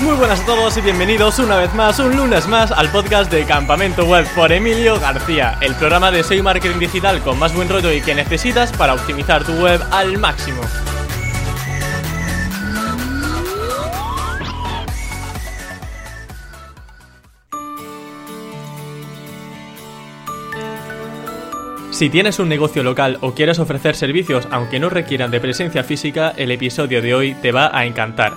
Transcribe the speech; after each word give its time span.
Muy 0.00 0.14
buenas 0.14 0.40
a 0.40 0.46
todos 0.46 0.76
y 0.76 0.80
bienvenidos 0.80 1.40
una 1.40 1.56
vez 1.56 1.74
más, 1.74 1.98
un 1.98 2.16
lunes 2.16 2.46
más, 2.46 2.70
al 2.70 2.88
podcast 2.92 3.32
de 3.32 3.44
Campamento 3.44 4.04
Web 4.04 4.28
por 4.36 4.52
Emilio 4.52 5.00
García, 5.00 5.58
el 5.60 5.74
programa 5.74 6.12
de 6.12 6.22
SEO 6.22 6.44
Marketing 6.44 6.78
Digital 6.78 7.20
con 7.20 7.36
más 7.36 7.52
buen 7.52 7.68
rollo 7.68 7.92
y 7.92 8.00
que 8.00 8.14
necesitas 8.14 8.72
para 8.72 8.94
optimizar 8.94 9.42
tu 9.42 9.52
web 9.54 9.80
al 9.90 10.16
máximo. 10.18 10.60
Si 21.90 22.08
tienes 22.08 22.38
un 22.38 22.48
negocio 22.48 22.84
local 22.84 23.18
o 23.20 23.34
quieres 23.34 23.58
ofrecer 23.58 23.96
servicios 23.96 24.46
aunque 24.52 24.78
no 24.78 24.90
requieran 24.90 25.32
de 25.32 25.40
presencia 25.40 25.82
física, 25.82 26.32
el 26.36 26.52
episodio 26.52 27.02
de 27.02 27.16
hoy 27.16 27.34
te 27.42 27.50
va 27.50 27.76
a 27.76 27.84
encantar. 27.84 28.34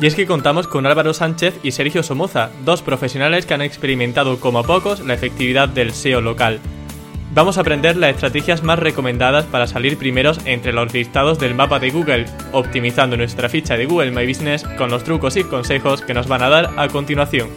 Y 0.00 0.06
es 0.06 0.14
que 0.14 0.26
contamos 0.26 0.66
con 0.66 0.86
Álvaro 0.86 1.12
Sánchez 1.12 1.58
y 1.62 1.72
Sergio 1.72 2.02
Somoza, 2.02 2.50
dos 2.64 2.80
profesionales 2.80 3.44
que 3.44 3.52
han 3.52 3.60
experimentado 3.60 4.40
como 4.40 4.62
pocos 4.62 5.00
la 5.00 5.12
efectividad 5.12 5.68
del 5.68 5.92
SEO 5.92 6.22
local. 6.22 6.58
Vamos 7.34 7.58
a 7.58 7.60
aprender 7.60 7.96
las 7.96 8.14
estrategias 8.14 8.62
más 8.62 8.78
recomendadas 8.78 9.44
para 9.44 9.66
salir 9.66 9.98
primeros 9.98 10.40
entre 10.46 10.72
los 10.72 10.92
listados 10.92 11.38
del 11.38 11.54
mapa 11.54 11.78
de 11.78 11.90
Google, 11.90 12.24
optimizando 12.52 13.16
nuestra 13.16 13.48
ficha 13.50 13.76
de 13.76 13.86
Google 13.86 14.10
My 14.10 14.26
Business 14.26 14.64
con 14.78 14.90
los 14.90 15.04
trucos 15.04 15.36
y 15.36 15.44
consejos 15.44 16.00
que 16.00 16.14
nos 16.14 16.26
van 16.26 16.42
a 16.42 16.48
dar 16.48 16.70
a 16.76 16.88
continuación. 16.88 17.48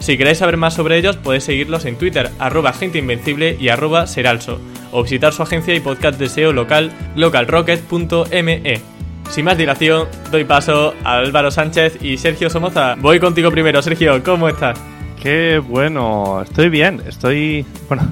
Si 0.00 0.18
queréis 0.18 0.38
saber 0.38 0.56
más 0.56 0.74
sobre 0.74 0.98
ellos, 0.98 1.16
podéis 1.16 1.44
seguirlos 1.44 1.84
en 1.86 1.96
Twitter, 1.96 2.30
arroba 2.38 2.72
genteinvencible 2.72 3.56
y 3.58 3.68
arroba 3.68 4.06
seralso, 4.06 4.60
o 4.92 5.04
visitar 5.04 5.32
su 5.32 5.42
agencia 5.42 5.74
y 5.74 5.80
podcast 5.80 6.18
de 6.18 6.28
SEO 6.28 6.52
local, 6.52 6.92
localrocket.me. 7.14 8.95
Sin 9.30 9.44
más 9.44 9.58
dilación, 9.58 10.08
doy 10.30 10.44
paso 10.44 10.94
a 11.04 11.18
Álvaro 11.18 11.50
Sánchez 11.50 12.02
y 12.02 12.16
Sergio 12.16 12.48
Somoza. 12.48 12.94
Voy 12.96 13.20
contigo 13.20 13.50
primero, 13.50 13.82
Sergio, 13.82 14.22
¿cómo 14.24 14.48
estás? 14.48 14.78
Qué 15.22 15.58
bueno, 15.58 16.42
estoy 16.42 16.68
bien, 16.68 17.02
estoy, 17.06 17.66
bueno, 17.88 18.10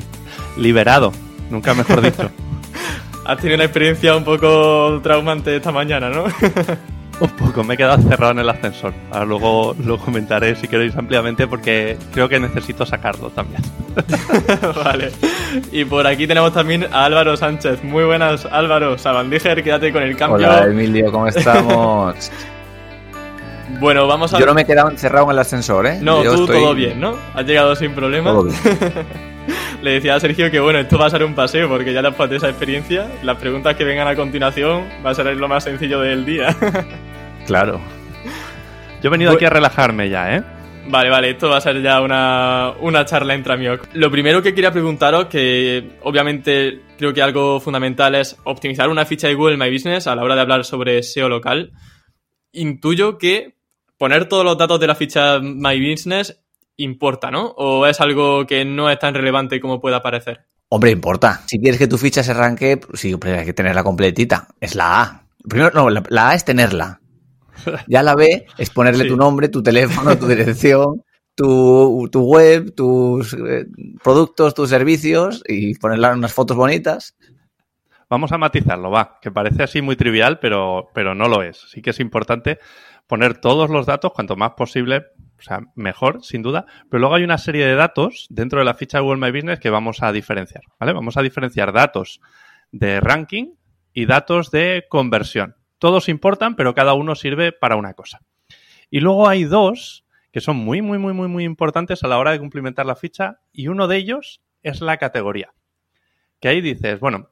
liberado, 0.56 1.12
nunca 1.50 1.74
mejor 1.74 2.02
dicho. 2.02 2.30
Has 3.24 3.38
tenido 3.38 3.56
una 3.56 3.64
experiencia 3.64 4.14
un 4.16 4.24
poco 4.24 5.00
traumante 5.02 5.56
esta 5.56 5.72
mañana, 5.72 6.10
¿no? 6.10 6.24
Un 7.20 7.28
poco, 7.30 7.62
me 7.62 7.74
he 7.74 7.76
quedado 7.76 8.02
cerrado 8.02 8.32
en 8.32 8.40
el 8.40 8.48
ascensor. 8.48 8.92
Ahora 9.12 9.24
luego 9.24 9.76
lo 9.84 9.98
comentaré 9.98 10.56
si 10.56 10.66
queréis 10.66 10.96
ampliamente 10.96 11.46
porque 11.46 11.96
creo 12.12 12.28
que 12.28 12.40
necesito 12.40 12.84
sacarlo 12.84 13.30
también. 13.30 13.62
vale. 14.84 15.12
Y 15.70 15.84
por 15.84 16.06
aquí 16.06 16.26
tenemos 16.26 16.52
también 16.52 16.86
a 16.92 17.04
Álvaro 17.04 17.36
Sánchez. 17.36 17.84
Muy 17.84 18.04
buenas, 18.04 18.46
Álvaro. 18.46 18.98
Sabandíger, 18.98 19.62
quédate 19.62 19.92
con 19.92 20.02
el 20.02 20.16
cambio. 20.16 20.48
Hola, 20.48 20.66
Emilio, 20.66 21.12
¿cómo 21.12 21.28
estamos? 21.28 22.32
bueno, 23.80 24.06
vamos 24.08 24.34
a... 24.34 24.38
Yo 24.40 24.46
no 24.46 24.54
me 24.54 24.62
he 24.62 24.66
quedado 24.66 24.90
encerrado 24.90 25.26
en 25.26 25.30
el 25.32 25.38
ascensor, 25.38 25.86
¿eh? 25.86 25.98
No, 26.00 26.24
Yo 26.24 26.34
tú 26.34 26.40
estoy- 26.42 26.60
todo 26.60 26.74
bien, 26.74 27.00
¿no? 27.00 27.16
Has 27.34 27.46
llegado 27.46 27.76
sin 27.76 27.92
problema. 27.92 28.30
Todo 28.30 28.44
bien. 28.44 28.58
Le 29.84 29.90
decía 29.90 30.14
a 30.14 30.20
Sergio 30.20 30.50
que 30.50 30.60
bueno, 30.60 30.78
esto 30.78 30.96
va 30.96 31.04
a 31.04 31.10
ser 31.10 31.22
un 31.24 31.34
paseo 31.34 31.68
porque 31.68 31.92
ya 31.92 32.00
después 32.00 32.30
de 32.30 32.36
esa 32.36 32.48
experiencia, 32.48 33.06
las 33.22 33.36
preguntas 33.36 33.76
que 33.76 33.84
vengan 33.84 34.08
a 34.08 34.16
continuación 34.16 34.88
va 35.04 35.10
a 35.10 35.14
ser 35.14 35.26
lo 35.36 35.46
más 35.46 35.62
sencillo 35.64 36.00
del 36.00 36.24
día. 36.24 36.56
Claro. 37.46 37.78
Yo 39.02 39.08
he 39.08 39.10
venido 39.10 39.32
aquí 39.32 39.44
a 39.44 39.50
relajarme 39.50 40.08
ya, 40.08 40.36
¿eh? 40.36 40.42
Vale, 40.88 41.10
vale, 41.10 41.28
esto 41.28 41.50
va 41.50 41.58
a 41.58 41.60
ser 41.60 41.82
ya 41.82 42.00
una, 42.00 42.72
una 42.80 43.04
charla 43.04 43.34
entre 43.34 43.52
amigos. 43.52 43.80
Lo 43.92 44.10
primero 44.10 44.40
que 44.40 44.54
quería 44.54 44.72
preguntaros, 44.72 45.26
que 45.26 45.98
obviamente 46.00 46.80
creo 46.96 47.12
que 47.12 47.20
algo 47.20 47.60
fundamental 47.60 48.14
es 48.14 48.38
optimizar 48.44 48.88
una 48.88 49.04
ficha 49.04 49.28
de 49.28 49.34
Google 49.34 49.58
My 49.58 49.70
Business 49.70 50.06
a 50.06 50.16
la 50.16 50.24
hora 50.24 50.34
de 50.34 50.40
hablar 50.40 50.64
sobre 50.64 51.02
SEO 51.02 51.28
local. 51.28 51.72
Intuyo 52.52 53.18
que 53.18 53.56
poner 53.98 54.26
todos 54.26 54.46
los 54.46 54.56
datos 54.56 54.80
de 54.80 54.86
la 54.86 54.94
ficha 54.94 55.38
My 55.40 55.78
Business 55.78 56.42
importa, 56.76 57.30
¿no? 57.30 57.46
¿O 57.56 57.86
es 57.86 58.00
algo 58.00 58.46
que 58.46 58.64
no 58.64 58.90
es 58.90 58.98
tan 58.98 59.14
relevante 59.14 59.60
como 59.60 59.80
pueda 59.80 60.02
parecer? 60.02 60.46
Hombre, 60.68 60.90
importa. 60.90 61.42
Si 61.46 61.58
quieres 61.58 61.78
que 61.78 61.86
tu 61.86 61.98
ficha 61.98 62.22
se 62.22 62.32
arranque, 62.32 62.76
pues 62.78 63.00
sí, 63.00 63.14
pero 63.16 63.38
hay 63.38 63.44
que 63.44 63.52
tenerla 63.52 63.84
completita. 63.84 64.48
Es 64.60 64.74
la 64.74 65.02
A. 65.02 65.26
Primero, 65.48 65.70
no, 65.74 65.90
la, 65.90 66.02
la 66.08 66.30
A 66.30 66.34
es 66.34 66.44
tenerla. 66.44 67.00
Ya 67.88 68.02
la 68.02 68.14
B 68.14 68.46
es 68.58 68.70
ponerle 68.70 69.04
Sí. 69.04 69.10
tu 69.10 69.16
nombre, 69.16 69.48
tu 69.48 69.62
teléfono, 69.62 70.18
tu 70.18 70.26
dirección, 70.26 71.02
tu, 71.36 72.08
tu 72.10 72.22
web, 72.24 72.74
tus 72.74 73.32
eh, 73.34 73.66
productos, 74.02 74.54
tus 74.54 74.68
servicios 74.68 75.42
y 75.46 75.74
ponerle 75.78 76.10
unas 76.12 76.32
fotos 76.32 76.56
bonitas. 76.56 77.14
Vamos 78.10 78.32
a 78.32 78.38
matizarlo, 78.38 78.90
va, 78.90 79.18
que 79.22 79.30
parece 79.30 79.62
así 79.62 79.80
muy 79.80 79.96
trivial, 79.96 80.38
pero, 80.40 80.90
pero 80.94 81.14
no 81.14 81.28
lo 81.28 81.42
es. 81.42 81.58
Sí 81.70 81.80
que 81.80 81.90
es 81.90 82.00
importante 82.00 82.58
poner 83.06 83.38
todos 83.40 83.70
los 83.70 83.86
datos, 83.86 84.12
cuanto 84.12 84.36
más 84.36 84.52
posible, 84.52 85.04
o 85.38 85.42
sea, 85.42 85.60
mejor, 85.74 86.22
sin 86.24 86.42
duda. 86.42 86.66
Pero 86.90 87.00
luego 87.00 87.14
hay 87.14 87.24
una 87.24 87.38
serie 87.38 87.66
de 87.66 87.74
datos 87.74 88.26
dentro 88.30 88.58
de 88.58 88.64
la 88.64 88.74
ficha 88.74 88.98
de 88.98 89.04
Google 89.04 89.20
My 89.20 89.36
Business 89.36 89.60
que 89.60 89.70
vamos 89.70 90.02
a 90.02 90.12
diferenciar. 90.12 90.62
Vamos 90.78 91.16
a 91.16 91.22
diferenciar 91.22 91.72
datos 91.72 92.20
de 92.72 93.00
ranking 93.00 93.54
y 93.92 94.06
datos 94.06 94.50
de 94.50 94.86
conversión. 94.88 95.56
Todos 95.78 96.08
importan, 96.08 96.56
pero 96.56 96.74
cada 96.74 96.94
uno 96.94 97.14
sirve 97.14 97.52
para 97.52 97.76
una 97.76 97.94
cosa. 97.94 98.20
Y 98.90 99.00
luego 99.00 99.28
hay 99.28 99.44
dos 99.44 100.04
que 100.32 100.40
son 100.40 100.56
muy, 100.56 100.82
muy, 100.82 100.98
muy, 100.98 101.12
muy, 101.12 101.28
muy 101.28 101.44
importantes 101.44 102.02
a 102.02 102.08
la 102.08 102.18
hora 102.18 102.32
de 102.32 102.40
cumplimentar 102.40 102.86
la 102.86 102.96
ficha 102.96 103.40
y 103.52 103.68
uno 103.68 103.86
de 103.86 103.96
ellos 103.96 104.42
es 104.62 104.80
la 104.80 104.96
categoría. 104.96 105.52
Que 106.40 106.48
ahí 106.48 106.60
dices, 106.60 106.98
bueno, 106.98 107.30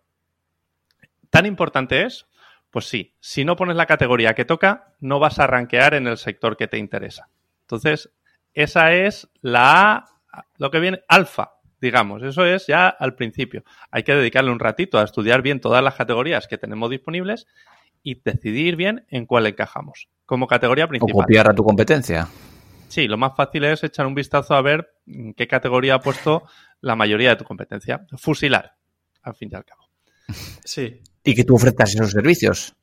¿Tan 1.33 1.47
importante 1.47 2.03
es? 2.03 2.27
Pues 2.71 2.85
sí, 2.85 3.15
si 3.19 3.47
no 3.47 3.57
pones 3.57 3.75
la 3.75 3.87
categoría 3.87 4.35
que 4.35 4.45
toca, 4.45 4.93
no 5.01 5.19
vas 5.19 5.39
a 5.39 5.47
rankear 5.47 5.95
en 5.95 6.07
el 6.07 6.19
sector 6.19 6.59
que 6.59 6.69
te 6.69 6.77
interesa. 6.77 7.31
Entonces, 7.63 8.11
esa 8.55 8.93
es 8.93 9.29
la 9.41 9.95
A, 10.33 10.45
lo 10.59 10.71
que 10.71 10.81
viene, 10.81 11.01
alfa, 11.09 11.53
digamos. 11.81 12.23
Eso 12.23 12.45
es 12.45 12.67
ya 12.67 12.89
al 12.89 13.15
principio. 13.15 13.65
Hay 13.91 14.03
que 14.03 14.15
dedicarle 14.15 14.51
un 14.51 14.61
ratito 14.61 14.99
a 14.99 15.05
estudiar 15.05 15.43
bien 15.43 15.61
todas 15.61 15.83
las 15.83 15.95
categorías 15.95 16.47
que 16.49 16.59
tenemos 16.59 16.91
disponibles 16.91 17.47
y 18.03 18.21
decidir 18.23 18.77
bien 18.77 19.07
en 19.09 19.27
cuál 19.27 19.47
encajamos. 19.47 20.09
Como 20.27 20.47
categoría 20.47 20.87
O 20.87 20.89
principal. 20.89 21.25
copiar 21.25 21.51
a 21.51 21.55
tu 21.55 21.63
competencia. 21.63 22.29
Sí, 22.89 23.09
lo 23.09 23.17
más 23.17 23.33
fácil 23.37 23.65
es 23.65 23.83
echar 23.85 24.07
un 24.07 24.15
vistazo 24.15 24.55
a 24.55 24.63
ver 24.63 24.95
en 25.07 25.33
qué 25.35 25.47
categoría 25.47 25.95
ha 25.95 26.01
puesto 26.01 26.43
la 26.81 26.95
mayoría 26.95 27.31
de 27.31 27.37
tu 27.37 27.45
competencia. 27.45 28.07
Fusilar, 28.19 28.75
al 29.23 29.35
fin 29.35 29.49
y 29.51 29.55
al 29.57 29.65
cabo. 29.65 29.89
Sí. 30.65 31.01
Y 31.25 31.35
que 31.35 31.45
tú 31.45 31.55
ofrezcas 31.55 31.95
esos 31.95 32.11
servicios. 32.11 32.75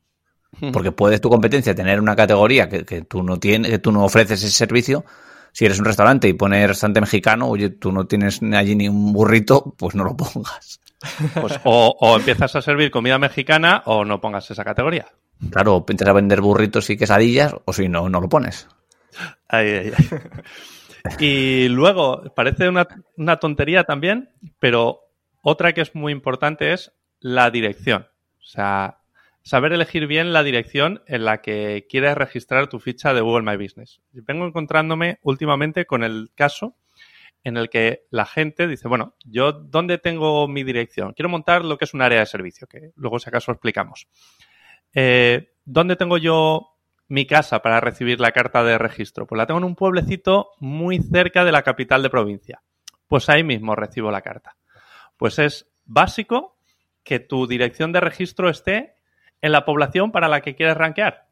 Porque 0.72 0.92
puedes 0.92 1.20
tu 1.20 1.30
competencia 1.30 1.74
tener 1.74 2.00
una 2.00 2.16
categoría 2.16 2.68
que, 2.68 2.84
que 2.84 3.02
tú 3.02 3.22
no 3.22 3.38
tienes, 3.38 3.70
que 3.70 3.78
tú 3.78 3.92
no 3.92 4.04
ofreces 4.04 4.42
ese 4.42 4.52
servicio. 4.52 5.04
Si 5.52 5.64
eres 5.64 5.78
un 5.78 5.84
restaurante 5.84 6.28
y 6.28 6.32
pones 6.32 6.68
restaurante 6.68 7.00
mexicano, 7.00 7.48
oye, 7.48 7.70
tú 7.70 7.92
no 7.92 8.06
tienes 8.06 8.40
allí 8.42 8.76
ni 8.76 8.88
un 8.88 9.12
burrito, 9.12 9.74
pues 9.78 9.94
no 9.94 10.04
lo 10.04 10.16
pongas. 10.16 10.80
Pues 11.40 11.58
o, 11.64 11.96
o 11.98 12.16
empiezas 12.16 12.54
a 12.56 12.62
servir 12.62 12.90
comida 12.90 13.18
mexicana 13.18 13.82
o 13.86 14.04
no 14.04 14.20
pongas 14.20 14.50
esa 14.50 14.64
categoría. 14.64 15.06
Claro, 15.50 15.76
o 15.76 15.78
empiezas 15.78 16.08
a 16.08 16.12
vender 16.12 16.40
burritos 16.40 16.90
y 16.90 16.96
quesadillas, 16.96 17.54
o 17.64 17.72
si 17.72 17.88
no, 17.88 18.08
no 18.08 18.20
lo 18.20 18.28
pones. 18.28 18.68
Ay, 19.48 19.68
ay, 19.68 19.92
ay. 19.96 20.20
Y 21.18 21.68
luego, 21.68 22.22
parece 22.36 22.68
una, 22.68 22.86
una 23.16 23.38
tontería 23.38 23.84
también, 23.84 24.30
pero 24.58 25.00
otra 25.42 25.72
que 25.72 25.80
es 25.80 25.94
muy 25.94 26.12
importante 26.12 26.72
es 26.74 26.92
la 27.20 27.50
dirección. 27.50 28.06
O 28.38 28.44
sea, 28.44 28.99
saber 29.42 29.72
elegir 29.72 30.06
bien 30.06 30.32
la 30.32 30.42
dirección 30.42 31.02
en 31.06 31.24
la 31.24 31.40
que 31.40 31.86
quieres 31.88 32.16
registrar 32.16 32.68
tu 32.68 32.78
ficha 32.78 33.14
de 33.14 33.20
Google 33.20 33.50
My 33.50 33.62
Business. 33.62 34.00
Vengo 34.12 34.46
encontrándome 34.46 35.18
últimamente 35.22 35.86
con 35.86 36.04
el 36.04 36.30
caso 36.34 36.76
en 37.42 37.56
el 37.56 37.70
que 37.70 38.06
la 38.10 38.26
gente 38.26 38.66
dice, 38.66 38.88
bueno, 38.88 39.14
yo 39.24 39.52
dónde 39.52 39.98
tengo 39.98 40.46
mi 40.46 40.62
dirección? 40.62 41.14
Quiero 41.14 41.28
montar 41.28 41.64
lo 41.64 41.78
que 41.78 41.86
es 41.86 41.94
un 41.94 42.02
área 42.02 42.20
de 42.20 42.26
servicio, 42.26 42.66
que 42.66 42.92
luego 42.96 43.18
si 43.18 43.28
acaso 43.28 43.50
explicamos. 43.52 44.08
Eh, 44.92 45.54
¿Dónde 45.64 45.96
tengo 45.96 46.18
yo 46.18 46.76
mi 47.08 47.26
casa 47.26 47.62
para 47.62 47.80
recibir 47.80 48.20
la 48.20 48.32
carta 48.32 48.62
de 48.62 48.76
registro? 48.76 49.26
Pues 49.26 49.38
la 49.38 49.46
tengo 49.46 49.58
en 49.58 49.64
un 49.64 49.74
pueblecito 49.76 50.50
muy 50.58 51.00
cerca 51.00 51.44
de 51.44 51.52
la 51.52 51.62
capital 51.62 52.02
de 52.02 52.10
provincia. 52.10 52.62
Pues 53.06 53.28
ahí 53.28 53.42
mismo 53.42 53.74
recibo 53.74 54.10
la 54.10 54.20
carta. 54.20 54.56
Pues 55.16 55.38
es 55.38 55.70
básico 55.84 56.58
que 57.02 57.20
tu 57.20 57.46
dirección 57.46 57.92
de 57.92 58.00
registro 58.00 58.50
esté 58.50 58.99
en 59.42 59.52
la 59.52 59.64
población 59.64 60.12
para 60.12 60.28
la 60.28 60.40
que 60.40 60.54
quieres 60.54 60.76
rankear. 60.76 61.26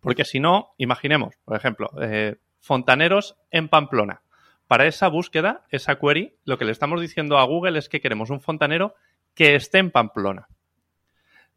Porque 0.00 0.24
si 0.24 0.40
no, 0.40 0.74
imaginemos, 0.78 1.36
por 1.44 1.56
ejemplo, 1.56 1.90
eh, 2.00 2.36
fontaneros 2.60 3.36
en 3.50 3.68
Pamplona. 3.68 4.22
Para 4.66 4.86
esa 4.86 5.08
búsqueda, 5.08 5.64
esa 5.70 5.98
query, 5.98 6.36
lo 6.44 6.58
que 6.58 6.64
le 6.64 6.72
estamos 6.72 7.00
diciendo 7.00 7.38
a 7.38 7.44
Google 7.44 7.78
es 7.78 7.88
que 7.88 8.00
queremos 8.00 8.30
un 8.30 8.40
fontanero 8.40 8.94
que 9.34 9.54
esté 9.54 9.78
en 9.78 9.90
Pamplona. 9.90 10.48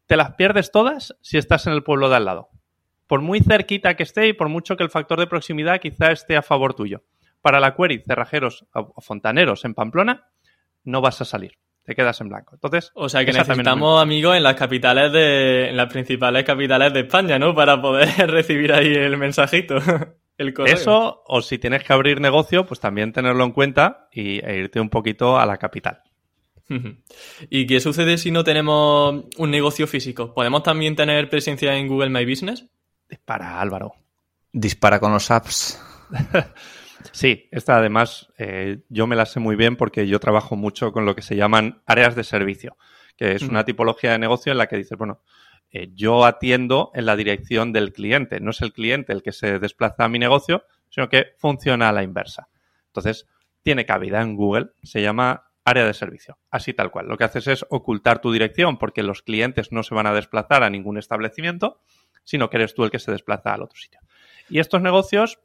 Te 0.06 0.16
las 0.16 0.34
pierdes 0.34 0.70
todas 0.70 1.16
si 1.20 1.38
estás 1.38 1.66
en 1.66 1.72
el 1.72 1.82
pueblo 1.82 2.08
de 2.08 2.16
al 2.16 2.24
lado. 2.24 2.50
Por 3.06 3.22
muy 3.22 3.40
cerquita 3.40 3.96
que 3.96 4.02
esté 4.02 4.28
y 4.28 4.32
por 4.32 4.48
mucho 4.48 4.76
que 4.76 4.84
el 4.84 4.90
factor 4.90 5.18
de 5.18 5.26
proximidad 5.26 5.80
quizá 5.80 6.12
esté 6.12 6.36
a 6.36 6.42
favor 6.42 6.74
tuyo. 6.74 7.02
Para 7.40 7.60
la 7.60 7.74
query 7.74 8.02
cerrajeros 8.06 8.66
o 8.72 9.00
fontaneros 9.00 9.64
en 9.64 9.74
Pamplona, 9.74 10.28
no 10.84 11.00
vas 11.00 11.20
a 11.20 11.24
salir. 11.24 11.58
Te 11.86 11.94
quedas 11.94 12.20
en 12.20 12.28
blanco. 12.28 12.56
Entonces, 12.56 12.90
O 12.94 13.08
sea 13.08 13.24
que 13.24 13.32
necesitamos 13.32 14.02
amigos 14.02 14.36
en 14.36 14.42
las 14.42 14.56
capitales 14.56 15.12
de. 15.12 15.68
en 15.70 15.76
las 15.76 15.90
principales 15.90 16.44
capitales 16.44 16.92
de 16.92 17.00
España, 17.00 17.38
¿no? 17.38 17.54
Para 17.54 17.80
poder 17.80 18.08
recibir 18.30 18.72
ahí 18.72 18.92
el 18.92 19.16
mensajito. 19.16 19.76
El 20.38 20.52
correo. 20.52 20.74
Eso, 20.74 21.22
o 21.26 21.40
si 21.40 21.56
tienes 21.56 21.82
que 21.82 21.94
abrir 21.94 22.20
negocio, 22.20 22.66
pues 22.66 22.78
también 22.78 23.10
tenerlo 23.10 23.42
en 23.42 23.52
cuenta 23.52 24.06
y, 24.12 24.44
e 24.44 24.58
irte 24.58 24.80
un 24.80 24.90
poquito 24.90 25.38
a 25.38 25.46
la 25.46 25.56
capital. 25.56 26.02
¿Y 27.48 27.66
qué 27.66 27.80
sucede 27.80 28.18
si 28.18 28.30
no 28.30 28.44
tenemos 28.44 29.24
un 29.38 29.50
negocio 29.50 29.86
físico? 29.86 30.34
¿Podemos 30.34 30.62
también 30.62 30.94
tener 30.94 31.30
presencia 31.30 31.74
en 31.74 31.88
Google 31.88 32.10
My 32.10 32.26
Business? 32.26 32.66
Para 33.24 33.62
Álvaro. 33.62 33.94
Dispara 34.52 35.00
con 35.00 35.12
los 35.12 35.30
apps. 35.30 35.80
sí, 37.12 37.48
esta 37.50 37.76
además 37.76 38.32
eh, 38.38 38.78
yo 38.88 39.06
me 39.06 39.16
la 39.16 39.26
sé 39.26 39.40
muy 39.40 39.56
bien 39.56 39.76
porque 39.76 40.06
yo 40.06 40.20
trabajo 40.20 40.56
mucho 40.56 40.92
con 40.92 41.04
lo 41.04 41.14
que 41.14 41.22
se 41.22 41.36
llaman 41.36 41.82
áreas 41.86 42.14
de 42.14 42.24
servicio, 42.24 42.76
que 43.16 43.32
es 43.32 43.42
una 43.42 43.64
tipología 43.64 44.12
de 44.12 44.18
negocio 44.18 44.52
en 44.52 44.58
la 44.58 44.66
que 44.66 44.76
dices, 44.76 44.96
bueno, 44.98 45.20
eh, 45.70 45.90
yo 45.94 46.24
atiendo 46.24 46.90
en 46.94 47.06
la 47.06 47.16
dirección 47.16 47.72
del 47.72 47.92
cliente, 47.92 48.40
no 48.40 48.50
es 48.50 48.62
el 48.62 48.72
cliente 48.72 49.12
el 49.12 49.22
que 49.22 49.32
se 49.32 49.58
desplaza 49.58 50.04
a 50.04 50.08
mi 50.08 50.18
negocio, 50.18 50.64
sino 50.90 51.08
que 51.08 51.34
funciona 51.38 51.88
a 51.88 51.92
la 51.92 52.02
inversa. 52.02 52.48
Entonces, 52.86 53.26
tiene 53.62 53.84
cabida 53.84 54.22
en 54.22 54.36
Google, 54.36 54.70
se 54.82 55.02
llama 55.02 55.50
área 55.64 55.84
de 55.84 55.94
servicio, 55.94 56.38
así 56.50 56.72
tal 56.72 56.92
cual. 56.92 57.08
Lo 57.08 57.18
que 57.18 57.24
haces 57.24 57.48
es 57.48 57.66
ocultar 57.68 58.20
tu 58.20 58.30
dirección 58.32 58.78
porque 58.78 59.02
los 59.02 59.22
clientes 59.22 59.72
no 59.72 59.82
se 59.82 59.94
van 59.94 60.06
a 60.06 60.14
desplazar 60.14 60.62
a 60.62 60.70
ningún 60.70 60.96
establecimiento, 60.96 61.80
sino 62.22 62.48
que 62.48 62.58
eres 62.58 62.74
tú 62.74 62.84
el 62.84 62.90
que 62.90 63.00
se 63.00 63.10
desplaza 63.10 63.52
al 63.52 63.62
otro 63.62 63.76
sitio. 63.76 64.00
Y 64.48 64.60
estos 64.60 64.80
negocios 64.80 65.40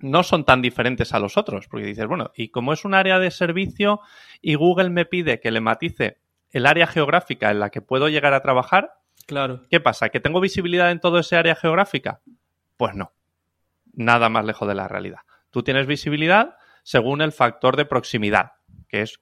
no 0.00 0.22
son 0.22 0.44
tan 0.44 0.62
diferentes 0.62 1.14
a 1.14 1.18
los 1.18 1.36
otros, 1.36 1.68
porque 1.68 1.86
dices, 1.86 2.06
bueno, 2.06 2.30
y 2.34 2.48
como 2.48 2.72
es 2.72 2.84
un 2.84 2.94
área 2.94 3.18
de 3.18 3.30
servicio 3.30 4.00
y 4.40 4.54
Google 4.54 4.90
me 4.90 5.04
pide 5.04 5.40
que 5.40 5.50
le 5.50 5.60
matice 5.60 6.18
el 6.50 6.66
área 6.66 6.86
geográfica 6.86 7.50
en 7.50 7.60
la 7.60 7.70
que 7.70 7.82
puedo 7.82 8.08
llegar 8.08 8.34
a 8.34 8.40
trabajar, 8.40 8.94
claro. 9.26 9.62
¿qué 9.70 9.80
pasa? 9.80 10.08
¿Que 10.08 10.20
tengo 10.20 10.40
visibilidad 10.40 10.90
en 10.90 11.00
todo 11.00 11.18
ese 11.18 11.36
área 11.36 11.54
geográfica? 11.54 12.20
Pues 12.76 12.94
no, 12.94 13.12
nada 13.92 14.28
más 14.28 14.44
lejos 14.44 14.68
de 14.68 14.74
la 14.74 14.88
realidad. 14.88 15.20
Tú 15.50 15.62
tienes 15.62 15.86
visibilidad 15.86 16.56
según 16.82 17.20
el 17.20 17.32
factor 17.32 17.76
de 17.76 17.84
proximidad, 17.84 18.52
que 18.88 19.02
es 19.02 19.20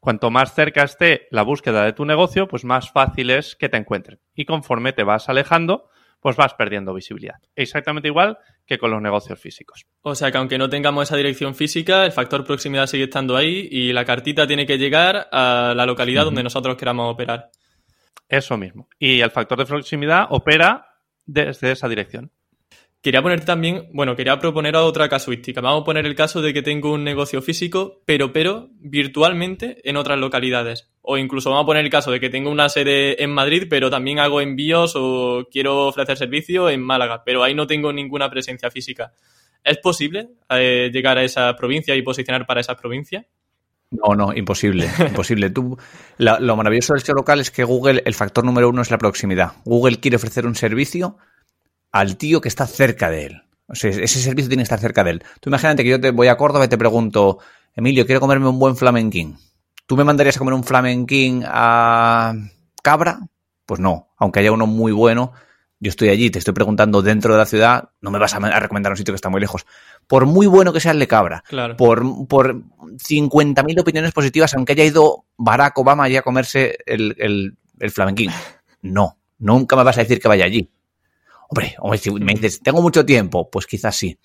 cuanto 0.00 0.30
más 0.30 0.54
cerca 0.54 0.84
esté 0.84 1.28
la 1.30 1.42
búsqueda 1.42 1.84
de 1.84 1.92
tu 1.92 2.04
negocio, 2.04 2.46
pues 2.46 2.64
más 2.64 2.92
fácil 2.92 3.30
es 3.30 3.56
que 3.56 3.68
te 3.68 3.76
encuentren. 3.76 4.20
Y 4.34 4.44
conforme 4.44 4.92
te 4.92 5.02
vas 5.02 5.28
alejando, 5.28 5.88
pues 6.26 6.34
vas 6.34 6.54
perdiendo 6.54 6.92
visibilidad. 6.92 7.36
Exactamente 7.54 8.08
igual 8.08 8.36
que 8.66 8.78
con 8.78 8.90
los 8.90 9.00
negocios 9.00 9.38
físicos. 9.38 9.86
O 10.02 10.12
sea 10.16 10.32
que 10.32 10.38
aunque 10.38 10.58
no 10.58 10.68
tengamos 10.68 11.04
esa 11.04 11.16
dirección 11.16 11.54
física, 11.54 12.04
el 12.04 12.10
factor 12.10 12.44
proximidad 12.44 12.88
sigue 12.88 13.04
estando 13.04 13.36
ahí 13.36 13.68
y 13.70 13.92
la 13.92 14.04
cartita 14.04 14.44
tiene 14.44 14.66
que 14.66 14.76
llegar 14.76 15.28
a 15.30 15.72
la 15.76 15.86
localidad 15.86 16.24
donde 16.24 16.42
nosotros 16.42 16.76
queramos 16.76 17.14
operar. 17.14 17.52
Eso 18.28 18.56
mismo. 18.56 18.88
Y 18.98 19.20
el 19.20 19.30
factor 19.30 19.56
de 19.56 19.66
proximidad 19.66 20.26
opera 20.30 20.88
desde 21.24 21.70
esa 21.70 21.88
dirección. 21.88 22.32
Quería 23.00 23.22
poner 23.22 23.44
también, 23.44 23.88
bueno, 23.92 24.16
quería 24.16 24.36
proponer 24.40 24.74
otra 24.74 25.08
casuística. 25.08 25.60
Vamos 25.60 25.82
a 25.82 25.84
poner 25.84 26.06
el 26.06 26.16
caso 26.16 26.42
de 26.42 26.52
que 26.52 26.62
tengo 26.62 26.92
un 26.92 27.04
negocio 27.04 27.40
físico, 27.40 28.02
pero, 28.04 28.32
pero, 28.32 28.68
virtualmente 28.80 29.88
en 29.88 29.96
otras 29.96 30.18
localidades. 30.18 30.90
O 31.08 31.16
incluso 31.16 31.50
vamos 31.50 31.62
a 31.62 31.66
poner 31.66 31.84
el 31.84 31.90
caso 31.90 32.10
de 32.10 32.18
que 32.18 32.30
tengo 32.30 32.50
una 32.50 32.68
sede 32.68 33.22
en 33.22 33.30
Madrid, 33.30 33.68
pero 33.70 33.90
también 33.90 34.18
hago 34.18 34.40
envíos 34.40 34.94
o 34.96 35.46
quiero 35.52 35.86
ofrecer 35.86 36.16
servicio 36.16 36.68
en 36.68 36.82
Málaga, 36.82 37.22
pero 37.24 37.44
ahí 37.44 37.54
no 37.54 37.68
tengo 37.68 37.92
ninguna 37.92 38.28
presencia 38.28 38.72
física. 38.72 39.12
¿Es 39.62 39.78
posible 39.78 40.30
eh, 40.50 40.90
llegar 40.92 41.16
a 41.16 41.22
esa 41.22 41.54
provincia 41.54 41.94
y 41.94 42.02
posicionar 42.02 42.44
para 42.44 42.60
esa 42.60 42.76
provincia? 42.76 43.24
No, 43.90 44.16
no, 44.16 44.34
imposible, 44.34 44.90
imposible. 44.98 45.50
Tú, 45.50 45.78
lo 46.18 46.56
maravilloso 46.56 46.94
del 46.94 47.02
SEO 47.02 47.14
local 47.14 47.38
es 47.38 47.52
que 47.52 47.62
Google, 47.62 48.02
el 48.04 48.14
factor 48.14 48.44
número 48.44 48.68
uno 48.68 48.82
es 48.82 48.90
la 48.90 48.98
proximidad. 48.98 49.52
Google 49.64 50.00
quiere 50.00 50.16
ofrecer 50.16 50.44
un 50.44 50.56
servicio 50.56 51.18
al 51.92 52.16
tío 52.16 52.40
que 52.40 52.48
está 52.48 52.66
cerca 52.66 53.10
de 53.10 53.26
él. 53.26 53.42
O 53.68 53.76
sea, 53.76 53.90
ese 53.90 54.18
servicio 54.18 54.48
tiene 54.48 54.62
que 54.62 54.64
estar 54.64 54.80
cerca 54.80 55.04
de 55.04 55.10
él. 55.12 55.24
Tú 55.40 55.50
imagínate 55.50 55.84
que 55.84 55.90
yo 55.90 56.00
te 56.00 56.10
voy 56.10 56.26
a 56.26 56.36
Córdoba 56.36 56.64
y 56.64 56.68
te 56.68 56.78
pregunto, 56.78 57.38
Emilio, 57.74 58.06
quiero 58.06 58.20
comerme 58.20 58.48
un 58.48 58.58
buen 58.58 58.76
flamenquín. 58.76 59.36
¿Tú 59.86 59.96
me 59.96 60.04
mandarías 60.04 60.36
a 60.36 60.38
comer 60.38 60.54
un 60.54 60.64
flamenquín 60.64 61.44
a 61.46 62.34
Cabra? 62.82 63.20
Pues 63.64 63.80
no, 63.80 64.08
aunque 64.16 64.40
haya 64.40 64.52
uno 64.52 64.66
muy 64.66 64.92
bueno, 64.92 65.32
yo 65.78 65.90
estoy 65.90 66.08
allí, 66.08 66.30
te 66.30 66.38
estoy 66.38 66.54
preguntando 66.54 67.02
dentro 67.02 67.32
de 67.32 67.38
la 67.38 67.46
ciudad, 67.46 67.90
no 68.00 68.10
me 68.10 68.18
vas 68.18 68.34
a, 68.34 68.60
recomendar 68.60 68.92
un 68.92 68.96
sitio 68.96 69.12
que 69.12 69.16
está 69.16 69.28
muy 69.28 69.40
lejos. 69.40 69.66
Por 70.06 70.26
muy 70.26 70.46
bueno 70.46 70.72
que 70.72 70.80
sea 70.80 70.92
el 70.92 70.98
de 70.98 71.06
Cabra, 71.06 71.44
claro. 71.46 71.76
por, 71.76 72.02
por 72.26 72.56
50.000 72.56 73.80
opiniones 73.80 74.12
positivas, 74.12 74.54
aunque 74.54 74.72
haya 74.72 74.84
ido 74.84 75.24
Barack 75.36 75.78
Obama 75.78 76.04
allí 76.04 76.16
a 76.16 76.22
comerse 76.22 76.78
el, 76.86 77.14
el, 77.18 77.56
el 77.78 77.90
flamenquín. 77.90 78.30
No, 78.82 79.18
nunca 79.38 79.76
me 79.76 79.84
vas 79.84 79.98
a 79.98 80.02
decir 80.02 80.20
que 80.20 80.28
vaya 80.28 80.44
allí. 80.44 80.70
Hombre, 81.48 81.76
si 81.98 82.10
me 82.10 82.34
dices, 82.34 82.60
tengo 82.60 82.82
mucho 82.82 83.04
tiempo, 83.04 83.48
pues 83.50 83.66
quizás 83.66 83.94
sí. 83.94 84.18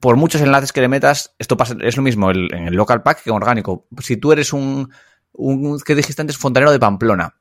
Por 0.00 0.16
muchos 0.16 0.40
enlaces 0.40 0.72
que 0.72 0.80
le 0.80 0.88
metas, 0.88 1.34
esto 1.38 1.56
pasa, 1.56 1.76
es 1.80 1.96
lo 1.96 2.02
mismo 2.02 2.30
en 2.30 2.68
el 2.68 2.74
local 2.74 3.02
pack 3.02 3.22
que 3.22 3.30
en 3.30 3.36
orgánico. 3.36 3.86
Si 4.00 4.16
tú 4.16 4.32
eres 4.32 4.52
un, 4.52 4.90
un 5.32 5.80
que 5.80 5.94
dijiste 5.94 6.22
antes, 6.22 6.36
fontanero 6.36 6.70
de 6.70 6.78
Pamplona, 6.78 7.34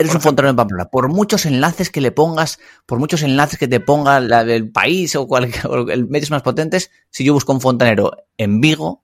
Eres 0.00 0.14
un 0.14 0.20
fontanero 0.20 0.52
de 0.52 0.56
Pamplona. 0.56 0.84
Por 0.90 1.08
muchos 1.08 1.44
enlaces 1.44 1.90
que 1.90 2.00
le 2.00 2.12
pongas, 2.12 2.60
por 2.86 3.00
muchos 3.00 3.22
enlaces 3.22 3.58
que 3.58 3.66
te 3.66 3.80
ponga 3.80 4.20
la, 4.20 4.42
el 4.42 4.70
país 4.70 5.16
o, 5.16 5.26
cualquier, 5.26 5.66
medios 6.08 6.30
más 6.30 6.42
potentes, 6.42 6.92
si 7.10 7.24
yo 7.24 7.34
busco 7.34 7.52
un 7.52 7.60
fontanero 7.60 8.12
en 8.36 8.60
Vigo, 8.60 9.02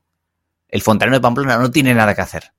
el 0.69 0.83
fontanero 0.83 1.17
de 1.17 1.21
Pamplona 1.21 1.59
no 1.59 1.73
tiene 1.73 1.95
nada 1.95 2.15
que 2.15 2.21
hacer. 2.21 2.53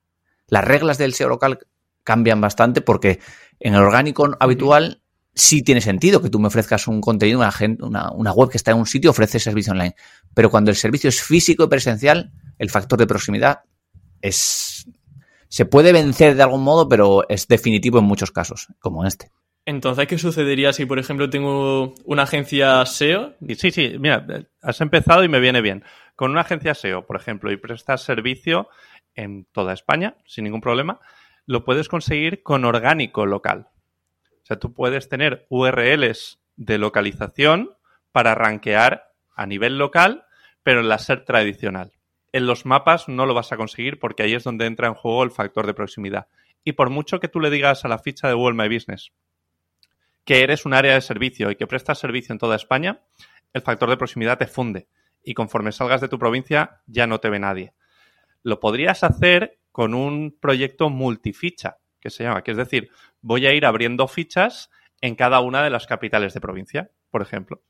Las 0.48 0.66
reglas 0.66 0.98
del 0.98 1.14
SEO 1.14 1.30
local 1.30 1.60
cambian 2.04 2.42
bastante 2.42 2.82
porque 2.82 3.20
en 3.62 3.74
el 3.74 3.82
orgánico 3.82 4.36
habitual 4.42 5.02
sí 5.36 5.62
tiene 5.62 5.82
sentido 5.82 6.22
que 6.22 6.30
tú 6.30 6.40
me 6.40 6.48
ofrezcas 6.48 6.88
un 6.88 7.02
contenido, 7.02 7.40
una, 7.40 8.12
una, 8.12 8.32
web 8.32 8.50
que 8.50 8.58
está 8.58 8.72
en 8.72 8.78
un 8.78 8.86
sitio 8.86 9.12
ofrece 9.12 9.40
servicio 9.40 9.74
online. 9.74 9.96
Pero 10.34 10.50
cuando 10.50 10.72
el 10.72 10.78
servicio 10.78 11.10
es 11.10 11.22
físico 11.22 11.66
y 11.66 11.68
presencial, 11.68 12.32
el 12.58 12.70
factor 12.70 12.98
de 12.98 13.08
proximidad 13.08 13.60
es. 14.22 14.90
Se 15.48 15.66
puede 15.66 15.94
vencer 15.94 16.36
de 16.36 16.44
algún 16.44 16.64
modo, 16.64 16.90
pero 16.90 17.28
es 17.30 17.48
definitivo 17.48 18.00
en 18.00 18.06
muchos 18.06 18.32
casos, 18.32 18.68
como 18.80 19.06
este. 19.06 19.32
Entonces, 19.66 20.08
¿qué 20.08 20.18
sucedería 20.18 20.74
si, 20.74 20.86
por 20.86 21.00
ejemplo, 21.00 21.30
tengo 21.30 21.94
una 22.04 22.24
agencia 22.24 22.86
SEO? 22.86 23.36
Sí, 23.58 23.72
sí, 23.72 23.96
mira, 24.00 24.26
has 24.62 24.82
empezado 24.82 25.24
y 25.24 25.30
me 25.30 25.40
viene 25.40 25.62
bien. 25.62 25.84
Con 26.16 26.32
una 26.32 26.42
agencia 26.42 26.74
SEO, 26.74 27.06
por 27.06 27.16
ejemplo, 27.16 27.52
y 27.52 27.58
prestas 27.58 28.04
servicio 28.04 28.70
en 29.16 29.46
toda 29.52 29.74
España, 29.74 30.18
sin 30.26 30.44
ningún 30.44 30.62
problema, 30.62 31.00
lo 31.46 31.64
puedes 31.64 31.88
conseguir 31.90 32.44
con 32.44 32.66
orgánico 32.66 33.26
local. 33.26 33.70
O 34.46 34.48
sea, 34.48 34.60
tú 34.60 34.74
puedes 34.74 35.10
tener 35.10 35.46
URLs 35.50 36.40
de 36.56 36.78
localización 36.78 37.72
para 38.12 38.36
rankear 38.36 39.12
a 39.36 39.46
nivel 39.46 39.78
local, 39.78 40.26
pero 40.64 40.82
en 40.82 40.88
la 40.88 41.00
SER 41.00 41.26
tradicional. 41.26 41.94
En 42.32 42.46
los 42.46 42.66
mapas 42.66 43.10
no 43.10 43.26
lo 43.26 43.34
vas 43.34 43.52
a 43.52 43.58
conseguir 43.58 44.00
porque 44.00 44.24
ahí 44.24 44.36
es 44.36 44.44
donde 44.44 44.68
entra 44.68 44.88
en 44.88 44.94
juego 44.94 45.24
el 45.24 45.32
factor 45.32 45.66
de 45.66 45.74
proximidad. 45.74 46.28
Y 46.64 46.74
por 46.74 46.90
mucho 46.90 47.20
que 47.20 47.28
tú 47.28 47.40
le 47.40 47.50
digas 47.50 47.86
a 47.86 47.88
la 47.88 47.98
ficha 47.98 48.28
de 48.28 48.36
Google 48.36 48.56
My 48.56 48.74
Business 48.74 49.12
que 50.26 50.42
eres 50.42 50.66
un 50.66 50.74
área 50.74 50.96
de 50.96 51.02
servicio 51.02 51.52
y 51.52 51.56
que 51.56 51.68
prestas 51.68 52.00
servicio 52.00 52.34
en 52.34 52.40
toda 52.40 52.56
España, 52.56 53.02
el 53.54 53.62
factor 53.62 53.90
de 53.90 53.98
proximidad 53.98 54.38
te 54.38 54.48
funde 54.48 54.88
y 55.24 55.34
conforme 55.34 55.72
salgas 55.72 56.02
de 56.02 56.10
tu 56.10 56.20
provincia 56.20 56.82
ya 56.88 57.08
no 57.08 57.20
te 57.20 57.30
ve 57.30 57.40
nadie. 57.40 57.74
Lo 58.44 58.60
podrías 58.60 59.04
hacer 59.04 59.60
con 59.72 59.94
un 59.94 60.36
proyecto 60.40 60.90
multificha, 60.90 61.78
que 62.06 62.12
se 62.12 62.24
llama, 62.24 62.44
que 62.44 62.52
es 62.52 62.58
decir, 62.58 62.92
voy 63.22 63.48
a 63.48 63.54
ir 63.56 63.66
abriendo 63.66 64.08
fichas 64.08 64.70
en 65.02 65.16
cada 65.16 65.40
una 65.40 65.64
de 65.64 65.72
las 65.72 65.88
capitales 65.88 66.36
de 66.36 66.40
provincia, 66.40 66.92
por 67.10 67.24
ejemplo. 67.24 67.64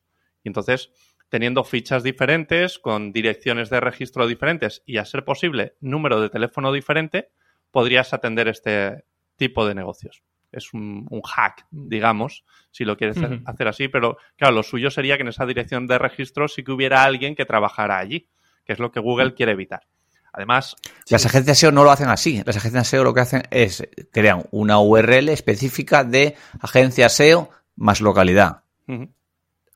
Y 0.44 0.50
entonces, 0.50 0.92
teniendo 1.30 1.64
fichas 1.64 2.04
diferentes, 2.04 2.78
con 2.78 3.14
direcciones 3.14 3.70
de 3.70 3.80
registro 3.80 4.28
diferentes 4.28 4.84
y 4.86 4.98
a 4.98 5.06
ser 5.06 5.24
posible 5.24 5.78
número 5.80 6.20
de 6.20 6.30
teléfono 6.30 6.74
diferente, 6.74 7.30
podrías 7.72 8.14
atender 8.14 8.50
este 8.50 9.06
tipo 9.38 9.66
de 9.66 9.74
negocios. 9.74 10.22
Es 10.52 10.74
un, 10.74 11.08
hack, 11.22 11.66
digamos, 11.72 12.44
si 12.72 12.84
lo 12.84 12.98
quieres 12.98 13.18
hacer 13.46 13.70
así, 13.70 13.88
pero 13.88 14.18
claro, 14.36 14.56
lo 14.56 14.64
suyo 14.64 14.92
sería 14.92 15.16
que 15.16 15.22
en 15.22 15.30
esa 15.30 15.46
dirección 15.46 15.88
de 15.88 15.98
registro 15.98 16.50
sí 16.50 16.62
que 16.62 16.74
hubiera 16.74 17.06
alguien 17.06 17.36
que 17.36 17.46
trabajara 17.46 18.00
allí, 18.00 18.28
que 18.66 18.74
es 18.74 18.80
lo 18.80 18.92
que 18.92 19.00
Google 19.00 19.34
quiere 19.34 19.54
evitar. 19.54 19.88
Además. 20.36 20.76
Las 21.10 21.26
agencias 21.26 21.60
SEO 21.60 21.72
no 21.72 21.86
lo 21.86 21.92
hacen 21.92 22.10
así. 22.10 22.44
Las 22.46 22.58
agencias 22.58 22.88
SEO 22.90 23.06
lo 23.06 23.14
que 23.14 23.22
hacen 23.22 23.44
es 23.52 23.88
crean 24.12 24.44
una 24.52 24.80
URL 24.80 25.30
específica 25.30 26.04
de 26.04 26.36
agencia 26.60 27.08
SEO 27.08 27.50
más 27.78 28.02
localidad. 28.02 28.64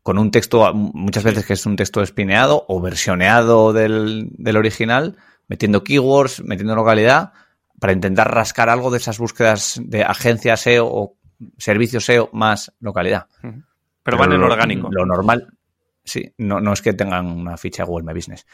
Con 0.03 0.17
un 0.17 0.31
texto, 0.31 0.73
muchas 0.73 1.23
veces 1.23 1.45
que 1.45 1.53
es 1.53 1.65
un 1.65 1.77
texto 1.77 2.01
espineado 2.01 2.65
o 2.67 2.81
versioneado 2.81 3.71
del, 3.71 4.31
original, 4.57 5.15
metiendo 5.47 5.83
keywords, 5.83 6.43
metiendo 6.43 6.75
localidad, 6.75 7.31
para 7.79 7.93
intentar 7.93 8.33
rascar 8.33 8.67
algo 8.67 8.91
de 8.91 8.97
esas 8.97 9.17
búsquedas 9.17 9.79
de 9.81 10.03
agencia 10.03 10.57
SEO 10.57 10.87
o 10.87 11.15
servicio 11.57 12.01
SEO 12.01 12.29
más 12.33 12.73
localidad. 12.81 13.27
Pero, 14.03 14.17
van 14.17 14.33
en 14.33 14.43
orgánico. 14.43 14.89
Lo 14.91 15.05
normal, 15.05 15.47
Sí, 16.09 16.33
no, 16.37 16.59
no 16.59 16.73
es 16.73 16.81
que 16.81 16.93
tengan 16.93 17.27
una 17.27 17.55
ficha 17.57 17.83
Google 17.83 18.05
My 18.05 18.13
Business. 18.13 18.47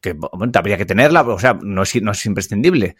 Que, 0.00 0.16
habría 0.54 0.78
que 0.78 0.86
tenerla, 0.86 1.22
o 1.22 1.38
sea, 1.38 1.58
no 1.60 1.82
es, 1.82 2.00
no 2.00 2.12
es 2.12 2.26
imprescindible. 2.26 2.96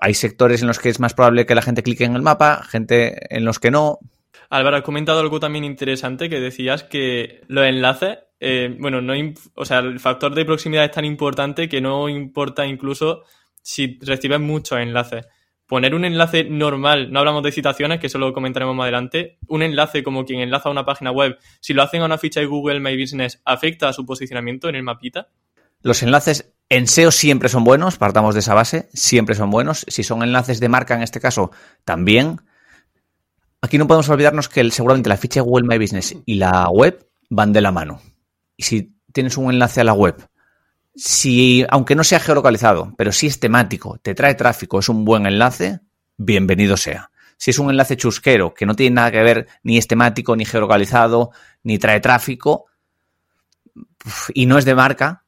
Hay 0.00 0.14
sectores 0.14 0.62
en 0.62 0.68
los 0.68 0.78
que 0.78 0.88
es 0.88 0.98
más 0.98 1.14
probable 1.14 1.46
que 1.46 1.54
la 1.54 1.62
gente 1.62 1.82
clique 1.82 2.04
en 2.04 2.16
el 2.16 2.22
mapa, 2.22 2.62
gente 2.64 3.34
en 3.34 3.44
los 3.44 3.58
que 3.58 3.70
no. 3.70 3.98
Álvaro, 4.50 4.76
has 4.76 4.82
comentado 4.82 5.20
algo 5.20 5.38
también 5.38 5.64
interesante 5.64 6.28
que 6.28 6.40
decías 6.40 6.82
que 6.82 7.42
los 7.48 7.66
enlaces 7.66 8.18
eh, 8.40 8.74
bueno, 8.78 9.00
no, 9.00 9.14
o 9.54 9.64
sea, 9.64 9.80
el 9.80 9.98
factor 9.98 10.34
de 10.34 10.44
proximidad 10.44 10.84
es 10.84 10.92
tan 10.92 11.04
importante 11.04 11.68
que 11.68 11.80
no 11.80 12.08
importa 12.08 12.66
incluso 12.66 13.24
si 13.62 13.98
recibes 14.00 14.40
muchos 14.40 14.78
enlaces. 14.78 15.26
Poner 15.68 15.94
un 15.94 16.04
enlace 16.06 16.44
normal, 16.44 17.12
no 17.12 17.20
hablamos 17.20 17.42
de 17.42 17.52
citaciones, 17.52 18.00
que 18.00 18.06
eso 18.06 18.18
lo 18.18 18.32
comentaremos 18.32 18.74
más 18.74 18.84
adelante, 18.84 19.38
un 19.48 19.62
enlace 19.62 20.02
como 20.02 20.24
quien 20.24 20.40
enlaza 20.40 20.70
a 20.70 20.72
una 20.72 20.86
página 20.86 21.10
web, 21.12 21.38
si 21.60 21.74
lo 21.74 21.82
hacen 21.82 22.00
a 22.00 22.06
una 22.06 22.16
ficha 22.16 22.40
de 22.40 22.46
Google 22.46 22.80
My 22.80 23.00
Business, 23.00 23.42
¿afecta 23.44 23.86
a 23.88 23.92
su 23.92 24.06
posicionamiento 24.06 24.70
en 24.70 24.76
el 24.76 24.82
mapita? 24.82 25.28
Los 25.82 26.02
enlaces 26.02 26.52
en 26.70 26.86
SEO 26.86 27.10
siempre 27.10 27.48
son 27.48 27.64
buenos, 27.64 27.98
partamos 27.98 28.34
de 28.34 28.40
esa 28.40 28.54
base, 28.54 28.88
siempre 28.92 29.34
son 29.34 29.50
buenos. 29.50 29.84
Si 29.88 30.02
son 30.02 30.22
enlaces 30.22 30.58
de 30.60 30.68
marca 30.68 30.94
en 30.94 31.02
este 31.02 31.20
caso, 31.20 31.50
también. 31.84 32.40
Aquí 33.60 33.78
no 33.78 33.86
podemos 33.86 34.08
olvidarnos 34.08 34.48
que 34.48 34.68
seguramente 34.70 35.08
la 35.08 35.16
ficha 35.16 35.40
de 35.40 35.46
Google 35.46 35.68
My 35.68 35.78
Business 35.78 36.16
y 36.26 36.34
la 36.34 36.68
web 36.68 37.08
van 37.30 37.52
de 37.52 37.60
la 37.60 37.72
mano. 37.72 38.00
Y 38.56 38.64
si 38.64 38.96
tienes 39.12 39.36
un 39.36 39.52
enlace 39.52 39.80
a 39.80 39.84
la 39.84 39.92
web, 39.92 40.16
si, 40.98 41.64
aunque 41.70 41.94
no 41.94 42.02
sea 42.02 42.18
geolocalizado, 42.18 42.92
pero 42.98 43.12
si 43.12 43.28
es 43.28 43.38
temático, 43.38 43.98
te 44.02 44.16
trae 44.16 44.34
tráfico, 44.34 44.80
es 44.80 44.88
un 44.88 45.04
buen 45.04 45.26
enlace, 45.26 45.78
bienvenido 46.16 46.76
sea. 46.76 47.10
Si 47.36 47.52
es 47.52 47.58
un 47.60 47.70
enlace 47.70 47.96
chusquero 47.96 48.52
que 48.52 48.66
no 48.66 48.74
tiene 48.74 48.96
nada 48.96 49.12
que 49.12 49.22
ver, 49.22 49.46
ni 49.62 49.78
es 49.78 49.86
temático, 49.86 50.34
ni 50.34 50.44
geolocalizado, 50.44 51.30
ni 51.62 51.78
trae 51.78 52.00
tráfico, 52.00 52.66
y 54.34 54.46
no 54.46 54.58
es 54.58 54.64
de 54.64 54.74
marca, 54.74 55.24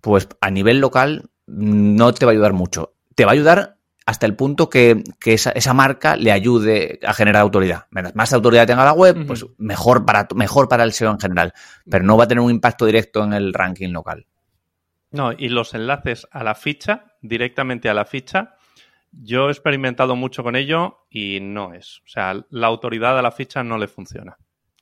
pues 0.00 0.26
a 0.40 0.50
nivel 0.50 0.80
local 0.80 1.30
no 1.46 2.12
te 2.12 2.26
va 2.26 2.32
a 2.32 2.34
ayudar 2.34 2.52
mucho. 2.52 2.94
Te 3.14 3.24
va 3.24 3.30
a 3.30 3.34
ayudar 3.34 3.76
hasta 4.06 4.26
el 4.26 4.34
punto 4.34 4.68
que, 4.68 5.04
esa, 5.24 5.72
marca 5.72 6.16
le 6.16 6.32
ayude 6.32 6.98
a 7.06 7.14
generar 7.14 7.42
autoridad. 7.42 7.86
Más 8.14 8.32
autoridad 8.32 8.66
tenga 8.66 8.84
la 8.84 8.92
web, 8.92 9.24
pues 9.24 9.46
mejor 9.56 10.04
para, 10.04 10.26
mejor 10.34 10.68
para 10.68 10.82
el 10.82 10.92
SEO 10.92 11.12
en 11.12 11.20
general, 11.20 11.52
pero 11.88 12.04
no 12.04 12.16
va 12.16 12.24
a 12.24 12.28
tener 12.28 12.42
un 12.42 12.50
impacto 12.50 12.86
directo 12.86 13.22
en 13.22 13.34
el 13.34 13.54
ranking 13.54 13.90
local. 13.90 14.26
No, 15.16 15.32
y 15.32 15.48
los 15.48 15.72
enlaces 15.72 16.28
a 16.30 16.44
la 16.44 16.54
ficha, 16.54 17.16
directamente 17.22 17.88
a 17.88 17.94
la 17.94 18.04
ficha, 18.04 18.56
yo 19.10 19.48
he 19.48 19.50
experimentado 19.50 20.14
mucho 20.14 20.42
con 20.42 20.56
ello 20.56 21.06
y 21.08 21.38
no 21.40 21.72
es. 21.72 22.00
O 22.04 22.08
sea, 22.08 22.44
la 22.50 22.66
autoridad 22.66 23.18
a 23.18 23.22
la 23.22 23.32
ficha 23.32 23.64
no 23.64 23.78
le 23.78 23.88
funciona. 23.88 24.36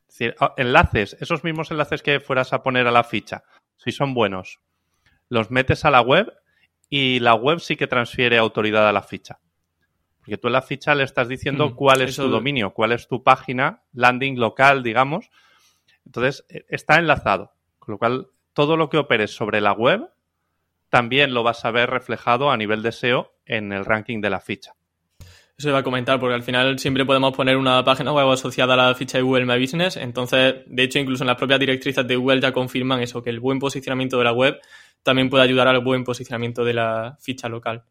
Es 0.08 0.18
decir, 0.18 0.34
enlaces, 0.56 1.16
esos 1.20 1.44
mismos 1.44 1.70
enlaces 1.70 2.02
que 2.02 2.18
fueras 2.18 2.52
a 2.52 2.64
poner 2.64 2.88
a 2.88 2.90
la 2.90 3.04
ficha, 3.04 3.44
si 3.76 3.92
son 3.92 4.12
buenos, 4.12 4.58
los 5.28 5.52
metes 5.52 5.84
a 5.84 5.92
la 5.92 6.00
web 6.00 6.32
y 6.88 7.20
la 7.20 7.34
web 7.34 7.60
sí 7.60 7.76
que 7.76 7.86
transfiere 7.86 8.36
autoridad 8.36 8.88
a 8.88 8.92
la 8.92 9.02
ficha. 9.02 9.38
Porque 10.18 10.36
tú 10.36 10.48
en 10.48 10.54
la 10.54 10.62
ficha 10.62 10.96
le 10.96 11.04
estás 11.04 11.28
diciendo 11.28 11.76
cuál 11.76 12.00
es 12.00 12.16
tu 12.16 12.28
dominio, 12.28 12.74
cuál 12.74 12.90
es 12.90 13.06
tu 13.06 13.22
página, 13.22 13.84
landing 13.92 14.40
local, 14.40 14.82
digamos. 14.82 15.30
Entonces, 16.04 16.44
e, 16.48 16.64
está 16.70 16.96
enlazado. 16.96 17.52
Con 17.78 17.92
lo 17.92 17.98
cual, 17.98 18.28
todo 18.52 18.76
lo 18.76 18.88
que 18.88 18.98
operes 18.98 19.30
sobre 19.32 19.60
la 19.60 19.72
web 19.72 20.10
también 20.94 21.34
lo 21.34 21.42
vas 21.42 21.64
a 21.64 21.72
ver 21.72 21.90
reflejado 21.90 22.52
a 22.52 22.56
nivel 22.56 22.80
de 22.80 22.92
SEO 22.92 23.34
en 23.46 23.72
el 23.72 23.84
ranking 23.84 24.20
de 24.20 24.30
la 24.30 24.38
ficha. 24.38 24.74
Eso 25.58 25.70
iba 25.70 25.78
a 25.78 25.82
comentar, 25.82 26.20
porque 26.20 26.36
al 26.36 26.44
final 26.44 26.78
siempre 26.78 27.04
podemos 27.04 27.34
poner 27.34 27.56
una 27.56 27.82
página 27.82 28.12
web 28.12 28.30
asociada 28.30 28.74
a 28.74 28.76
la 28.76 28.94
ficha 28.94 29.18
de 29.18 29.24
Google 29.24 29.44
My 29.44 29.60
Business. 29.60 29.96
Entonces, 29.96 30.54
de 30.68 30.82
hecho, 30.84 31.00
incluso 31.00 31.24
en 31.24 31.26
las 31.26 31.36
propias 31.36 31.58
directrices 31.58 32.06
de 32.06 32.14
Google 32.14 32.40
ya 32.40 32.52
confirman 32.52 33.00
eso, 33.00 33.24
que 33.24 33.30
el 33.30 33.40
buen 33.40 33.58
posicionamiento 33.58 34.18
de 34.18 34.22
la 34.22 34.32
web 34.32 34.60
también 35.02 35.28
puede 35.30 35.42
ayudar 35.42 35.66
al 35.66 35.80
buen 35.80 36.04
posicionamiento 36.04 36.64
de 36.64 36.74
la 36.74 37.18
ficha 37.20 37.48
local. 37.48 37.82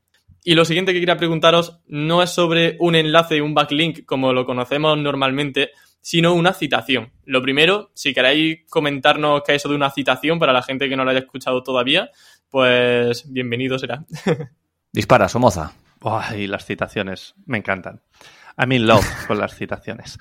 Y 0.44 0.56
lo 0.56 0.66
siguiente 0.66 0.94
que 0.94 1.00
quería 1.00 1.16
preguntaros 1.16 1.80
no 1.88 2.22
es 2.22 2.30
sobre 2.32 2.76
un 2.80 2.96
enlace, 2.96 3.42
un 3.42 3.54
backlink 3.54 4.06
como 4.06 4.34
lo 4.34 4.46
conocemos 4.46 4.98
normalmente, 4.98 5.72
sino 6.02 6.34
una 6.34 6.54
citación. 6.54 7.14
Lo 7.24 7.42
primero, 7.42 7.92
si 7.94 8.14
queréis 8.14 8.60
comentarnos 8.70 9.42
qué 9.46 9.54
es 9.54 9.62
eso 9.62 9.70
de 9.70 9.76
una 9.76 9.90
citación 9.90 10.40
para 10.40 10.52
la 10.52 10.62
gente 10.62 10.90
que 10.90 10.98
no 10.98 11.06
lo 11.06 11.12
haya 11.12 11.22
escuchado 11.22 11.64
todavía, 11.64 12.12
pues 12.50 13.32
bienvenido 13.32 13.80
será. 13.80 14.04
Dispara, 14.92 15.30
Somoza. 15.30 15.74
y 16.36 16.48
las 16.48 16.66
citaciones 16.66 17.36
me 17.46 17.58
encantan. 17.58 18.02
I'm 18.58 18.74
in 18.74 18.86
love 18.86 19.06
con 19.28 19.40
las 19.40 19.56
citaciones. 19.56 20.20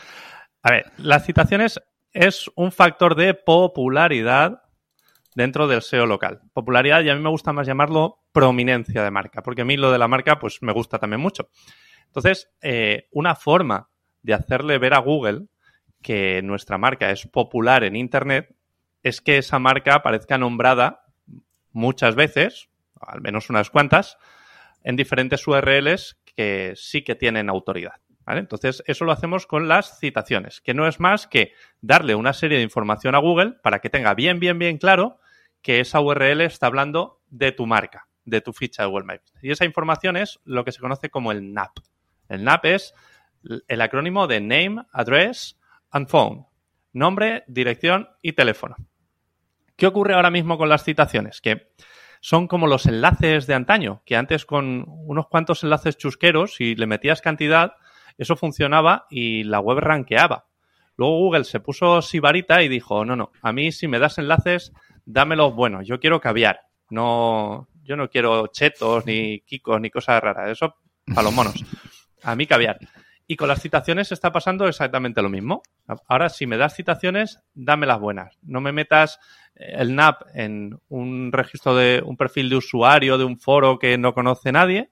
A 0.63 0.71
ver, 0.71 0.93
las 0.99 1.27
citaciones 1.27 1.81
es 2.13 2.49
un 2.55 2.71
factor 2.71 3.17
de 3.17 3.35
popularidad 3.35 4.63
dentro 5.35 5.67
del 5.67 5.83
SEO 5.83 6.07
local. 6.07 6.43
Popularidad 6.53 7.03
y 7.03 7.11
a 7.11 7.17
mí 7.17 7.21
me 7.21 7.31
gusta 7.31 7.53
más 7.53 7.67
llamarlo 7.67 8.22
prominencia 8.33 9.03
de 9.03 9.11
marca, 9.11 9.43
porque 9.43 9.63
a 9.63 9.65
mí 9.65 9.77
lo 9.77 9.93
de 9.93 9.99
la 9.99 10.09
marca 10.09 10.39
pues 10.39 10.59
me 10.63 10.73
gusta 10.73 10.99
también 10.99 11.21
mucho. 11.21 11.51
Entonces, 12.07 12.51
eh, 12.61 13.09
una 13.13 13.35
forma 13.35 13.89
de 14.23 14.35
hacerle 14.35 14.79
ver 14.79 14.95
a 14.95 14.99
Google 14.99 15.47
que 16.03 16.43
nuestra 16.43 16.79
marca 16.79 17.11
es 17.11 17.27
popular 17.27 17.85
en 17.85 17.97
Internet 17.97 18.55
es 19.03 19.21
que 19.21 19.39
esa 19.39 19.59
marca 19.59 19.95
aparezca 19.95 20.39
nombrada 20.39 21.05
muchas 21.73 22.15
veces, 22.15 22.69
al 23.01 23.21
menos 23.21 23.51
unas 23.51 23.71
cuantas, 23.71 24.19
en 24.83 24.97
diferentes 24.97 25.47
URLs 25.47 26.21
que 26.25 26.73
sí 26.77 27.03
que 27.03 27.15
tienen 27.15 27.49
autoridad. 27.49 28.01
Entonces, 28.27 28.83
eso 28.87 29.05
lo 29.05 29.13
hacemos 29.13 29.47
con 29.47 29.69
las 29.69 29.99
citaciones, 29.99 30.61
que 30.61 30.75
no 30.75 30.87
es 30.87 31.01
más 31.01 31.27
que 31.27 31.53
darle 31.81 32.15
una 32.15 32.33
serie 32.33 32.59
de 32.59 32.65
información 32.65 33.15
a 33.15 33.19
Google 33.19 33.57
para 33.63 33.81
que 33.81 33.91
tenga 33.91 34.15
bien, 34.15 34.39
bien, 34.39 34.59
bien 34.59 34.79
claro 34.79 35.19
que 35.61 35.81
esa 35.81 36.01
URL 36.01 36.41
está 36.43 36.67
hablando 36.67 37.21
de 37.29 37.53
tu 37.53 37.67
marca, 37.67 38.09
de 38.25 38.41
tu 38.41 38.53
ficha 38.53 38.83
de 38.83 38.89
Google 38.89 39.07
My. 39.07 39.21
Y 39.43 39.51
esa 39.51 39.65
información 39.65 40.17
es 40.17 40.41
lo 40.45 40.65
que 40.65 40.73
se 40.73 40.81
conoce 40.81 41.11
como 41.11 41.33
el 41.33 41.53
NAP. 41.53 41.79
El 42.29 42.45
NAP 42.45 42.65
es 42.67 42.95
el 43.69 43.81
acrónimo 43.81 44.27
de 44.27 44.41
Name, 44.41 44.85
Address 44.93 45.59
and 45.91 46.09
Phone. 46.09 46.47
Nombre, 46.93 47.45
dirección 47.47 48.09
y 48.21 48.33
teléfono. 48.33 48.77
¿Qué 49.77 49.87
ocurre 49.87 50.15
ahora 50.15 50.31
mismo 50.31 50.59
con 50.59 50.69
las 50.69 50.85
citaciones? 50.85 51.41
Que 51.41 51.73
son 52.21 52.47
como 52.47 52.67
los 52.67 52.87
enlaces 52.87 53.47
de 53.47 53.55
antaño, 53.55 54.03
que 54.05 54.17
antes 54.17 54.47
con 54.47 54.85
unos 54.87 55.27
cuantos 55.27 55.65
enlaces 55.65 55.97
chusqueros, 55.97 56.55
si 56.55 56.77
le 56.77 56.87
metías 56.87 57.21
cantidad, 57.21 57.73
eso 58.17 58.37
funcionaba 58.37 59.07
y 59.11 59.43
la 59.45 59.59
web 59.59 59.79
ranqueaba. 59.79 60.47
Luego 60.97 61.19
Google 61.19 61.45
se 61.45 61.61
puso 61.61 62.01
sibarita 62.03 62.63
y 62.63 62.69
dijo, 62.69 63.05
no, 63.05 63.17
no, 63.17 63.33
a 63.43 63.53
mí 63.53 63.73
si 63.73 63.89
me 63.89 63.99
das 63.99 64.19
enlaces 64.19 64.73
dámelos 65.05 65.55
buenos, 65.55 65.87
yo 65.87 65.99
quiero 65.99 66.21
caviar, 66.21 66.61
no, 66.91 67.69
yo 67.83 67.97
no 67.97 68.09
quiero 68.09 68.47
chetos, 68.49 69.07
ni 69.07 69.41
kikos, 69.41 69.81
ni 69.81 69.91
cosas 69.91 70.23
raras, 70.23 70.51
eso 70.51 70.75
para 71.07 71.23
los 71.23 71.35
monos. 71.35 71.55
A 72.23 72.37
mí 72.37 72.47
caviar. 72.47 72.79
Y 73.27 73.37
con 73.37 73.49
las 73.49 73.63
citaciones 73.63 74.13
está 74.13 74.33
pasando 74.33 74.67
exactamente 74.69 75.23
lo 75.23 75.29
mismo. 75.29 75.63
Ahora, 76.09 76.29
si 76.29 76.47
me 76.47 76.57
das 76.57 76.75
citaciones, 76.75 77.41
dame 77.55 77.87
las 77.87 77.99
buenas. 77.99 78.37
No 78.43 78.61
me 78.61 78.73
metas 78.73 79.19
eh, 79.55 79.75
el 79.79 79.95
NAP 79.95 80.23
en 80.35 80.79
un 80.89 81.33
registro 81.33 81.75
de 81.75 82.03
un 82.05 82.17
perfil 82.17 82.51
de 82.51 82.57
usuario 82.57 83.19
de 83.19 83.25
un 83.25 83.39
foro 83.39 83.79
que 83.79 83.97
no 83.99 84.13
conoce 84.15 84.53
nadie, 84.53 84.91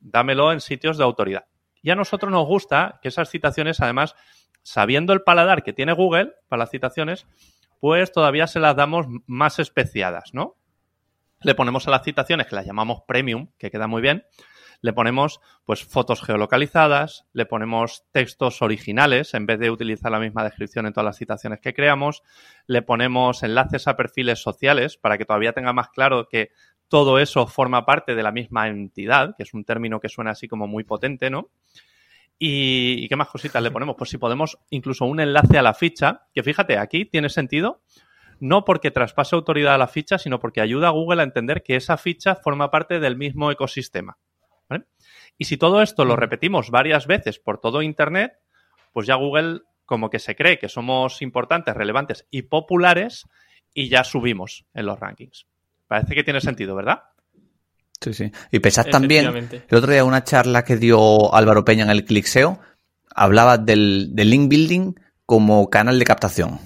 dámelo 0.00 0.52
en 0.52 0.60
sitios 0.60 0.98
de 0.98 1.04
autoridad. 1.04 1.46
Y 1.82 1.90
a 1.90 1.94
nosotros 1.94 2.32
nos 2.32 2.46
gusta 2.46 2.98
que 3.02 3.08
esas 3.08 3.30
citaciones, 3.30 3.80
además, 3.80 4.16
sabiendo 4.62 5.12
el 5.12 5.22
paladar 5.22 5.62
que 5.62 5.72
tiene 5.72 5.92
Google 5.92 6.32
para 6.48 6.60
las 6.60 6.70
citaciones, 6.70 7.26
pues 7.80 8.10
todavía 8.10 8.46
se 8.46 8.58
las 8.58 8.74
damos 8.74 9.06
más 9.26 9.58
especiadas, 9.58 10.30
¿no? 10.32 10.56
Le 11.46 11.54
ponemos 11.54 11.86
a 11.86 11.92
las 11.92 12.02
citaciones, 12.02 12.48
que 12.48 12.56
las 12.56 12.66
llamamos 12.66 13.02
premium, 13.06 13.52
que 13.56 13.70
queda 13.70 13.86
muy 13.86 14.02
bien, 14.02 14.24
le 14.80 14.92
ponemos 14.92 15.40
pues 15.64 15.84
fotos 15.84 16.20
geolocalizadas, 16.20 17.24
le 17.32 17.46
ponemos 17.46 18.04
textos 18.10 18.62
originales 18.62 19.32
en 19.32 19.46
vez 19.46 19.60
de 19.60 19.70
utilizar 19.70 20.10
la 20.10 20.18
misma 20.18 20.42
descripción 20.42 20.86
en 20.86 20.92
todas 20.92 21.04
las 21.04 21.18
citaciones 21.18 21.60
que 21.60 21.72
creamos, 21.72 22.24
le 22.66 22.82
ponemos 22.82 23.44
enlaces 23.44 23.86
a 23.86 23.96
perfiles 23.96 24.42
sociales 24.42 24.96
para 24.96 25.18
que 25.18 25.24
todavía 25.24 25.52
tenga 25.52 25.72
más 25.72 25.90
claro 25.90 26.26
que 26.28 26.50
todo 26.88 27.20
eso 27.20 27.46
forma 27.46 27.86
parte 27.86 28.16
de 28.16 28.24
la 28.24 28.32
misma 28.32 28.66
entidad, 28.66 29.36
que 29.36 29.44
es 29.44 29.54
un 29.54 29.64
término 29.64 30.00
que 30.00 30.08
suena 30.08 30.32
así 30.32 30.48
como 30.48 30.66
muy 30.66 30.82
potente, 30.82 31.30
¿no? 31.30 31.50
¿Y, 32.40 33.06
qué 33.06 33.14
más 33.14 33.28
cositas 33.28 33.62
le 33.62 33.70
ponemos? 33.70 33.94
Pues 33.96 34.10
si 34.10 34.18
podemos 34.18 34.58
incluso 34.70 35.04
un 35.04 35.20
enlace 35.20 35.58
a 35.58 35.62
la 35.62 35.74
ficha, 35.74 36.26
que 36.34 36.42
fíjate, 36.42 36.76
aquí 36.76 37.04
tiene 37.04 37.28
sentido, 37.28 37.82
no 38.40 38.64
porque 38.64 38.90
traspase 38.90 39.34
autoridad 39.34 39.74
a 39.74 39.78
la 39.78 39.88
ficha, 39.88 40.18
sino 40.18 40.38
porque 40.38 40.60
ayuda 40.60 40.88
a 40.88 40.92
Google 40.92 41.20
a 41.20 41.24
entender 41.24 41.62
que 41.62 41.76
esa 41.76 41.96
ficha 41.96 42.34
forma 42.34 42.70
parte 42.70 43.00
del 43.00 43.16
mismo 43.16 43.50
ecosistema. 43.50 44.18
Y 45.38 45.44
si 45.44 45.58
todo 45.58 45.82
esto 45.82 46.04
lo 46.04 46.16
repetimos 46.16 46.70
varias 46.70 47.06
veces 47.06 47.38
por 47.38 47.60
todo 47.60 47.82
Internet, 47.82 48.38
pues 48.92 49.06
ya 49.06 49.16
Google 49.16 49.60
como 49.84 50.08
que 50.08 50.18
se 50.18 50.34
cree 50.34 50.58
que 50.58 50.68
somos 50.68 51.20
importantes, 51.22 51.74
relevantes 51.74 52.26
y 52.30 52.42
populares 52.42 53.24
y 53.74 53.88
ya 53.88 54.02
subimos 54.04 54.64
en 54.72 54.86
los 54.86 54.98
rankings. 54.98 55.46
Parece 55.86 56.14
que 56.14 56.24
tiene 56.24 56.40
sentido, 56.40 56.74
¿verdad? 56.74 57.02
Sí, 58.00 58.14
sí. 58.14 58.32
Y 58.50 58.60
pensad 58.60 58.86
también, 58.86 59.26
el 59.26 59.76
otro 59.76 59.92
día 59.92 60.04
una 60.04 60.24
charla 60.24 60.64
que 60.64 60.76
dio 60.76 61.34
Álvaro 61.34 61.64
Peña 61.64 61.84
en 61.84 61.90
el 61.90 62.04
ClickSeo, 62.04 62.58
hablaba 63.14 63.58
del, 63.58 64.14
link 64.14 64.48
building 64.48 64.94
como 65.24 65.70
canal 65.70 65.98
de 65.98 66.04
captación. 66.04 66.58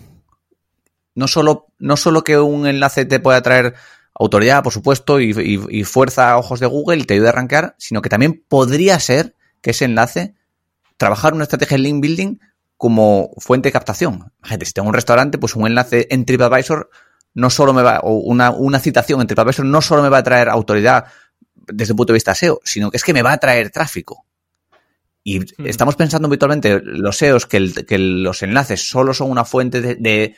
No 1.14 1.28
solo, 1.28 1.66
no 1.78 1.96
solo 1.96 2.22
que 2.24 2.38
un 2.38 2.66
enlace 2.66 3.04
te 3.04 3.20
pueda 3.20 3.42
traer 3.42 3.74
autoridad, 4.14 4.62
por 4.62 4.72
supuesto, 4.72 5.20
y, 5.20 5.32
fuerza 5.84 6.30
a 6.32 6.38
ojos 6.38 6.60
de 6.60 6.66
Google 6.66 6.98
y 6.98 7.04
te 7.04 7.14
ayude 7.14 7.26
a 7.28 7.30
arrancar, 7.30 7.74
sino 7.78 8.02
que 8.02 8.08
también 8.08 8.44
podría 8.48 8.98
ser 9.00 9.34
que 9.62 9.70
ese 9.70 9.84
enlace 9.86 10.34
trabajar 10.96 11.32
una 11.34 11.44
estrategia 11.44 11.76
de 11.76 11.82
link 11.82 12.00
building 12.02 12.36
como 12.76 13.30
fuente 13.38 13.68
de 13.68 13.72
captación. 13.72 14.32
Gente, 14.42 14.64
si 14.66 14.72
tengo 14.72 14.88
un 14.88 14.94
restaurante, 14.94 15.38
pues 15.38 15.54
un 15.56 15.66
enlace 15.66 16.06
en 16.10 16.24
TripAdvisor 16.24 16.90
no 17.34 17.50
solo 17.50 17.72
me 17.72 17.82
va, 17.82 18.00
o 18.02 18.14
una, 18.18 18.50
una 18.50 18.78
citación 18.80 19.20
entre 19.20 19.36
Professor 19.36 19.64
no 19.64 19.80
solo 19.82 20.02
me 20.02 20.08
va 20.08 20.18
a 20.18 20.22
traer 20.22 20.48
autoridad 20.48 21.04
desde 21.54 21.92
el 21.92 21.96
punto 21.96 22.12
de 22.12 22.16
vista 22.16 22.34
SEO, 22.34 22.60
sino 22.64 22.90
que 22.90 22.96
es 22.96 23.04
que 23.04 23.12
me 23.14 23.22
va 23.22 23.32
a 23.32 23.38
traer 23.38 23.70
tráfico. 23.70 24.24
Y 25.22 25.40
Hmm. 25.40 25.66
estamos 25.66 25.96
pensando 25.96 26.26
habitualmente 26.28 26.80
los 26.82 27.16
SEOs 27.18 27.46
que, 27.46 27.58
el- 27.58 27.86
que 27.86 27.98
los 27.98 28.42
enlaces 28.42 28.88
solo 28.88 29.14
son 29.14 29.30
una 29.30 29.44
fuente 29.44 29.80
de, 29.80 29.94
de- 29.96 30.34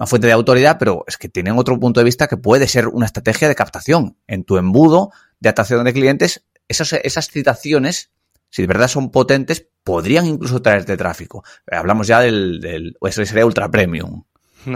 una 0.00 0.06
fuente 0.06 0.26
de 0.28 0.32
autoridad, 0.32 0.78
pero 0.78 1.04
es 1.06 1.18
que 1.18 1.28
tienen 1.28 1.58
otro 1.58 1.78
punto 1.78 2.00
de 2.00 2.04
vista 2.04 2.26
que 2.26 2.38
puede 2.38 2.66
ser 2.66 2.88
una 2.88 3.04
estrategia 3.04 3.48
de 3.48 3.54
captación. 3.54 4.16
En 4.26 4.44
tu 4.44 4.56
embudo 4.56 5.10
de 5.40 5.50
atracción 5.50 5.84
de 5.84 5.92
clientes, 5.92 6.46
esas, 6.68 6.94
esas 6.94 7.28
citaciones, 7.28 8.10
si 8.48 8.62
de 8.62 8.66
verdad 8.68 8.88
son 8.88 9.10
potentes, 9.10 9.68
podrían 9.84 10.24
incluso 10.24 10.62
traerte 10.62 10.96
tráfico. 10.96 11.44
Hablamos 11.70 12.06
ya 12.06 12.20
del, 12.20 12.60
del 12.62 12.96
eso 13.02 13.22
sería 13.26 13.44
ultra 13.44 13.70
premium. 13.70 14.24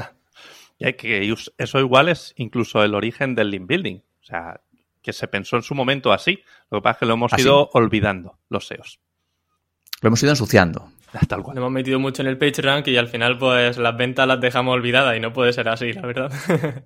Y 0.76 0.86
hay 0.86 0.94
que 0.94 1.32
us- 1.32 1.54
eso 1.56 1.78
igual 1.78 2.08
es 2.08 2.34
incluso 2.36 2.82
el 2.82 2.94
origen 2.96 3.36
del 3.36 3.50
link 3.50 3.64
building. 3.66 3.98
O 4.20 4.24
sea, 4.26 4.60
que 5.00 5.12
se 5.12 5.28
pensó 5.28 5.54
en 5.54 5.62
su 5.62 5.72
momento 5.74 6.12
así. 6.12 6.40
Lo 6.68 6.78
que 6.78 6.82
pasa 6.82 6.92
es 6.94 6.98
que 6.98 7.06
lo 7.06 7.14
hemos 7.14 7.32
Así. 7.32 7.42
ido 7.42 7.70
olvidando, 7.74 8.38
los 8.48 8.66
SEOs. 8.66 8.98
Lo 10.02 10.08
hemos 10.08 10.20
ido 10.24 10.32
ensuciando. 10.32 10.90
Tal 11.28 11.38
Lo 11.38 11.44
cual. 11.44 11.56
hemos 11.58 11.70
metido 11.70 11.98
mucho 12.00 12.22
en 12.22 12.28
el 12.28 12.38
PageRank 12.38 12.88
y 12.88 12.96
al 12.96 13.08
final 13.08 13.38
pues 13.38 13.78
las 13.78 13.96
ventas 13.96 14.26
las 14.26 14.40
dejamos 14.40 14.74
olvidadas 14.74 15.16
y 15.16 15.20
no 15.20 15.32
puede 15.32 15.52
ser 15.52 15.68
así, 15.68 15.92
la 15.92 16.02
verdad. 16.02 16.32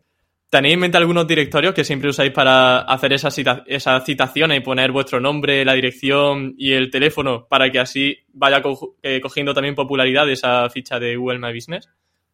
¿Tenéis 0.50 0.74
en 0.74 0.80
mente 0.80 0.96
algunos 0.96 1.26
directorios 1.26 1.74
que 1.74 1.84
siempre 1.84 2.08
usáis 2.08 2.32
para 2.32 2.78
hacer 2.78 3.12
esas, 3.12 3.34
cita- 3.34 3.64
esas 3.66 4.02
citaciones 4.04 4.56
y 4.58 4.60
poner 4.62 4.92
vuestro 4.92 5.20
nombre, 5.20 5.62
la 5.64 5.74
dirección 5.74 6.54
y 6.56 6.72
el 6.72 6.90
teléfono 6.90 7.46
para 7.48 7.70
que 7.70 7.78
así 7.78 8.16
vaya 8.32 8.62
co- 8.62 8.96
eh, 9.02 9.20
cogiendo 9.20 9.52
también 9.52 9.74
popularidad 9.74 10.26
esa 10.30 10.70
ficha 10.70 10.98
de 10.98 11.16
Google 11.16 11.38
My 11.38 11.52
Business? 11.54 11.90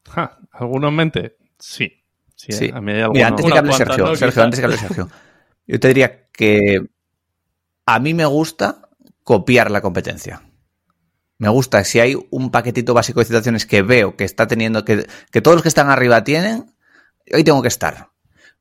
Ja, 0.09 0.39
¿Alguno 0.53 0.89
en 0.89 0.95
mente? 0.95 1.37
Sí. 1.59 2.05
Sí, 2.37 2.53
Sí. 2.53 2.71
a 2.73 2.81
mí 2.81 2.93
hay 2.93 3.09
Mira, 3.09 3.27
alguno- 3.27 3.27
antes 3.27 3.45
de 3.47 3.53
que 3.53 3.59
hable 3.59 3.69
cuantas, 3.71 3.89
Sergio, 3.89 4.05
¿no? 4.07 4.17
Sergio, 4.17 4.43
antes 4.45 4.59
de 4.59 4.63
que 4.63 4.67
hable 4.67 4.77
Sergio, 4.79 5.09
yo 5.67 5.81
te 5.81 5.89
diría 5.89 6.27
que 6.33 6.83
a 7.87 7.99
mí 7.99 8.15
me 8.15 8.27
gusta 8.27 8.89
copiar 9.25 9.71
la 9.73 9.81
competencia. 9.81 10.43
Me 11.39 11.49
gusta, 11.49 11.83
si 11.85 12.01
hay 12.01 12.17
un 12.31 12.51
paquetito 12.51 12.95
básico 12.95 13.21
de 13.21 13.27
citaciones 13.27 13.67
que 13.67 13.83
veo 13.83 14.17
que 14.17 14.25
está 14.25 14.47
teniendo, 14.47 14.85
que, 14.85 15.07
que 15.31 15.41
todos 15.41 15.57
los 15.57 15.63
que 15.63 15.69
están 15.69 15.91
arriba 15.91 16.23
tienen, 16.25 16.73
hoy 17.33 17.43
tengo 17.45 17.61
que 17.63 17.69
estar. 17.69 18.11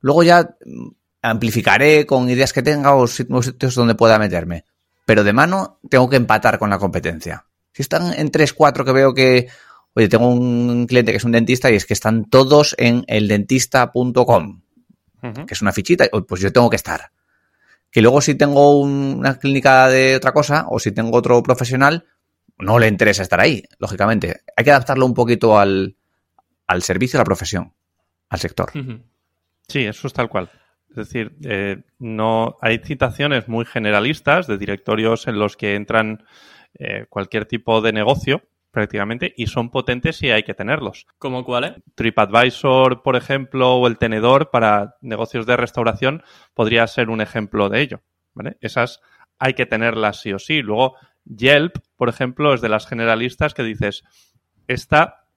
Luego 0.01 0.23
ya 0.23 0.55
mm, 0.65 0.87
amplificaré 1.21 2.05
con 2.05 2.29
ideas 2.29 2.51
que 2.51 2.63
tenga 2.63 2.95
o 2.95 3.07
sitios 3.07 3.75
donde 3.75 3.95
pueda 3.95 4.17
meterme. 4.19 4.65
Pero 5.05 5.23
de 5.23 5.33
mano 5.33 5.79
tengo 5.89 6.09
que 6.09 6.15
empatar 6.15 6.57
con 6.59 6.69
la 6.69 6.79
competencia. 6.79 7.45
Si 7.73 7.81
están 7.81 8.13
en 8.13 8.31
3, 8.31 8.53
4 8.53 8.85
que 8.85 8.91
veo 8.91 9.13
que, 9.13 9.47
oye, 9.93 10.07
tengo 10.09 10.27
un 10.29 10.85
cliente 10.87 11.11
que 11.11 11.17
es 11.17 11.23
un 11.23 11.31
dentista 11.33 11.69
y 11.71 11.75
es 11.75 11.85
que 11.85 11.93
están 11.93 12.25
todos 12.25 12.75
en 12.77 13.03
eldentista.com 13.07 14.61
Ujú. 15.23 15.45
que 15.45 15.53
es 15.53 15.61
una 15.61 15.71
fichita, 15.71 16.05
pues 16.27 16.41
yo 16.41 16.51
tengo 16.51 16.69
que 16.69 16.75
estar. 16.75 17.11
Que 17.91 18.01
luego 18.01 18.19
si 18.21 18.35
tengo 18.35 18.79
un- 18.79 19.15
una 19.19 19.37
clínica 19.39 19.87
de 19.87 20.15
otra 20.17 20.33
cosa 20.33 20.65
o 20.69 20.79
si 20.79 20.91
tengo 20.91 21.15
otro 21.17 21.41
profesional, 21.43 22.05
no 22.63 22.79
le 22.79 22.87
interesa 22.87 23.23
estar 23.23 23.39
ahí, 23.39 23.63
lógicamente. 23.79 24.41
Hay 24.55 24.63
que 24.63 24.71
adaptarlo 24.71 25.05
un 25.05 25.13
poquito 25.13 25.59
al, 25.59 25.95
al 26.67 26.81
servicio, 26.81 27.17
a 27.17 27.21
la 27.21 27.25
profesión, 27.25 27.73
al 28.29 28.39
sector. 28.39 28.71
Sí, 29.67 29.85
eso 29.85 30.07
es 30.07 30.13
tal 30.13 30.29
cual. 30.29 30.49
Es 30.89 30.95
decir, 30.95 31.35
eh, 31.43 31.83
no 31.99 32.57
hay 32.61 32.77
citaciones 32.79 33.47
muy 33.47 33.65
generalistas 33.65 34.47
de 34.47 34.57
directorios 34.57 35.27
en 35.27 35.39
los 35.39 35.57
que 35.57 35.75
entran 35.75 36.23
eh, 36.75 37.05
cualquier 37.09 37.45
tipo 37.45 37.81
de 37.81 37.93
negocio 37.93 38.43
prácticamente 38.69 39.33
y 39.37 39.47
son 39.47 39.69
potentes 39.69 40.21
y 40.23 40.31
hay 40.31 40.43
que 40.43 40.55
tenerlos. 40.55 41.05
¿Cómo 41.19 41.45
cuáles? 41.45 41.73
TripAdvisor, 41.95 43.03
por 43.03 43.15
ejemplo, 43.15 43.75
o 43.75 43.87
el 43.87 43.99
tenedor 43.99 44.49
para 44.49 44.95
negocios 45.01 45.45
de 45.45 45.57
restauración 45.57 46.23
podría 46.55 46.85
ser 46.87 47.09
un 47.09 47.21
ejemplo 47.21 47.69
de 47.69 47.81
ello. 47.81 48.01
¿vale? 48.33 48.57
Esas 48.61 48.99
hay 49.37 49.53
que 49.53 49.67
tenerlas 49.67 50.21
sí 50.21 50.33
o 50.33 50.39
sí. 50.39 50.61
Luego, 50.61 50.95
Yelp, 51.25 51.77
por 51.95 52.09
ejemplo, 52.09 52.53
es 52.53 52.61
de 52.61 52.69
las 52.69 52.87
generalistas 52.87 53.53
que 53.53 53.63
dices, 53.63 54.03
esta 54.67 55.27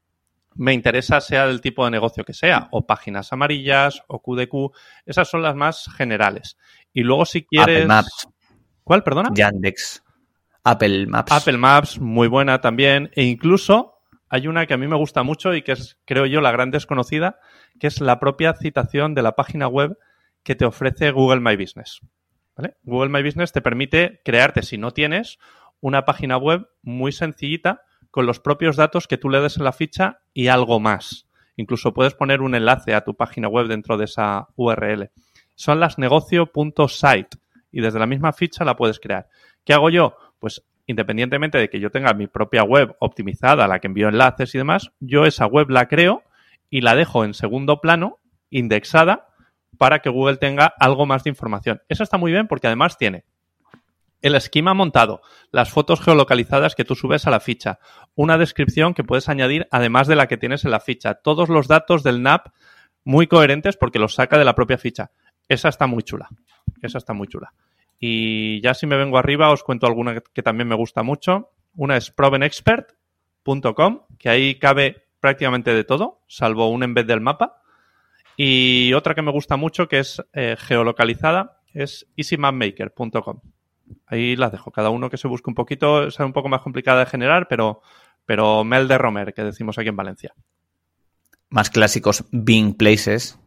me 0.54 0.72
interesa 0.72 1.20
sea 1.20 1.46
del 1.46 1.60
tipo 1.60 1.84
de 1.84 1.90
negocio 1.90 2.24
que 2.24 2.32
sea, 2.32 2.68
o 2.70 2.86
páginas 2.86 3.32
amarillas, 3.32 4.02
o 4.08 4.22
QDQ, 4.22 4.74
esas 5.04 5.28
son 5.28 5.42
las 5.42 5.54
más 5.54 5.86
generales. 5.96 6.56
Y 6.92 7.02
luego 7.02 7.26
si 7.26 7.44
quieres... 7.44 7.76
Apple 7.76 7.86
Maps, 7.86 8.28
¿Cuál, 8.82 9.02
perdona? 9.02 9.30
Yandex, 9.34 10.04
Apple 10.62 11.06
Maps. 11.06 11.32
Apple 11.32 11.58
Maps, 11.58 12.00
muy 12.00 12.28
buena 12.28 12.60
también. 12.60 13.10
E 13.14 13.24
incluso 13.24 13.94
hay 14.28 14.46
una 14.46 14.66
que 14.66 14.74
a 14.74 14.76
mí 14.76 14.86
me 14.86 14.96
gusta 14.96 15.22
mucho 15.22 15.54
y 15.54 15.62
que 15.62 15.72
es, 15.72 15.98
creo 16.04 16.26
yo, 16.26 16.40
la 16.40 16.52
gran 16.52 16.70
desconocida, 16.70 17.38
que 17.80 17.86
es 17.86 18.00
la 18.00 18.18
propia 18.18 18.54
citación 18.54 19.14
de 19.14 19.22
la 19.22 19.36
página 19.36 19.68
web 19.68 19.98
que 20.42 20.54
te 20.54 20.64
ofrece 20.64 21.10
Google 21.10 21.40
My 21.40 21.56
Business. 21.56 22.00
¿Vale? 22.56 22.76
Google 22.84 23.10
My 23.10 23.22
Business 23.22 23.52
te 23.52 23.60
permite 23.60 24.20
crearte, 24.24 24.62
si 24.62 24.78
no 24.78 24.92
tienes, 24.92 25.38
una 25.80 26.04
página 26.04 26.36
web 26.36 26.68
muy 26.82 27.12
sencillita 27.12 27.82
con 28.10 28.26
los 28.26 28.40
propios 28.40 28.76
datos 28.76 29.06
que 29.06 29.18
tú 29.18 29.28
le 29.28 29.40
des 29.40 29.56
en 29.58 29.64
la 29.64 29.72
ficha 29.72 30.20
y 30.32 30.48
algo 30.48 30.80
más. 30.80 31.26
Incluso 31.56 31.94
puedes 31.94 32.14
poner 32.14 32.40
un 32.40 32.54
enlace 32.54 32.94
a 32.94 33.02
tu 33.02 33.14
página 33.14 33.48
web 33.48 33.66
dentro 33.66 33.96
de 33.96 34.04
esa 34.04 34.48
URL. 34.56 35.10
Son 35.54 35.80
las 35.80 35.98
negocio.site 35.98 37.38
y 37.72 37.80
desde 37.80 37.98
la 37.98 38.06
misma 38.06 38.32
ficha 38.32 38.64
la 38.64 38.76
puedes 38.76 39.00
crear. 39.00 39.28
¿Qué 39.64 39.72
hago 39.72 39.90
yo? 39.90 40.16
Pues 40.38 40.64
independientemente 40.86 41.58
de 41.58 41.68
que 41.68 41.80
yo 41.80 41.90
tenga 41.90 42.14
mi 42.14 42.26
propia 42.26 42.62
web 42.62 42.94
optimizada, 43.00 43.66
la 43.66 43.80
que 43.80 43.88
envío 43.88 44.08
enlaces 44.08 44.54
y 44.54 44.58
demás, 44.58 44.92
yo 45.00 45.24
esa 45.24 45.46
web 45.46 45.70
la 45.70 45.88
creo 45.88 46.22
y 46.70 46.82
la 46.82 46.94
dejo 46.94 47.24
en 47.24 47.34
segundo 47.34 47.80
plano, 47.80 48.18
indexada, 48.50 49.28
para 49.78 50.00
que 50.00 50.10
Google 50.10 50.36
tenga 50.36 50.72
algo 50.78 51.06
más 51.06 51.24
de 51.24 51.30
información. 51.30 51.82
Eso 51.88 52.02
está 52.02 52.18
muy 52.18 52.32
bien 52.32 52.46
porque 52.48 52.66
además 52.66 52.96
tiene 52.98 53.24
el 54.26 54.34
esquema 54.34 54.74
montado, 54.74 55.20
las 55.50 55.70
fotos 55.70 56.00
geolocalizadas 56.00 56.74
que 56.74 56.84
tú 56.84 56.94
subes 56.94 57.26
a 57.26 57.30
la 57.30 57.40
ficha, 57.40 57.78
una 58.14 58.38
descripción 58.38 58.94
que 58.94 59.04
puedes 59.04 59.28
añadir 59.28 59.68
además 59.70 60.08
de 60.08 60.16
la 60.16 60.26
que 60.26 60.36
tienes 60.36 60.64
en 60.64 60.70
la 60.70 60.80
ficha, 60.80 61.14
todos 61.14 61.48
los 61.48 61.68
datos 61.68 62.02
del 62.02 62.22
NAP 62.22 62.48
muy 63.04 63.26
coherentes 63.28 63.76
porque 63.76 63.98
los 63.98 64.14
saca 64.14 64.38
de 64.38 64.44
la 64.44 64.54
propia 64.54 64.78
ficha. 64.78 65.10
Esa 65.48 65.68
está 65.68 65.86
muy 65.86 66.02
chula. 66.02 66.28
Esa 66.82 66.98
está 66.98 67.12
muy 67.12 67.28
chula. 67.28 67.52
Y 67.98 68.60
ya 68.60 68.74
si 68.74 68.86
me 68.86 68.96
vengo 68.96 69.16
arriba 69.16 69.50
os 69.50 69.62
cuento 69.62 69.86
alguna 69.86 70.20
que, 70.20 70.42
también 70.42 70.68
me 70.68 70.74
gusta 70.74 71.02
mucho. 71.02 71.52
Una 71.74 71.96
es 71.96 72.10
provenexpert.com, 72.10 74.02
que 74.18 74.28
ahí 74.28 74.58
cabe 74.58 75.06
prácticamente 75.20 75.72
de 75.72 75.84
todo, 75.84 76.22
salvo 76.26 76.68
un 76.68 76.82
embed 76.82 77.06
del 77.06 77.20
mapa. 77.20 77.62
Y 78.36 78.92
otra 78.92 79.14
que 79.14 79.22
me 79.22 79.32
gusta 79.32 79.56
mucho, 79.56 79.88
que 79.88 80.00
es 80.00 80.22
eh, 80.32 80.56
geolocalizada, 80.58 81.60
es 81.72 82.06
easymapmaker.com. 82.16 83.40
Ahí 84.06 84.36
las 84.36 84.52
dejo. 84.52 84.70
Cada 84.70 84.90
uno 84.90 85.10
que 85.10 85.16
se 85.16 85.28
busque 85.28 85.50
un 85.50 85.54
poquito, 85.54 86.06
es 86.06 86.18
un 86.18 86.32
poco 86.32 86.48
más 86.48 86.62
complicada 86.62 87.00
de 87.00 87.06
generar, 87.06 87.46
pero, 87.48 87.80
pero 88.24 88.64
Mel 88.64 88.88
de 88.88 88.98
Romer, 88.98 89.34
que 89.34 89.42
decimos 89.42 89.78
aquí 89.78 89.88
en 89.88 89.96
Valencia. 89.96 90.34
Más 91.50 91.70
clásicos, 91.70 92.24
Bing 92.32 92.74
Places. 92.76 93.38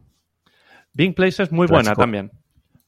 Bing 0.92 1.14
Place 1.14 1.42
es 1.42 1.52
muy 1.52 1.66
buena 1.66 1.94
también. 1.94 2.32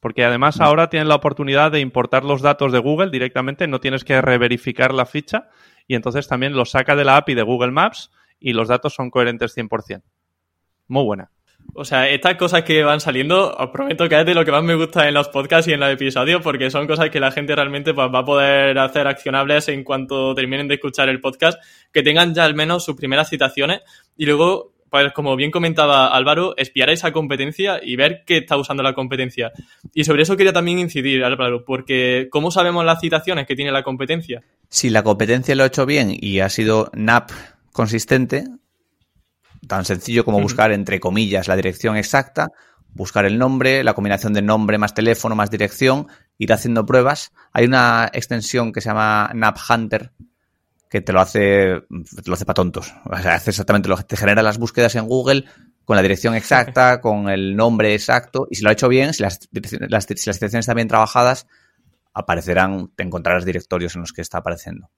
Porque 0.00 0.24
además 0.24 0.60
ahora 0.60 0.90
tienen 0.90 1.08
la 1.08 1.14
oportunidad 1.14 1.70
de 1.70 1.78
importar 1.78 2.24
los 2.24 2.42
datos 2.42 2.72
de 2.72 2.80
Google 2.80 3.10
directamente, 3.10 3.68
no 3.68 3.78
tienes 3.78 4.02
que 4.02 4.20
reverificar 4.20 4.92
la 4.92 5.06
ficha 5.06 5.48
y 5.86 5.94
entonces 5.94 6.26
también 6.26 6.54
los 6.54 6.70
saca 6.70 6.96
de 6.96 7.04
la 7.04 7.16
API 7.16 7.34
de 7.34 7.42
Google 7.42 7.70
Maps 7.70 8.10
y 8.40 8.52
los 8.52 8.68
datos 8.68 8.94
son 8.94 9.10
coherentes 9.10 9.56
100%. 9.56 10.02
Muy 10.88 11.04
buena. 11.04 11.30
O 11.74 11.84
sea, 11.84 12.08
estas 12.08 12.36
cosas 12.36 12.64
que 12.64 12.82
van 12.82 13.00
saliendo, 13.00 13.54
os 13.56 13.70
prometo 13.70 14.06
que 14.08 14.20
es 14.20 14.26
de 14.26 14.34
lo 14.34 14.44
que 14.44 14.52
más 14.52 14.62
me 14.62 14.74
gusta 14.74 15.08
en 15.08 15.14
los 15.14 15.28
podcasts 15.28 15.68
y 15.68 15.72
en 15.72 15.80
los 15.80 15.90
episodios, 15.90 16.42
porque 16.42 16.70
son 16.70 16.86
cosas 16.86 17.08
que 17.08 17.18
la 17.18 17.32
gente 17.32 17.54
realmente 17.54 17.94
pues, 17.94 18.08
va 18.12 18.18
a 18.18 18.24
poder 18.24 18.78
hacer 18.78 19.06
accionables 19.06 19.68
en 19.68 19.82
cuanto 19.82 20.34
terminen 20.34 20.68
de 20.68 20.74
escuchar 20.74 21.08
el 21.08 21.20
podcast, 21.20 21.62
que 21.90 22.02
tengan 22.02 22.34
ya 22.34 22.44
al 22.44 22.54
menos 22.54 22.84
sus 22.84 22.94
primeras 22.94 23.30
citaciones 23.30 23.80
y 24.18 24.26
luego, 24.26 24.74
pues 24.90 25.12
como 25.14 25.34
bien 25.34 25.50
comentaba 25.50 26.08
Álvaro, 26.08 26.54
espiar 26.58 26.90
esa 26.90 27.10
competencia 27.10 27.80
y 27.82 27.96
ver 27.96 28.24
qué 28.26 28.38
está 28.38 28.58
usando 28.58 28.82
la 28.82 28.92
competencia. 28.92 29.52
Y 29.94 30.04
sobre 30.04 30.24
eso 30.24 30.36
quería 30.36 30.52
también 30.52 30.78
incidir, 30.78 31.24
Álvaro, 31.24 31.64
porque 31.64 32.28
¿cómo 32.30 32.50
sabemos 32.50 32.84
las 32.84 33.00
citaciones 33.00 33.46
que 33.46 33.56
tiene 33.56 33.72
la 33.72 33.82
competencia? 33.82 34.42
Si 34.68 34.90
la 34.90 35.02
competencia 35.02 35.54
lo 35.54 35.62
ha 35.62 35.68
hecho 35.68 35.86
bien 35.86 36.14
y 36.20 36.40
ha 36.40 36.50
sido 36.50 36.90
NAP 36.92 37.30
consistente, 37.72 38.44
tan 39.66 39.84
sencillo 39.84 40.24
como 40.24 40.40
buscar 40.40 40.72
entre 40.72 41.00
comillas 41.00 41.48
la 41.48 41.56
dirección 41.56 41.96
exacta, 41.96 42.48
buscar 42.94 43.24
el 43.24 43.38
nombre, 43.38 43.84
la 43.84 43.94
combinación 43.94 44.32
de 44.32 44.42
nombre 44.42 44.78
más 44.78 44.94
teléfono 44.94 45.34
más 45.34 45.50
dirección, 45.50 46.08
ir 46.38 46.52
haciendo 46.52 46.84
pruebas. 46.84 47.32
Hay 47.52 47.64
una 47.64 48.10
extensión 48.12 48.72
que 48.72 48.80
se 48.80 48.88
llama 48.90 49.30
NAP 49.34 49.58
Hunter 49.68 50.12
que 50.90 51.00
te 51.00 51.12
lo 51.14 51.20
hace, 51.20 51.80
te 51.88 52.22
lo 52.26 52.34
hace 52.34 52.44
para 52.44 52.54
tontos. 52.54 52.92
O 53.06 53.16
sea, 53.16 53.34
hace 53.34 53.50
exactamente 53.50 53.88
lo 53.88 53.96
que 53.96 54.02
te 54.04 54.16
genera 54.16 54.42
las 54.42 54.58
búsquedas 54.58 54.94
en 54.94 55.06
Google 55.06 55.46
con 55.84 55.96
la 55.96 56.02
dirección 56.02 56.34
exacta, 56.34 57.00
con 57.00 57.30
el 57.30 57.56
nombre 57.56 57.94
exacto, 57.94 58.46
y 58.50 58.56
si 58.56 58.62
lo 58.62 58.68
ha 58.68 58.72
hecho 58.72 58.88
bien, 58.88 59.14
si 59.14 59.22
las, 59.22 59.40
direcciones- 59.50 59.90
las, 59.90 60.04
si 60.04 60.28
las 60.28 60.38
direcciones 60.38 60.64
están 60.64 60.76
bien 60.76 60.88
trabajadas, 60.88 61.46
aparecerán, 62.12 62.90
te 62.94 63.02
encontrarás 63.02 63.44
directorios 63.44 63.94
en 63.94 64.02
los 64.02 64.12
que 64.12 64.20
está 64.20 64.38
apareciendo. 64.38 64.90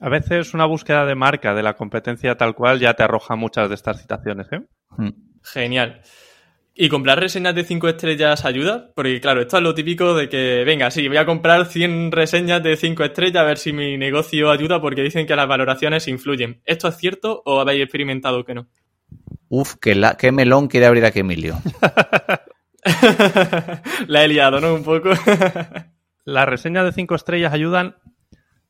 A 0.00 0.08
veces 0.08 0.54
una 0.54 0.66
búsqueda 0.66 1.06
de 1.06 1.14
marca 1.14 1.54
de 1.54 1.62
la 1.62 1.74
competencia 1.74 2.36
tal 2.36 2.54
cual 2.54 2.80
ya 2.80 2.94
te 2.94 3.02
arroja 3.02 3.36
muchas 3.36 3.68
de 3.68 3.74
estas 3.74 4.00
citaciones. 4.00 4.46
¿eh? 4.50 4.60
Mm. 4.96 5.10
Genial. 5.42 6.02
¿Y 6.74 6.88
comprar 6.88 7.20
reseñas 7.20 7.54
de 7.54 7.64
5 7.64 7.88
estrellas 7.88 8.46
ayuda? 8.46 8.92
Porque 8.94 9.20
claro, 9.20 9.42
esto 9.42 9.58
es 9.58 9.62
lo 9.62 9.74
típico 9.74 10.14
de 10.14 10.30
que, 10.30 10.64
venga, 10.64 10.90
sí, 10.90 11.06
voy 11.06 11.18
a 11.18 11.26
comprar 11.26 11.66
100 11.66 12.12
reseñas 12.12 12.62
de 12.62 12.76
5 12.76 13.04
estrellas 13.04 13.42
a 13.42 13.46
ver 13.46 13.58
si 13.58 13.74
mi 13.74 13.98
negocio 13.98 14.50
ayuda 14.50 14.80
porque 14.80 15.02
dicen 15.02 15.26
que 15.26 15.36
las 15.36 15.46
valoraciones 15.46 16.08
influyen. 16.08 16.62
¿Esto 16.64 16.88
es 16.88 16.96
cierto 16.96 17.42
o 17.44 17.60
habéis 17.60 17.82
experimentado 17.82 18.44
que 18.44 18.54
no? 18.54 18.68
Uf, 19.48 19.74
qué, 19.82 19.94
la, 19.94 20.16
qué 20.16 20.32
melón 20.32 20.68
quiere 20.68 20.86
abrir 20.86 21.04
aquí 21.04 21.18
Emilio. 21.18 21.58
la 24.06 24.24
he 24.24 24.28
liado, 24.28 24.60
¿no? 24.60 24.74
Un 24.74 24.82
poco. 24.82 25.10
las 26.24 26.48
reseñas 26.48 26.86
de 26.86 26.92
5 26.92 27.14
estrellas 27.14 27.52
ayudan. 27.52 27.96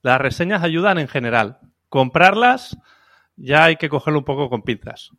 Las 0.03 0.21
reseñas 0.21 0.63
ayudan 0.63 0.99
en 0.99 1.09
general. 1.09 1.61
Comprarlas 1.89 2.77
ya 3.37 3.65
hay 3.65 3.77
que 3.77 3.89
cogerlo 3.89 4.19
un 4.21 4.25
poco 4.25 4.51
con 4.51 4.63
pinzas. 4.63 5.11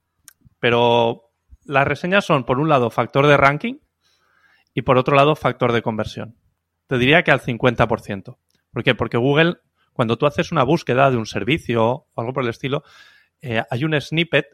Pero 0.59 1.31
las 1.65 1.87
reseñas 1.87 2.25
son, 2.25 2.43
por 2.43 2.59
un 2.59 2.69
lado, 2.69 2.89
factor 2.89 3.27
de 3.27 3.37
ranking 3.37 3.75
y 4.73 4.81
por 4.81 4.97
otro 4.97 5.15
lado, 5.15 5.35
factor 5.35 5.71
de 5.71 5.81
conversión. 5.81 6.37
Te 6.87 6.97
diría 6.97 7.23
que 7.23 7.31
al 7.31 7.41
50%. 7.41 8.37
¿Por 8.71 8.83
qué? 8.83 8.95
Porque 8.95 9.17
Google, 9.17 9.57
cuando 9.93 10.17
tú 10.17 10.25
haces 10.25 10.51
una 10.51 10.63
búsqueda 10.63 11.09
de 11.11 11.17
un 11.17 11.25
servicio 11.25 11.85
o 12.13 12.21
algo 12.21 12.33
por 12.33 12.43
el 12.43 12.49
estilo, 12.49 12.83
eh, 13.41 13.63
hay 13.69 13.83
un 13.83 13.99
snippet 13.99 14.47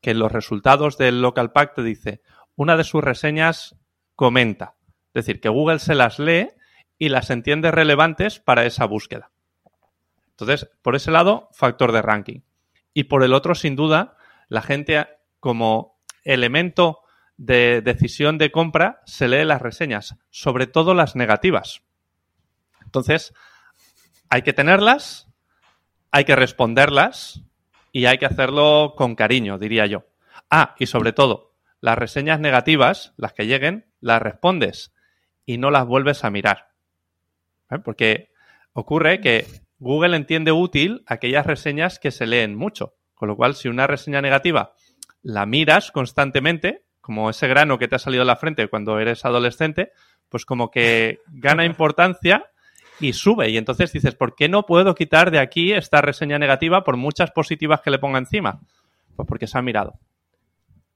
que 0.00 0.10
en 0.10 0.18
los 0.18 0.30
resultados 0.30 0.98
del 0.98 1.22
local 1.22 1.52
pack 1.52 1.74
te 1.74 1.82
dice, 1.82 2.20
una 2.56 2.76
de 2.76 2.84
sus 2.84 3.02
reseñas 3.02 3.76
comenta. 4.14 4.76
Es 5.14 5.24
decir, 5.24 5.40
que 5.40 5.48
Google 5.48 5.78
se 5.78 5.94
las 5.94 6.18
lee 6.18 6.50
y 6.98 7.08
las 7.08 7.30
entiende 7.30 7.70
relevantes 7.70 8.38
para 8.38 8.66
esa 8.66 8.84
búsqueda. 8.84 9.33
Entonces, 10.34 10.68
por 10.82 10.96
ese 10.96 11.12
lado, 11.12 11.48
factor 11.52 11.92
de 11.92 12.02
ranking. 12.02 12.40
Y 12.92 13.04
por 13.04 13.22
el 13.22 13.32
otro, 13.32 13.54
sin 13.54 13.76
duda, 13.76 14.16
la 14.48 14.62
gente 14.62 15.06
como 15.38 16.00
elemento 16.24 17.00
de 17.36 17.82
decisión 17.82 18.38
de 18.38 18.50
compra 18.50 19.00
se 19.06 19.28
lee 19.28 19.44
las 19.44 19.62
reseñas, 19.62 20.16
sobre 20.30 20.66
todo 20.66 20.94
las 20.94 21.14
negativas. 21.16 21.82
Entonces, 22.84 23.32
hay 24.28 24.42
que 24.42 24.52
tenerlas, 24.52 25.28
hay 26.10 26.24
que 26.24 26.36
responderlas 26.36 27.42
y 27.92 28.06
hay 28.06 28.18
que 28.18 28.26
hacerlo 28.26 28.94
con 28.96 29.14
cariño, 29.14 29.58
diría 29.58 29.86
yo. 29.86 30.06
Ah, 30.50 30.74
y 30.78 30.86
sobre 30.86 31.12
todo, 31.12 31.54
las 31.80 31.98
reseñas 31.98 32.40
negativas, 32.40 33.12
las 33.16 33.32
que 33.32 33.46
lleguen, 33.46 33.86
las 34.00 34.20
respondes 34.22 34.94
y 35.46 35.58
no 35.58 35.70
las 35.70 35.86
vuelves 35.86 36.24
a 36.24 36.30
mirar. 36.30 36.70
¿Eh? 37.70 37.78
Porque 37.78 38.32
ocurre 38.72 39.20
que 39.20 39.63
Google 39.78 40.16
entiende 40.16 40.52
útil 40.52 41.02
aquellas 41.06 41.46
reseñas 41.46 41.98
que 41.98 42.10
se 42.10 42.26
leen 42.26 42.56
mucho. 42.56 42.94
Con 43.14 43.28
lo 43.28 43.36
cual, 43.36 43.54
si 43.54 43.68
una 43.68 43.86
reseña 43.86 44.20
negativa 44.20 44.74
la 45.22 45.46
miras 45.46 45.90
constantemente, 45.90 46.84
como 47.00 47.30
ese 47.30 47.48
grano 47.48 47.78
que 47.78 47.88
te 47.88 47.96
ha 47.96 47.98
salido 47.98 48.22
en 48.22 48.26
la 48.28 48.36
frente 48.36 48.68
cuando 48.68 48.98
eres 48.98 49.24
adolescente, 49.24 49.92
pues 50.28 50.44
como 50.44 50.70
que 50.70 51.20
gana 51.28 51.64
importancia 51.66 52.50
y 53.00 53.12
sube. 53.12 53.50
Y 53.50 53.56
entonces 53.56 53.92
dices, 53.92 54.14
¿por 54.14 54.34
qué 54.34 54.48
no 54.48 54.66
puedo 54.66 54.94
quitar 54.94 55.30
de 55.30 55.38
aquí 55.38 55.72
esta 55.72 56.00
reseña 56.00 56.38
negativa 56.38 56.84
por 56.84 56.96
muchas 56.96 57.30
positivas 57.30 57.80
que 57.80 57.90
le 57.90 57.98
ponga 57.98 58.18
encima? 58.18 58.60
Pues 59.16 59.26
porque 59.26 59.46
se 59.46 59.58
ha 59.58 59.62
mirado. 59.62 59.98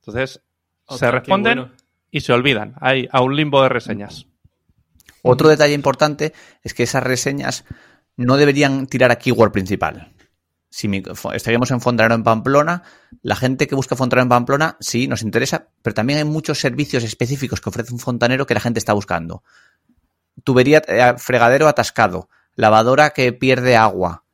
Entonces, 0.01 0.43
se 0.88 1.11
responden 1.11 1.73
y 2.11 2.21
se 2.21 2.33
olvidan. 2.33 2.75
Hay 2.81 3.09
a 3.11 3.21
un 3.21 3.37
limbo 3.37 3.62
de 3.62 3.69
reseñas. 3.69 4.27
Otro 5.23 5.49
detalle 5.49 5.75
importante 5.75 6.33
es 6.62 6.75
que 6.75 6.85
esas 6.85 7.03
reseñas 7.03 7.64
no 8.19 8.37
deberían 8.37 8.87
tirar 8.87 9.11
a 9.11 9.17
keyword 9.17 9.53
principal 9.53 10.13
si 10.71 10.89
estaríamos 11.35 11.71
en 11.71 11.81
Fontanero 11.81 12.15
en 12.15 12.23
Pamplona, 12.23 12.83
la 13.23 13.37
gente 13.37 13.67
que 13.67 13.75
busca 13.75 13.97
Fontanero 13.97 14.25
en 14.25 14.29
Pamplona 14.29 14.77
sí 14.81 15.09
nos 15.09 15.23
interesa, 15.23 15.69
pero 15.83 15.95
también 15.95 16.19
hay 16.19 16.25
muchos 16.25 16.61
servicios 16.61 17.05
específicos 17.05 17.61
que 17.61 17.71
ofrece 17.71 17.93
un 17.93 17.99
fontanero 17.99 18.47
que 18.47 18.55
la 18.55 18.61
gente 18.61 18.79
está 18.79 18.93
buscando. 18.93 19.43
Tubería, 20.45 20.83
eh, 20.87 21.15
fregadero 21.17 21.69
atascado, 21.69 22.29
lavadora 22.55 23.11
que 23.11 23.33
pierde 23.33 23.77
agua. 23.77 24.25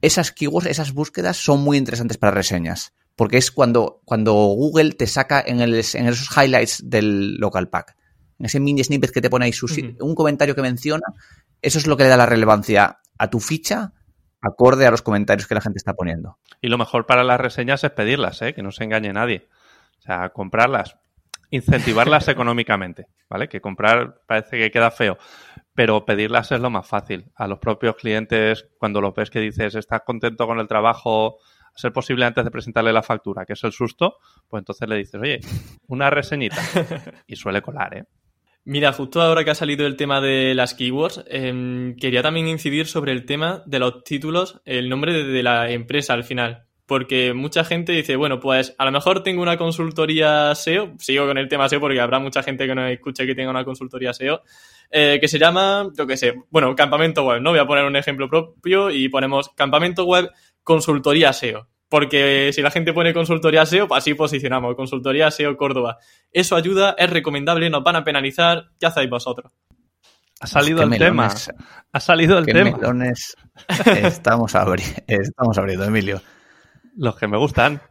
Esas 0.00 0.32
keywords, 0.32 0.68
esas 0.68 0.92
búsquedas 0.92 1.36
son 1.36 1.62
muy 1.62 1.76
interesantes 1.76 2.18
para 2.18 2.32
reseñas, 2.32 2.92
porque 3.14 3.38
es 3.38 3.52
cuando, 3.52 4.00
cuando 4.04 4.32
Google 4.32 4.92
te 4.92 5.06
saca 5.06 5.40
en, 5.46 5.60
en 5.60 5.74
esos 5.74 6.28
highlights 6.36 6.82
del 6.84 7.36
local 7.36 7.68
pack, 7.68 7.96
en 8.40 8.46
ese 8.46 8.58
mini 8.58 8.82
snippet 8.82 9.12
que 9.12 9.20
te 9.20 9.30
pone 9.30 9.44
ahí 9.44 9.52
un 10.00 10.14
comentario 10.16 10.56
que 10.56 10.62
menciona, 10.62 11.06
eso 11.62 11.78
es 11.78 11.86
lo 11.86 11.96
que 11.96 12.02
le 12.02 12.08
da 12.08 12.16
la 12.16 12.26
relevancia 12.26 12.98
a 13.22 13.30
tu 13.30 13.38
ficha 13.38 13.92
acorde 14.40 14.84
a 14.84 14.90
los 14.90 15.02
comentarios 15.02 15.46
que 15.46 15.54
la 15.54 15.60
gente 15.60 15.78
está 15.78 15.94
poniendo. 15.94 16.38
Y 16.60 16.66
lo 16.66 16.76
mejor 16.76 17.06
para 17.06 17.22
las 17.22 17.40
reseñas 17.40 17.84
es 17.84 17.92
pedirlas, 17.92 18.42
¿eh? 18.42 18.52
que 18.52 18.64
no 18.64 18.72
se 18.72 18.82
engañe 18.82 19.12
nadie. 19.12 19.46
O 20.00 20.02
sea, 20.02 20.30
comprarlas, 20.30 20.98
incentivarlas 21.50 22.26
económicamente, 22.28 23.06
¿vale? 23.30 23.48
Que 23.48 23.60
comprar 23.60 24.22
parece 24.26 24.58
que 24.58 24.72
queda 24.72 24.90
feo, 24.90 25.18
pero 25.72 26.04
pedirlas 26.04 26.50
es 26.50 26.58
lo 26.58 26.68
más 26.68 26.84
fácil. 26.84 27.30
A 27.36 27.46
los 27.46 27.60
propios 27.60 27.94
clientes, 27.94 28.66
cuando 28.76 29.00
los 29.00 29.14
ves 29.14 29.30
que 29.30 29.38
dices, 29.38 29.76
estás 29.76 30.02
contento 30.04 30.48
con 30.48 30.58
el 30.58 30.66
trabajo, 30.66 31.38
a 31.72 31.78
ser 31.78 31.92
posible 31.92 32.24
antes 32.24 32.44
de 32.44 32.50
presentarle 32.50 32.92
la 32.92 33.04
factura, 33.04 33.46
que 33.46 33.52
es 33.52 33.62
el 33.62 33.70
susto, 33.70 34.16
pues 34.48 34.62
entonces 34.62 34.88
le 34.88 34.96
dices, 34.96 35.20
oye, 35.20 35.38
una 35.86 36.10
reseñita. 36.10 36.60
Y 37.28 37.36
suele 37.36 37.62
colar, 37.62 37.96
¿eh? 37.98 38.04
Mira, 38.64 38.92
justo 38.92 39.20
ahora 39.20 39.44
que 39.44 39.50
ha 39.50 39.56
salido 39.56 39.86
el 39.86 39.96
tema 39.96 40.20
de 40.20 40.54
las 40.54 40.74
keywords, 40.74 41.24
em, 41.26 41.96
quería 41.96 42.22
también 42.22 42.46
incidir 42.46 42.86
sobre 42.86 43.10
el 43.10 43.26
tema 43.26 43.64
de 43.66 43.80
los 43.80 44.04
títulos, 44.04 44.60
el 44.64 44.88
nombre 44.88 45.24
de, 45.24 45.42
la 45.42 45.68
empresa 45.70 46.12
al 46.12 46.22
final. 46.22 46.66
Porque 46.86 47.32
mucha 47.34 47.64
gente 47.64 47.90
dice, 47.92 48.14
bueno, 48.14 48.38
pues 48.38 48.74
a 48.78 48.84
lo 48.84 48.92
mejor 48.92 49.24
tengo 49.24 49.42
una 49.42 49.56
consultoría 49.56 50.54
SEO, 50.54 50.94
sigo 50.98 51.26
con 51.26 51.38
el 51.38 51.48
tema 51.48 51.68
SEO 51.68 51.80
porque 51.80 52.00
habrá 52.00 52.20
mucha 52.20 52.42
gente 52.44 52.66
que 52.66 52.74
no 52.74 52.86
escuche 52.86 53.26
que 53.26 53.34
tenga 53.34 53.50
una 53.50 53.64
consultoría 53.64 54.12
SEO, 54.12 54.42
eh, 54.90 55.18
que 55.20 55.26
se 55.26 55.38
llama, 55.40 55.90
yo 55.96 56.06
qué 56.06 56.16
sé, 56.16 56.34
bueno, 56.50 56.74
campamento 56.76 57.24
web, 57.24 57.40
¿no? 57.40 57.50
Voy 57.50 57.58
a 57.58 57.66
poner 57.66 57.84
un 57.84 57.96
ejemplo 57.96 58.28
propio 58.28 58.90
y 58.90 59.08
ponemos 59.08 59.48
campamento 59.56 60.04
web 60.04 60.30
consultoría 60.62 61.32
SEO 61.32 61.71
porque 61.92 62.52
si 62.54 62.62
la 62.62 62.70
gente 62.70 62.94
pone 62.94 63.12
consultoría 63.12 63.66
SEO, 63.66 63.86
pues 63.86 63.98
así 63.98 64.14
posicionamos, 64.14 64.74
consultoría 64.76 65.30
SEO 65.30 65.58
Córdoba. 65.58 65.98
Eso 66.32 66.56
ayuda, 66.56 66.94
es 66.96 67.10
recomendable, 67.10 67.68
nos 67.68 67.84
van 67.84 67.96
a 67.96 68.02
penalizar. 68.02 68.70
¿Qué 68.80 68.86
hacéis 68.86 69.10
vosotros? 69.10 69.52
Ha 70.40 70.46
salido 70.46 70.84
el 70.84 70.96
tema. 70.96 71.28
Ha 71.92 72.00
salido 72.00 72.38
el 72.38 72.46
tema. 72.46 72.78
Melones 72.78 73.36
estamos, 73.84 74.54
estamos 75.06 75.58
abriendo, 75.58 75.84
Emilio. 75.84 76.22
Los 76.96 77.14
que 77.16 77.28
me 77.28 77.36
gustan. 77.36 77.82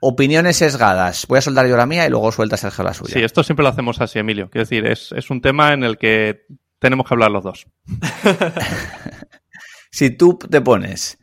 Opiniones 0.00 0.56
sesgadas. 0.56 1.26
Voy 1.28 1.40
a 1.40 1.42
soldar 1.42 1.66
yo 1.66 1.76
la 1.76 1.84
mía 1.84 2.06
y 2.06 2.08
luego 2.08 2.32
sueltas 2.32 2.64
el 2.64 2.72
la 2.82 2.94
suya. 2.94 3.12
Sí, 3.12 3.22
esto 3.22 3.42
siempre 3.42 3.64
lo 3.64 3.68
hacemos 3.68 4.00
así, 4.00 4.18
Emilio. 4.18 4.48
Quiero 4.48 4.62
decir, 4.62 4.86
es, 4.86 5.12
es 5.12 5.28
un 5.28 5.42
tema 5.42 5.74
en 5.74 5.84
el 5.84 5.98
que 5.98 6.46
tenemos 6.78 7.06
que 7.06 7.12
hablar 7.12 7.30
los 7.30 7.44
dos. 7.44 7.66
si 9.90 10.08
tú 10.08 10.38
te 10.38 10.62
pones 10.62 11.19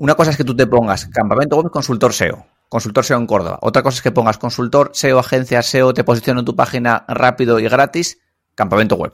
una 0.00 0.14
cosa 0.14 0.30
es 0.30 0.38
que 0.38 0.44
tú 0.44 0.56
te 0.56 0.66
pongas 0.66 1.04
campamento 1.08 1.56
web 1.56 1.70
consultor 1.70 2.14
SEO, 2.14 2.46
consultor 2.70 3.04
SEO 3.04 3.18
en 3.18 3.26
Córdoba. 3.26 3.58
Otra 3.60 3.82
cosa 3.82 3.96
es 3.96 4.02
que 4.02 4.10
pongas 4.10 4.38
consultor 4.38 4.92
SEO, 4.94 5.18
agencia 5.18 5.60
SEO, 5.60 5.92
te 5.92 6.04
posiciono 6.04 6.40
en 6.40 6.46
tu 6.46 6.56
página 6.56 7.04
rápido 7.06 7.60
y 7.60 7.64
gratis, 7.64 8.18
campamento 8.54 8.96
web. 8.96 9.12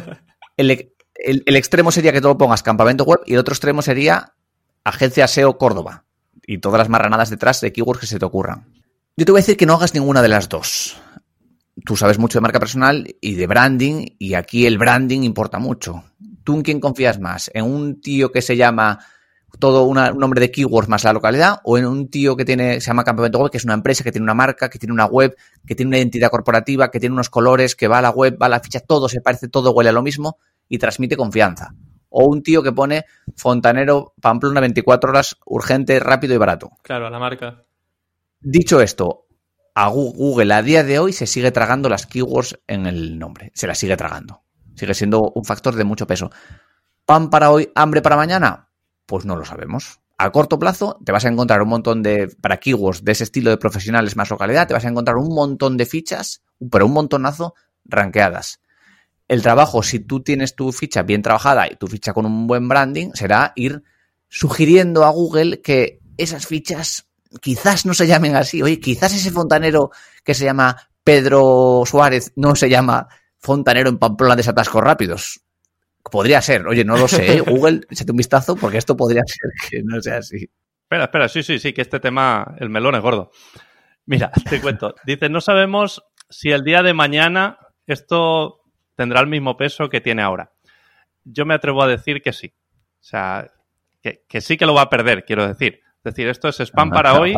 el, 0.56 0.88
extremo 1.44 1.92
sería 1.92 2.10
que 2.10 2.22
tú 2.22 2.28
lo 2.28 2.38
pongas 2.38 2.62
campamento 2.62 3.04
web 3.04 3.20
y 3.26 3.34
el 3.34 3.40
otro 3.40 3.52
extremo 3.52 3.82
sería 3.82 4.32
agencia 4.82 5.28
SEO 5.28 5.58
Córdoba. 5.58 6.06
Y 6.46 6.56
todas 6.56 6.78
las 6.78 6.88
marranadas 6.88 7.28
detrás 7.28 7.60
de 7.60 7.74
keywords 7.74 8.00
que 8.00 8.06
se 8.06 8.18
te 8.18 8.24
ocurran. 8.24 8.72
Yo 9.18 9.26
te 9.26 9.30
voy 9.32 9.40
a 9.40 9.42
decir 9.42 9.58
que 9.58 9.66
no 9.66 9.74
hagas 9.74 9.92
ninguna 9.92 10.22
de 10.22 10.28
las 10.28 10.48
dos. 10.48 10.96
Tú 11.84 11.96
sabes 11.96 12.18
mucho 12.18 12.38
de 12.38 12.42
marca 12.42 12.60
personal 12.60 13.14
y 13.20 13.34
de 13.34 13.46
branding, 13.46 14.06
y 14.18 14.34
aquí 14.34 14.64
el 14.64 14.78
branding 14.78 15.20
importa 15.20 15.58
mucho. 15.58 16.02
¿Tú 16.44 16.54
en 16.54 16.62
quién 16.62 16.80
confías 16.80 17.20
más? 17.20 17.50
¿En 17.52 17.66
un 17.66 18.00
tío 18.00 18.32
que 18.32 18.40
se 18.40 18.56
llama 18.56 19.00
todo 19.58 19.84
un 19.84 19.96
nombre 20.18 20.40
de 20.40 20.50
keywords 20.50 20.88
más 20.88 21.04
la 21.04 21.12
localidad, 21.12 21.60
o 21.64 21.78
en 21.78 21.86
un 21.86 22.08
tío 22.08 22.36
que 22.36 22.44
tiene, 22.44 22.80
se 22.80 22.86
llama 22.88 23.04
Campamento 23.04 23.38
Web, 23.38 23.50
que 23.50 23.58
es 23.58 23.64
una 23.64 23.74
empresa, 23.74 24.04
que 24.04 24.12
tiene 24.12 24.24
una 24.24 24.34
marca, 24.34 24.68
que 24.68 24.78
tiene 24.78 24.92
una 24.92 25.06
web, 25.06 25.36
que 25.66 25.74
tiene 25.74 25.88
una 25.88 25.98
identidad 25.98 26.30
corporativa, 26.30 26.90
que 26.90 27.00
tiene 27.00 27.14
unos 27.14 27.30
colores, 27.30 27.76
que 27.76 27.88
va 27.88 27.98
a 27.98 28.02
la 28.02 28.10
web, 28.10 28.36
va 28.40 28.46
a 28.46 28.48
la 28.48 28.60
ficha, 28.60 28.80
todo 28.80 29.08
se 29.08 29.20
parece, 29.20 29.48
todo 29.48 29.72
huele 29.72 29.90
a 29.90 29.92
lo 29.92 30.02
mismo 30.02 30.38
y 30.68 30.78
transmite 30.78 31.16
confianza. 31.16 31.74
O 32.08 32.26
un 32.26 32.42
tío 32.42 32.62
que 32.62 32.72
pone 32.72 33.04
Fontanero 33.36 34.14
Pamplona 34.20 34.60
24 34.60 35.10
horas, 35.10 35.36
urgente, 35.46 35.98
rápido 35.98 36.34
y 36.34 36.38
barato. 36.38 36.70
Claro, 36.82 37.06
a 37.06 37.10
la 37.10 37.18
marca. 37.18 37.64
Dicho 38.40 38.80
esto, 38.80 39.26
a 39.74 39.88
Google 39.88 40.54
a 40.54 40.62
día 40.62 40.84
de 40.84 40.98
hoy 40.98 41.12
se 41.12 41.26
sigue 41.26 41.50
tragando 41.50 41.88
las 41.88 42.06
keywords 42.06 42.60
en 42.68 42.86
el 42.86 43.18
nombre. 43.18 43.50
Se 43.54 43.66
las 43.66 43.78
sigue 43.78 43.96
tragando. 43.96 44.42
Sigue 44.76 44.94
siendo 44.94 45.32
un 45.34 45.44
factor 45.44 45.74
de 45.74 45.84
mucho 45.84 46.06
peso. 46.06 46.30
¿Pan 47.04 47.30
para 47.30 47.50
hoy, 47.50 47.70
hambre 47.74 48.00
para 48.00 48.16
mañana? 48.16 48.68
Pues 49.06 49.24
no 49.24 49.36
lo 49.36 49.44
sabemos. 49.44 50.00
A 50.16 50.30
corto 50.30 50.58
plazo 50.58 50.98
te 51.04 51.12
vas 51.12 51.24
a 51.24 51.28
encontrar 51.28 51.62
un 51.62 51.68
montón 51.68 52.02
de, 52.02 52.28
para 52.40 52.60
de 52.62 53.12
ese 53.12 53.24
estilo 53.24 53.50
de 53.50 53.56
profesionales 53.56 54.16
más 54.16 54.30
localidad, 54.30 54.68
te 54.68 54.74
vas 54.74 54.84
a 54.84 54.88
encontrar 54.88 55.16
un 55.16 55.34
montón 55.34 55.76
de 55.76 55.86
fichas, 55.86 56.42
pero 56.70 56.86
un 56.86 56.92
montonazo 56.92 57.54
ranqueadas. 57.84 58.60
El 59.26 59.42
trabajo, 59.42 59.82
si 59.82 60.00
tú 60.00 60.22
tienes 60.22 60.54
tu 60.54 60.70
ficha 60.70 61.02
bien 61.02 61.22
trabajada 61.22 61.66
y 61.70 61.76
tu 61.76 61.88
ficha 61.88 62.12
con 62.12 62.26
un 62.26 62.46
buen 62.46 62.68
branding, 62.68 63.10
será 63.14 63.52
ir 63.56 63.82
sugiriendo 64.28 65.04
a 65.04 65.10
Google 65.10 65.60
que 65.62 66.00
esas 66.16 66.46
fichas 66.46 67.08
quizás 67.40 67.86
no 67.86 67.94
se 67.94 68.06
llamen 68.06 68.36
así. 68.36 68.62
Oye, 68.62 68.78
quizás 68.78 69.14
ese 69.14 69.30
fontanero 69.30 69.90
que 70.22 70.34
se 70.34 70.44
llama 70.44 70.76
Pedro 71.02 71.82
Suárez 71.86 72.32
no 72.36 72.54
se 72.54 72.68
llama 72.68 73.08
fontanero 73.38 73.88
en 73.88 73.98
Pamplona 73.98 74.36
de 74.36 74.42
Satascos 74.42 74.82
Rápidos. 74.82 75.43
Podría 76.10 76.40
ser, 76.42 76.66
oye, 76.66 76.84
no 76.84 76.96
lo 76.96 77.08
sé, 77.08 77.36
¿eh? 77.36 77.40
Google, 77.46 77.80
échate 77.90 78.10
un 78.10 78.16
vistazo 78.16 78.56
porque 78.56 78.78
esto 78.78 78.96
podría 78.96 79.22
ser 79.26 79.50
que 79.68 79.82
no 79.82 80.00
sea 80.00 80.18
así. 80.18 80.48
Espera, 80.82 81.04
espera, 81.04 81.28
sí, 81.28 81.42
sí, 81.42 81.58
sí, 81.58 81.72
que 81.72 81.82
este 81.82 81.98
tema, 81.98 82.54
el 82.58 82.68
melón 82.68 82.94
es 82.94 83.00
gordo. 83.00 83.30
Mira, 84.06 84.30
te 84.50 84.60
cuento. 84.60 84.94
Dice, 85.04 85.28
no 85.28 85.40
sabemos 85.40 86.04
si 86.28 86.50
el 86.50 86.62
día 86.62 86.82
de 86.82 86.94
mañana 86.94 87.58
esto 87.86 88.60
tendrá 88.94 89.20
el 89.20 89.26
mismo 89.26 89.56
peso 89.56 89.88
que 89.88 90.00
tiene 90.00 90.22
ahora. 90.22 90.52
Yo 91.24 91.46
me 91.46 91.54
atrevo 91.54 91.82
a 91.82 91.88
decir 91.88 92.20
que 92.22 92.32
sí. 92.32 92.54
O 92.56 93.06
sea, 93.06 93.50
que, 94.02 94.40
sí 94.40 94.56
que 94.56 94.66
lo 94.66 94.74
va 94.74 94.82
a 94.82 94.90
perder, 94.90 95.24
quiero 95.24 95.46
decir. 95.46 95.80
Es 95.98 96.14
decir, 96.14 96.28
esto 96.28 96.48
es 96.48 96.60
spam 96.60 96.90
ah, 96.92 96.94
para 96.94 97.14
hoy 97.18 97.34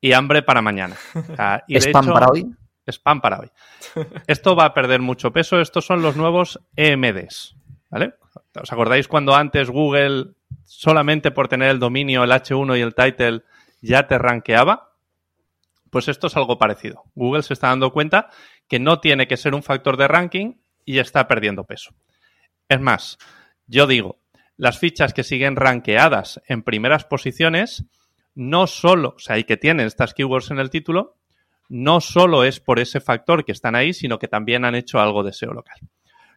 y 0.00 0.12
hambre 0.12 0.42
para 0.42 0.62
mañana. 0.62 0.96
¿Spam 1.68 2.06
para 2.06 2.28
hoy? 2.28 2.46
Spam 2.86 3.20
para 3.20 3.40
hoy. 3.40 3.50
Esto 4.28 4.54
va 4.54 4.66
a 4.66 4.74
perder 4.74 5.00
mucho 5.00 5.32
peso. 5.32 5.60
Estos 5.60 5.84
son 5.84 6.02
los 6.02 6.16
nuevos 6.16 6.60
EMDs. 6.76 7.56
¿Vale? 7.90 8.14
¿Os 8.60 8.72
acordáis 8.72 9.08
cuando 9.08 9.34
antes 9.34 9.70
Google, 9.70 10.34
solamente 10.64 11.30
por 11.30 11.48
tener 11.48 11.70
el 11.70 11.78
dominio, 11.78 12.24
el 12.24 12.30
H1 12.30 12.78
y 12.78 12.80
el 12.80 12.94
title, 12.94 13.42
ya 13.80 14.06
te 14.06 14.18
rankeaba? 14.18 14.92
Pues 15.90 16.08
esto 16.08 16.26
es 16.26 16.36
algo 16.36 16.58
parecido. 16.58 17.04
Google 17.14 17.42
se 17.42 17.54
está 17.54 17.68
dando 17.68 17.92
cuenta 17.92 18.28
que 18.68 18.80
no 18.80 19.00
tiene 19.00 19.28
que 19.28 19.36
ser 19.36 19.54
un 19.54 19.62
factor 19.62 19.96
de 19.96 20.08
ranking 20.08 20.54
y 20.84 20.98
está 20.98 21.28
perdiendo 21.28 21.64
peso. 21.64 21.94
Es 22.68 22.80
más, 22.80 23.18
yo 23.66 23.86
digo, 23.86 24.18
las 24.56 24.78
fichas 24.78 25.12
que 25.12 25.22
siguen 25.22 25.56
rankeadas 25.56 26.40
en 26.46 26.62
primeras 26.62 27.04
posiciones, 27.04 27.84
no 28.34 28.66
solo, 28.66 29.14
o 29.16 29.18
sea, 29.18 29.38
y 29.38 29.44
que 29.44 29.56
tienen 29.56 29.86
estas 29.86 30.14
keywords 30.14 30.50
en 30.50 30.58
el 30.58 30.70
título, 30.70 31.16
no 31.68 32.00
solo 32.00 32.44
es 32.44 32.60
por 32.60 32.78
ese 32.78 33.00
factor 33.00 33.44
que 33.44 33.52
están 33.52 33.74
ahí, 33.74 33.92
sino 33.92 34.18
que 34.18 34.28
también 34.28 34.64
han 34.64 34.74
hecho 34.74 34.98
algo 35.00 35.22
de 35.22 35.32
SEO 35.32 35.52
local. 35.52 35.78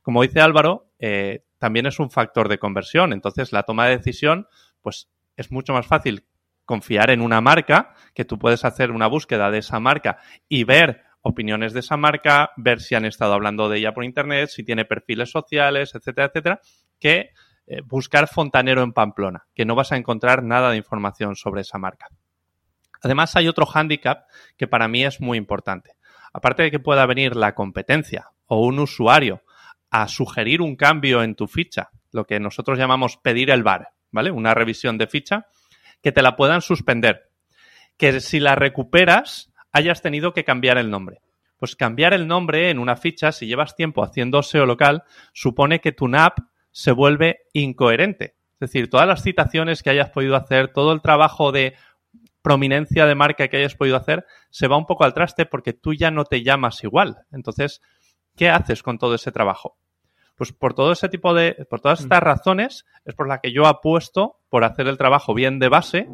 Como 0.01 0.21
dice 0.21 0.41
Álvaro, 0.41 0.88
eh, 0.99 1.45
también 1.57 1.85
es 1.85 1.99
un 1.99 2.11
factor 2.11 2.49
de 2.49 2.59
conversión. 2.59 3.13
Entonces, 3.13 3.51
la 3.51 3.63
toma 3.63 3.87
de 3.87 3.97
decisión, 3.97 4.47
pues 4.81 5.09
es 5.35 5.51
mucho 5.51 5.73
más 5.73 5.87
fácil 5.87 6.25
confiar 6.65 7.09
en 7.09 7.21
una 7.21 7.41
marca, 7.41 7.95
que 8.13 8.25
tú 8.25 8.37
puedes 8.37 8.63
hacer 8.63 8.91
una 8.91 9.07
búsqueda 9.07 9.49
de 9.49 9.57
esa 9.57 9.79
marca 9.79 10.19
y 10.47 10.65
ver 10.65 11.03
opiniones 11.21 11.73
de 11.73 11.79
esa 11.79 11.97
marca, 11.97 12.51
ver 12.57 12.79
si 12.79 12.95
han 12.95 13.05
estado 13.05 13.33
hablando 13.33 13.69
de 13.69 13.79
ella 13.79 13.93
por 13.93 14.03
internet, 14.03 14.49
si 14.49 14.63
tiene 14.63 14.85
perfiles 14.85 15.31
sociales, 15.31 15.95
etcétera, 15.95 16.27
etcétera, 16.27 16.61
que 16.99 17.31
eh, 17.65 17.81
buscar 17.81 18.27
fontanero 18.27 18.83
en 18.83 18.93
Pamplona, 18.93 19.47
que 19.53 19.65
no 19.65 19.75
vas 19.75 19.91
a 19.91 19.97
encontrar 19.97 20.43
nada 20.43 20.71
de 20.71 20.77
información 20.77 21.35
sobre 21.35 21.61
esa 21.61 21.77
marca. 21.77 22.07
Además, 23.01 23.35
hay 23.35 23.47
otro 23.47 23.65
hándicap 23.65 24.27
que 24.57 24.67
para 24.67 24.87
mí 24.87 25.03
es 25.03 25.21
muy 25.21 25.37
importante. 25.37 25.93
Aparte 26.33 26.63
de 26.63 26.71
que 26.71 26.79
pueda 26.79 27.05
venir 27.05 27.35
la 27.35 27.55
competencia 27.55 28.31
o 28.45 28.65
un 28.65 28.79
usuario 28.79 29.43
a 29.89 30.07
sugerir 30.07 30.61
un 30.61 30.75
cambio 30.75 31.23
en 31.23 31.35
tu 31.35 31.47
ficha, 31.47 31.89
lo 32.11 32.25
que 32.25 32.39
nosotros 32.39 32.77
llamamos 32.77 33.17
pedir 33.17 33.49
el 33.49 33.63
bar, 33.63 33.89
¿vale? 34.11 34.31
Una 34.31 34.53
revisión 34.53 34.97
de 34.97 35.07
ficha, 35.07 35.47
que 36.01 36.11
te 36.11 36.21
la 36.21 36.35
puedan 36.35 36.61
suspender. 36.61 37.29
Que 37.97 38.19
si 38.21 38.39
la 38.39 38.55
recuperas, 38.55 39.51
hayas 39.71 40.01
tenido 40.01 40.33
que 40.33 40.43
cambiar 40.43 40.77
el 40.77 40.89
nombre. 40.89 41.21
Pues 41.57 41.75
cambiar 41.75 42.13
el 42.13 42.27
nombre 42.27 42.69
en 42.69 42.79
una 42.79 42.95
ficha, 42.95 43.31
si 43.31 43.45
llevas 43.45 43.75
tiempo 43.75 44.03
haciendo 44.03 44.41
SEO 44.41 44.65
local, 44.65 45.03
supone 45.33 45.81
que 45.81 45.91
tu 45.91 46.07
NAP 46.07 46.37
se 46.71 46.91
vuelve 46.91 47.39
incoherente. 47.53 48.35
Es 48.53 48.71
decir, 48.71 48.89
todas 48.89 49.07
las 49.07 49.23
citaciones 49.23 49.83
que 49.83 49.89
hayas 49.89 50.09
podido 50.09 50.35
hacer, 50.35 50.71
todo 50.71 50.93
el 50.93 51.01
trabajo 51.01 51.51
de 51.51 51.75
prominencia 52.41 53.05
de 53.05 53.15
marca 53.15 53.47
que 53.47 53.57
hayas 53.57 53.75
podido 53.75 53.97
hacer, 53.97 54.25
se 54.49 54.67
va 54.67 54.77
un 54.77 54.85
poco 54.85 55.03
al 55.03 55.13
traste 55.13 55.45
porque 55.45 55.73
tú 55.73 55.93
ya 55.93 56.11
no 56.11 56.23
te 56.23 56.43
llamas 56.43 56.83
igual. 56.83 57.17
Entonces, 57.31 57.81
¿qué 58.39 58.49
haces 58.49 58.81
con 58.81 58.97
todo 58.97 59.15
ese 59.15 59.33
trabajo? 59.33 59.77
Pues 60.35 60.53
por 60.53 60.73
todo 60.73 60.93
ese 60.93 61.09
tipo 61.09 61.33
de, 61.33 61.67
por 61.69 61.81
todas 61.81 61.99
estas 61.99 62.21
mm. 62.21 62.23
razones, 62.23 62.85
es 63.03 63.13
por 63.13 63.27
la 63.27 63.41
que 63.41 63.51
yo 63.51 63.67
apuesto 63.67 64.39
por 64.47 64.63
hacer 64.63 64.87
el 64.87 64.97
trabajo 64.97 65.33
bien 65.33 65.59
de 65.59 65.67
base 65.67 66.07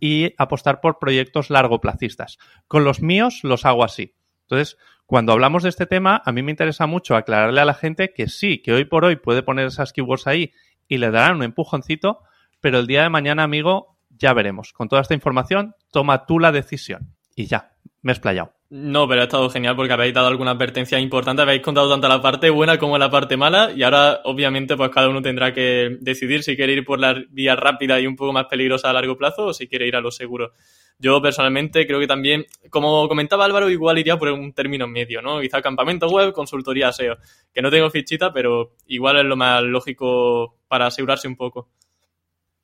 y 0.00 0.34
apostar 0.38 0.80
por 0.80 0.98
proyectos 0.98 1.50
largoplacistas. 1.50 2.38
Con 2.66 2.82
los 2.82 3.00
míos 3.00 3.44
los 3.44 3.64
hago 3.64 3.84
así. 3.84 4.16
Entonces, 4.40 4.76
cuando 5.06 5.30
hablamos 5.30 5.62
de 5.62 5.68
este 5.68 5.86
tema, 5.86 6.20
a 6.24 6.32
mí 6.32 6.42
me 6.42 6.50
interesa 6.50 6.88
mucho 6.88 7.14
aclararle 7.14 7.60
a 7.60 7.64
la 7.64 7.74
gente 7.74 8.12
que 8.12 8.26
sí, 8.26 8.60
que 8.60 8.72
hoy 8.72 8.84
por 8.84 9.04
hoy 9.04 9.14
puede 9.14 9.44
poner 9.44 9.66
esas 9.66 9.92
keywords 9.92 10.26
ahí 10.26 10.52
y 10.88 10.98
le 10.98 11.12
darán 11.12 11.36
un 11.36 11.42
empujoncito, 11.44 12.22
pero 12.60 12.80
el 12.80 12.88
día 12.88 13.04
de 13.04 13.08
mañana, 13.08 13.44
amigo, 13.44 13.96
ya 14.10 14.32
veremos. 14.32 14.72
Con 14.72 14.88
toda 14.88 15.02
esta 15.02 15.14
información, 15.14 15.76
toma 15.92 16.26
tú 16.26 16.40
la 16.40 16.50
decisión. 16.50 17.14
Y 17.36 17.46
ya, 17.46 17.71
me 18.02 18.12
he 18.12 18.14
explayado. 18.14 18.52
No, 18.68 19.06
pero 19.06 19.20
ha 19.20 19.24
estado 19.24 19.48
genial 19.50 19.76
porque 19.76 19.92
habéis 19.92 20.14
dado 20.14 20.26
alguna 20.26 20.52
advertencia 20.52 20.98
importante, 20.98 21.42
habéis 21.42 21.62
contado 21.62 21.90
tanto 21.90 22.08
la 22.08 22.20
parte 22.20 22.50
buena 22.50 22.78
como 22.78 22.98
la 22.98 23.10
parte 23.10 23.36
mala 23.36 23.70
y 23.74 23.82
ahora 23.82 24.20
obviamente 24.24 24.76
pues 24.76 24.90
cada 24.90 25.08
uno 25.08 25.22
tendrá 25.22 25.52
que 25.52 25.98
decidir 26.00 26.42
si 26.42 26.56
quiere 26.56 26.72
ir 26.72 26.84
por 26.84 26.98
la 26.98 27.14
vía 27.30 27.54
rápida 27.54 28.00
y 28.00 28.06
un 28.06 28.16
poco 28.16 28.32
más 28.32 28.46
peligrosa 28.46 28.90
a 28.90 28.92
largo 28.92 29.16
plazo 29.16 29.46
o 29.46 29.52
si 29.54 29.68
quiere 29.68 29.86
ir 29.86 29.94
a 29.94 30.00
lo 30.00 30.10
seguro. 30.10 30.52
Yo 30.98 31.20
personalmente 31.20 31.86
creo 31.86 32.00
que 32.00 32.06
también, 32.06 32.46
como 32.70 33.08
comentaba 33.08 33.44
Álvaro, 33.44 33.68
igual 33.68 33.98
iría 33.98 34.16
por 34.16 34.28
un 34.28 34.52
término 34.52 34.86
medio, 34.86 35.20
¿no? 35.20 35.40
Quizá 35.40 35.60
campamento 35.60 36.08
web, 36.08 36.32
consultoría 36.32 36.92
SEO, 36.92 37.16
que 37.52 37.60
no 37.60 37.70
tengo 37.70 37.90
fichita, 37.90 38.32
pero 38.32 38.76
igual 38.86 39.18
es 39.18 39.24
lo 39.24 39.36
más 39.36 39.62
lógico 39.62 40.58
para 40.68 40.86
asegurarse 40.86 41.28
un 41.28 41.36
poco. 41.36 41.70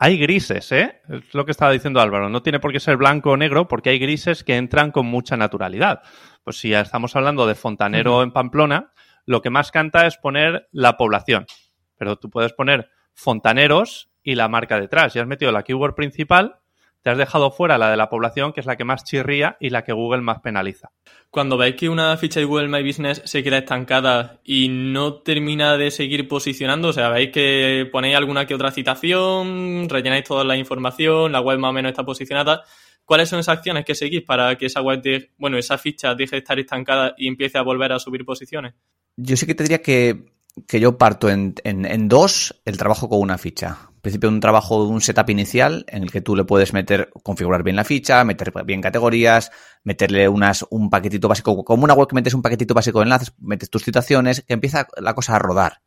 Hay 0.01 0.17
grises, 0.17 0.71
¿eh? 0.71 1.01
Es 1.09 1.35
lo 1.35 1.45
que 1.45 1.51
estaba 1.51 1.73
diciendo 1.73 2.01
Álvaro. 2.01 2.29
No 2.29 2.43
tiene 2.43 2.61
por 2.61 2.73
qué 2.73 2.79
ser 2.79 2.97
blanco 2.97 3.33
o 3.33 3.37
negro 3.37 3.67
porque 3.67 3.91
hay 3.91 3.99
grises 3.99 4.45
que 4.45 4.57
entran 4.57 4.93
con 4.93 5.07
mucha 5.07 5.37
naturalidad. 5.37 6.03
Pues 6.45 6.59
si 6.59 6.69
ya 6.69 6.81
estamos 6.81 7.17
hablando 7.17 7.47
de 7.49 7.57
fontanero 7.57 8.23
en 8.23 8.31
Pamplona, 8.31 8.93
lo 9.27 9.43
que 9.43 9.51
más 9.51 9.73
canta 9.73 10.07
es 10.07 10.17
poner 10.17 10.69
la 10.71 10.97
población. 10.97 11.47
Pero 11.97 12.17
tú 12.17 12.31
puedes 12.31 12.53
poner 12.53 12.91
fontaneros 13.13 14.11
y 14.23 14.37
la 14.37 14.49
marca 14.49 14.79
detrás. 14.79 15.15
Ya 15.15 15.23
has 15.23 15.29
metido 15.29 15.51
la 15.51 15.65
keyword 15.65 15.97
principal 15.97 16.61
te 17.03 17.11
has 17.11 17.19
dejado 17.19 17.51
fuera 17.51 17.79
la 17.79 17.91
de 17.91 17.97
la 17.97 18.09
población, 18.09 18.53
que 18.53 18.61
es 18.61 18.67
la 18.67 18.77
que 18.77 18.85
más 18.85 19.05
chirría 19.05 19.57
y 19.61 19.71
la 19.71 19.83
que 19.83 19.93
Google 19.93 20.23
más 20.23 20.41
penaliza. 20.41 20.91
Cuando 21.31 21.57
veis 21.57 21.77
que 21.77 21.89
una 21.89 22.17
ficha 22.17 22.41
de 22.41 22.47
Google 22.47 22.69
My 22.69 22.83
Business 22.87 23.23
se 23.25 23.43
queda 23.43 23.59
estancada 23.59 24.41
y 24.45 24.69
no 24.69 25.15
termina 25.15 25.77
de 25.77 25.91
seguir 25.91 26.27
posicionando, 26.27 26.89
o 26.89 26.93
sea, 26.93 27.11
veis 27.11 27.31
que 27.33 27.89
ponéis 27.93 28.17
alguna 28.17 28.47
que 28.47 28.55
otra 28.55 28.71
citación, 28.71 29.89
rellenáis 29.89 30.25
toda 30.25 30.45
la 30.45 30.57
información, 30.57 31.33
la 31.33 31.41
web 31.41 31.59
más 31.59 31.71
o 31.71 31.73
menos 31.73 31.91
está 31.91 32.05
posicionada, 32.05 32.63
¿cuáles 33.05 33.29
son 33.29 33.41
esas 33.41 33.59
acciones 33.59 33.85
que 33.85 33.95
seguís 33.95 34.23
para 34.23 34.57
que 34.57 34.67
esa 34.67 34.83
web, 34.83 35.03
bueno, 35.39 35.59
esa 35.59 35.79
ficha 35.79 36.15
deje 36.15 36.37
de 36.37 36.39
estar 36.39 36.59
estancada 36.59 37.15
y 37.17 37.29
empiece 37.29 37.59
a 37.59 37.63
volver 37.63 37.93
a 37.93 37.99
subir 37.99 38.25
posiciones? 38.25 38.75
Yo 39.17 39.37
sí 39.37 39.47
que 39.47 39.55
te 39.55 39.65
diría 39.65 39.83
que, 39.83 40.25
yo 40.79 40.99
parto 40.99 41.29
en, 41.29 41.55
en 41.65 42.09
dos 42.09 42.61
el 42.65 42.77
trabajo 42.77 43.09
con 43.09 43.21
una 43.21 43.39
ficha 43.39 43.89
principio 44.09 44.29
un 44.29 44.41
trabajo 44.41 44.85
de 44.85 44.91
un 44.91 45.01
setup 45.01 45.29
inicial 45.31 45.85
en 45.89 46.03
el 46.03 46.11
que 46.11 46.21
tú 46.21 46.35
le 46.35 46.45
puedes 46.45 46.73
meter, 46.73 47.11
configurar 47.23 47.63
bien 47.63 47.77
la 47.77 47.85
ficha, 47.85 48.25
meter 48.25 48.53
bien 48.65 48.81
categorías, 48.81 49.51
meterle 49.85 50.29
unas, 50.29 50.65
un 50.71 50.91
paquetito 50.91 51.29
básico, 51.29 51.65
como 51.65 51.85
una 51.85 51.95
web 51.95 52.09
que 52.09 52.15
metes 52.15 52.35
un 52.35 52.43
paquetito 52.43 52.75
básico 52.75 53.01
de 53.01 53.05
enlaces, 53.05 53.35
metes 53.39 53.71
tus 53.71 53.85
citaciones, 53.85 54.45
que 54.47 54.55
empieza 54.55 54.87
la 54.97 55.15
cosa 55.15 55.37
a 55.37 55.39
rodar. 55.39 55.83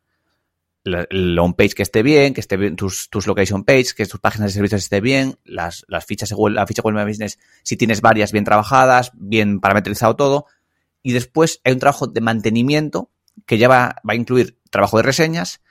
El 0.84 1.38
on-page 1.38 1.76
que 1.76 1.84
esté 1.84 2.04
bien, 2.04 2.34
que 2.34 2.42
esté 2.42 2.58
bien 2.58 2.76
tus, 2.76 3.10
tus 3.10 3.28
location 3.28 3.64
page, 3.64 3.94
que 3.96 4.06
tus 4.06 4.20
páginas 4.20 4.50
de 4.50 4.54
servicios 4.54 4.84
esté 4.84 5.02
bien, 5.02 5.38
las, 5.44 5.86
las 5.88 6.06
fichas, 6.06 6.34
la 6.52 6.68
ficha 6.68 6.82
Web 6.84 7.08
Business, 7.08 7.40
si 7.64 7.78
tienes 7.78 8.02
varias 8.02 8.32
bien 8.32 8.46
trabajadas, 8.46 9.12
bien 9.16 9.60
parametrizado 9.60 10.16
todo. 10.16 10.46
Y 11.04 11.14
después 11.14 11.60
hay 11.64 11.74
un 11.74 11.80
trabajo 11.80 12.08
de 12.08 12.22
mantenimiento 12.22 13.12
que 13.46 13.58
ya 13.58 13.68
va, 13.68 13.96
va 14.08 14.14
a 14.14 14.16
incluir 14.16 14.60
trabajo 14.70 14.98
de 14.98 15.04
reseñas, 15.04 15.62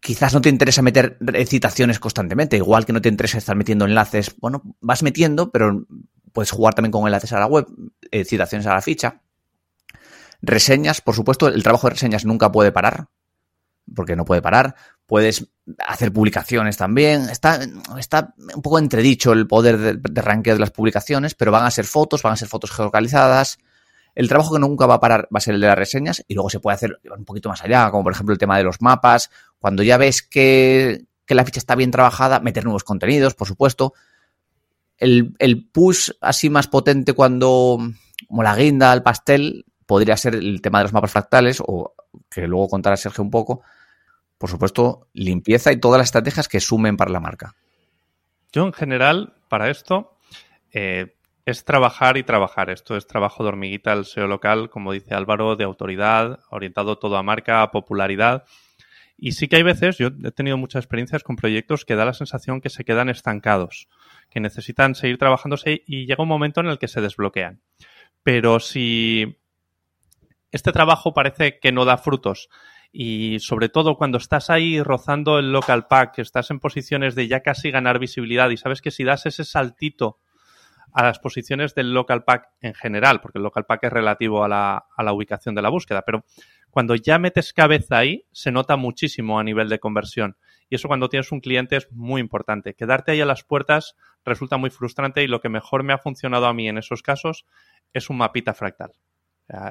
quizás 0.00 0.32
no 0.34 0.40
te 0.40 0.48
interesa 0.48 0.82
meter 0.82 1.18
citaciones 1.46 1.98
constantemente, 1.98 2.56
igual 2.56 2.86
que 2.86 2.92
no 2.92 3.00
te 3.00 3.08
interesa 3.08 3.38
estar 3.38 3.56
metiendo 3.56 3.84
enlaces. 3.84 4.34
Bueno, 4.38 4.62
vas 4.80 5.02
metiendo, 5.02 5.50
pero 5.50 5.86
puedes 6.32 6.50
jugar 6.50 6.74
también 6.74 6.92
con 6.92 7.06
enlaces 7.06 7.32
a 7.32 7.40
la 7.40 7.46
web, 7.46 7.66
eh, 8.10 8.24
citaciones 8.24 8.66
a 8.66 8.74
la 8.74 8.82
ficha. 8.82 9.22
Reseñas, 10.40 11.00
por 11.00 11.14
supuesto, 11.14 11.48
el 11.48 11.62
trabajo 11.62 11.88
de 11.88 11.94
reseñas 11.94 12.24
nunca 12.24 12.52
puede 12.52 12.70
parar, 12.70 13.08
porque 13.94 14.14
no 14.14 14.24
puede 14.24 14.42
parar. 14.42 14.76
Puedes 15.06 15.48
hacer 15.84 16.12
publicaciones 16.12 16.76
también. 16.76 17.28
Está, 17.28 17.60
está 17.98 18.34
un 18.54 18.62
poco 18.62 18.78
entredicho 18.78 19.32
el 19.32 19.46
poder 19.48 19.78
de, 19.78 19.94
de 19.94 20.22
ranqueo 20.22 20.54
de 20.54 20.60
las 20.60 20.70
publicaciones, 20.70 21.34
pero 21.34 21.50
van 21.50 21.64
a 21.64 21.70
ser 21.70 21.86
fotos, 21.86 22.22
van 22.22 22.34
a 22.34 22.36
ser 22.36 22.48
fotos 22.48 22.70
geolocalizadas. 22.70 23.58
El 24.18 24.28
trabajo 24.28 24.52
que 24.52 24.58
nunca 24.58 24.84
va 24.86 24.94
a 24.94 25.00
parar 25.00 25.28
va 25.32 25.38
a 25.38 25.40
ser 25.40 25.54
el 25.54 25.60
de 25.60 25.68
las 25.68 25.78
reseñas 25.78 26.24
y 26.26 26.34
luego 26.34 26.50
se 26.50 26.58
puede 26.58 26.74
hacer 26.74 26.98
un 27.16 27.24
poquito 27.24 27.48
más 27.48 27.62
allá, 27.62 27.88
como 27.92 28.02
por 28.02 28.12
ejemplo 28.12 28.32
el 28.32 28.38
tema 28.40 28.58
de 28.58 28.64
los 28.64 28.82
mapas. 28.82 29.30
Cuando 29.60 29.84
ya 29.84 29.96
ves 29.96 30.22
que, 30.22 31.04
la 31.28 31.44
ficha 31.44 31.60
está 31.60 31.76
bien 31.76 31.92
trabajada, 31.92 32.40
meter 32.40 32.64
nuevos 32.64 32.82
contenidos, 32.82 33.36
por 33.36 33.46
supuesto. 33.46 33.94
El, 34.96 35.36
push 35.70 36.10
así 36.20 36.50
más 36.50 36.66
potente 36.66 37.12
cuando, 37.12 37.78
como 38.26 38.42
la 38.42 38.56
guinda, 38.56 38.92
el 38.92 39.04
pastel, 39.04 39.64
podría 39.86 40.16
ser 40.16 40.34
el 40.34 40.60
tema 40.62 40.78
de 40.78 40.86
los 40.86 40.92
mapas 40.92 41.12
fractales, 41.12 41.62
o 41.64 41.94
que 42.28 42.48
luego 42.48 42.66
contará 42.66 42.96
Sergio 42.96 43.22
un 43.22 43.30
poco. 43.30 43.62
Por 44.36 44.50
supuesto, 44.50 45.06
limpieza 45.12 45.70
y 45.70 45.76
todas 45.76 45.98
las 45.98 46.08
estrategias 46.08 46.48
que 46.48 46.58
sumen 46.58 46.96
para 46.96 47.12
la 47.12 47.20
marca. 47.20 47.54
Yo, 48.50 48.66
en 48.66 48.72
general, 48.72 49.34
para 49.48 49.70
esto, 49.70 50.16
eh, 50.72 51.14
es 51.48 51.64
trabajar 51.64 52.18
y 52.18 52.24
trabajar. 52.24 52.68
Esto 52.68 52.94
es 52.94 53.06
trabajo 53.06 53.42
de 53.42 53.48
hormiguita 53.48 53.94
el 53.94 54.04
SEO 54.04 54.26
local, 54.26 54.68
como 54.68 54.92
dice 54.92 55.14
Álvaro, 55.14 55.56
de 55.56 55.64
autoridad, 55.64 56.40
orientado 56.50 56.98
todo 56.98 57.16
a 57.16 57.22
marca, 57.22 57.62
a 57.62 57.70
popularidad. 57.70 58.44
Y 59.16 59.32
sí 59.32 59.48
que 59.48 59.56
hay 59.56 59.62
veces, 59.62 59.96
yo 59.96 60.08
he 60.08 60.30
tenido 60.30 60.58
muchas 60.58 60.84
experiencias 60.84 61.22
con 61.22 61.36
proyectos 61.36 61.86
que 61.86 61.94
da 61.94 62.04
la 62.04 62.12
sensación 62.12 62.60
que 62.60 62.68
se 62.68 62.84
quedan 62.84 63.08
estancados, 63.08 63.88
que 64.28 64.40
necesitan 64.40 64.94
seguir 64.94 65.16
trabajándose 65.16 65.82
y 65.86 66.04
llega 66.04 66.22
un 66.22 66.28
momento 66.28 66.60
en 66.60 66.66
el 66.66 66.78
que 66.78 66.86
se 66.86 67.00
desbloquean. 67.00 67.62
Pero 68.22 68.60
si 68.60 69.38
este 70.52 70.70
trabajo 70.70 71.14
parece 71.14 71.58
que 71.60 71.72
no 71.72 71.86
da 71.86 71.96
frutos 71.96 72.50
y 72.92 73.38
sobre 73.40 73.70
todo 73.70 73.96
cuando 73.96 74.18
estás 74.18 74.50
ahí 74.50 74.82
rozando 74.82 75.38
el 75.38 75.50
local 75.50 75.86
pack, 75.86 76.18
estás 76.18 76.50
en 76.50 76.60
posiciones 76.60 77.14
de 77.14 77.26
ya 77.26 77.40
casi 77.40 77.70
ganar 77.70 77.98
visibilidad 77.98 78.50
y 78.50 78.58
sabes 78.58 78.82
que 78.82 78.90
si 78.90 79.02
das 79.02 79.24
ese 79.24 79.44
saltito 79.44 80.18
a 80.92 81.02
las 81.04 81.18
posiciones 81.18 81.74
del 81.74 81.92
local 81.92 82.24
pack 82.24 82.48
en 82.60 82.74
general, 82.74 83.20
porque 83.20 83.38
el 83.38 83.44
local 83.44 83.66
pack 83.66 83.84
es 83.84 83.92
relativo 83.92 84.44
a 84.44 84.48
la, 84.48 84.86
a 84.96 85.02
la 85.02 85.12
ubicación 85.12 85.54
de 85.54 85.62
la 85.62 85.68
búsqueda, 85.68 86.02
pero 86.02 86.24
cuando 86.70 86.94
ya 86.94 87.18
metes 87.18 87.52
cabeza 87.52 87.98
ahí, 87.98 88.26
se 88.32 88.52
nota 88.52 88.76
muchísimo 88.76 89.38
a 89.38 89.44
nivel 89.44 89.68
de 89.68 89.78
conversión. 89.78 90.36
Y 90.68 90.74
eso 90.74 90.88
cuando 90.88 91.08
tienes 91.08 91.32
un 91.32 91.40
cliente 91.40 91.76
es 91.76 91.90
muy 91.92 92.20
importante. 92.20 92.74
Quedarte 92.74 93.12
ahí 93.12 93.20
a 93.20 93.26
las 93.26 93.42
puertas 93.42 93.96
resulta 94.24 94.58
muy 94.58 94.70
frustrante 94.70 95.22
y 95.22 95.26
lo 95.26 95.40
que 95.40 95.48
mejor 95.48 95.82
me 95.82 95.92
ha 95.92 95.98
funcionado 95.98 96.46
a 96.46 96.54
mí 96.54 96.68
en 96.68 96.78
esos 96.78 97.02
casos 97.02 97.46
es 97.92 98.10
un 98.10 98.18
mapita 98.18 98.54
fractal. 98.54 98.92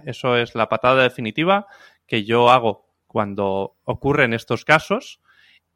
eso 0.06 0.38
es 0.38 0.56
la 0.56 0.69
patada 0.69 1.03
definitiva 1.03 1.67
que 2.08 2.23
yo 2.23 2.49
hago 2.49 2.88
cuando 3.06 3.77
ocurren 3.84 4.34
estos 4.34 4.65
casos 4.65 5.21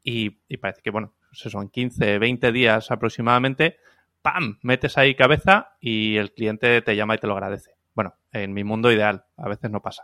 y, 0.03 0.31
parece 0.57 0.81
que, 0.81 0.89
bueno, 0.89 1.13
en 1.43 1.69
15, 1.69 2.17
20 2.17 2.51
días 2.51 2.89
aproximadamente, 2.89 3.77
¡pam! 4.21 4.59
Metes 4.61 4.97
ahí 4.97 5.15
cabeza 5.15 5.75
y 5.79 6.17
el 6.17 6.33
cliente 6.33 6.81
te 6.81 6.95
llama 6.95 7.15
y 7.15 7.17
te 7.17 7.27
lo 7.27 7.33
agradece. 7.33 7.71
Bueno, 7.93 8.15
en 8.31 8.53
mi 8.53 8.63
mundo 8.63 8.91
ideal, 8.91 9.25
a 9.37 9.49
veces 9.49 9.71
no 9.71 9.81
pasa. 9.81 10.03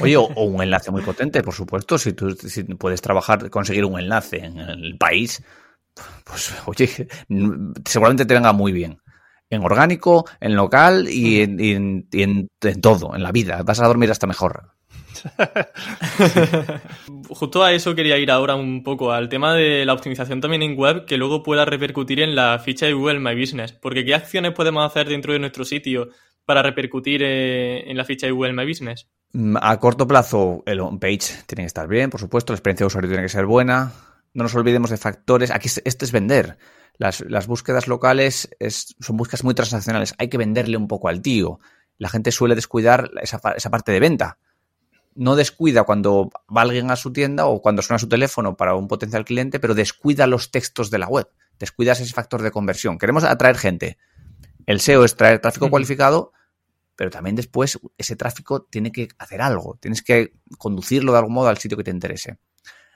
Oye, 0.00 0.16
o, 0.16 0.26
un 0.28 0.62
enlace 0.62 0.90
muy 0.90 1.02
potente, 1.02 1.42
por 1.42 1.54
supuesto. 1.54 1.98
Si 1.98 2.12
tú 2.12 2.36
puedes 2.78 3.00
trabajar, 3.00 3.50
conseguir 3.50 3.84
un 3.84 3.98
enlace 3.98 4.44
en 4.44 4.58
el 4.58 4.96
país, 4.96 5.42
pues 6.24 6.54
oye, 6.66 7.08
seguramente 7.84 8.26
te 8.26 8.34
venga 8.34 8.52
muy 8.52 8.72
bien. 8.72 8.98
En 9.48 9.64
orgánico, 9.64 10.24
en 10.40 10.56
local 10.56 11.08
y 11.08 11.40
en, 11.42 12.08
todo, 12.80 13.14
en 13.14 13.22
la 13.22 13.32
vida. 13.32 13.62
Vas 13.62 13.80
a 13.80 13.86
dormir 13.86 14.10
hasta 14.10 14.26
mejor. 14.26 14.75
Justo 17.28 17.62
a 17.62 17.72
eso 17.72 17.94
quería 17.94 18.18
ir 18.18 18.30
ahora 18.30 18.54
un 18.54 18.82
poco, 18.82 19.12
al 19.12 19.28
tema 19.28 19.54
de 19.54 19.84
la 19.84 19.92
optimización 19.92 20.40
también 20.40 20.62
en 20.62 20.76
web, 20.76 21.04
que 21.04 21.16
luego 21.16 21.42
pueda 21.42 21.64
repercutir 21.64 22.20
en 22.20 22.34
la 22.34 22.58
ficha 22.58 22.86
de 22.86 22.92
Google 22.92 23.20
My 23.20 23.38
Business. 23.38 23.72
Porque 23.72 24.04
¿qué 24.04 24.14
acciones 24.14 24.52
podemos 24.52 24.84
hacer 24.84 25.08
dentro 25.08 25.32
de 25.32 25.38
nuestro 25.38 25.64
sitio 25.64 26.08
para 26.44 26.62
repercutir 26.62 27.22
eh, 27.24 27.90
en 27.90 27.96
la 27.96 28.04
ficha 28.04 28.26
de 28.26 28.32
Google 28.32 28.52
My 28.52 28.66
Business? 28.66 29.08
Mm, 29.32 29.56
a 29.60 29.78
corto 29.78 30.06
plazo, 30.06 30.62
el 30.66 30.80
homepage 30.80 31.44
tiene 31.46 31.62
que 31.62 31.66
estar 31.66 31.88
bien, 31.88 32.10
por 32.10 32.20
supuesto, 32.20 32.52
la 32.52 32.56
experiencia 32.56 32.84
de 32.84 32.88
usuario 32.88 33.10
tiene 33.10 33.24
que 33.24 33.28
ser 33.28 33.46
buena. 33.46 33.92
No 34.32 34.42
nos 34.42 34.54
olvidemos 34.54 34.90
de 34.90 34.98
factores. 34.98 35.50
Aquí 35.50 35.68
este 35.84 36.04
es 36.04 36.12
vender. 36.12 36.58
Las, 36.98 37.46
búsquedas 37.46 37.88
locales 37.88 38.48
son 39.00 39.16
búsquedas 39.16 39.44
muy 39.44 39.54
transaccionales. 39.54 40.14
Hay 40.18 40.28
que 40.28 40.38
venderle 40.38 40.76
un 40.76 40.88
poco 40.88 41.08
al 41.08 41.22
tío. 41.22 41.58
La 41.98 42.08
gente 42.08 42.32
suele 42.32 42.54
descuidar 42.54 43.10
esa, 43.22 43.38
parte 43.38 43.92
de 43.92 44.00
venta. 44.00 44.38
No 45.16 45.34
descuida 45.34 45.84
cuando 45.84 46.30
va 46.54 46.62
alguien 46.62 46.90
a 46.90 46.96
su 46.96 47.12
tienda 47.12 47.46
o 47.46 47.60
cuando 47.60 47.82
suena 47.82 47.98
su 47.98 48.08
teléfono 48.08 48.56
para 48.56 48.74
un 48.74 48.86
potencial 48.86 49.24
cliente, 49.24 49.58
pero 49.58 49.74
descuida 49.74 50.26
los 50.26 50.50
textos 50.50 50.90
de 50.90 50.98
la 50.98 51.08
web. 51.08 51.28
Descuidas 51.58 52.00
ese 52.00 52.12
factor 52.12 52.42
de 52.42 52.50
conversión. 52.50 52.98
Queremos 52.98 53.24
atraer 53.24 53.56
gente. 53.56 53.98
El 54.66 54.80
SEO 54.80 55.04
es 55.04 55.16
traer 55.16 55.40
tráfico 55.40 55.70
cualificado, 55.70 56.32
pero 56.96 57.10
también 57.10 57.36
después 57.36 57.78
ese 57.96 58.16
tráfico 58.16 58.62
tiene 58.62 58.90
que 58.90 59.08
hacer 59.18 59.40
algo, 59.40 59.78
tienes 59.80 60.02
que 60.02 60.32
conducirlo 60.58 61.12
de 61.12 61.18
algún 61.18 61.34
modo 61.34 61.48
al 61.48 61.58
sitio 61.58 61.76
que 61.76 61.84
te 61.84 61.90
interese. 61.90 62.38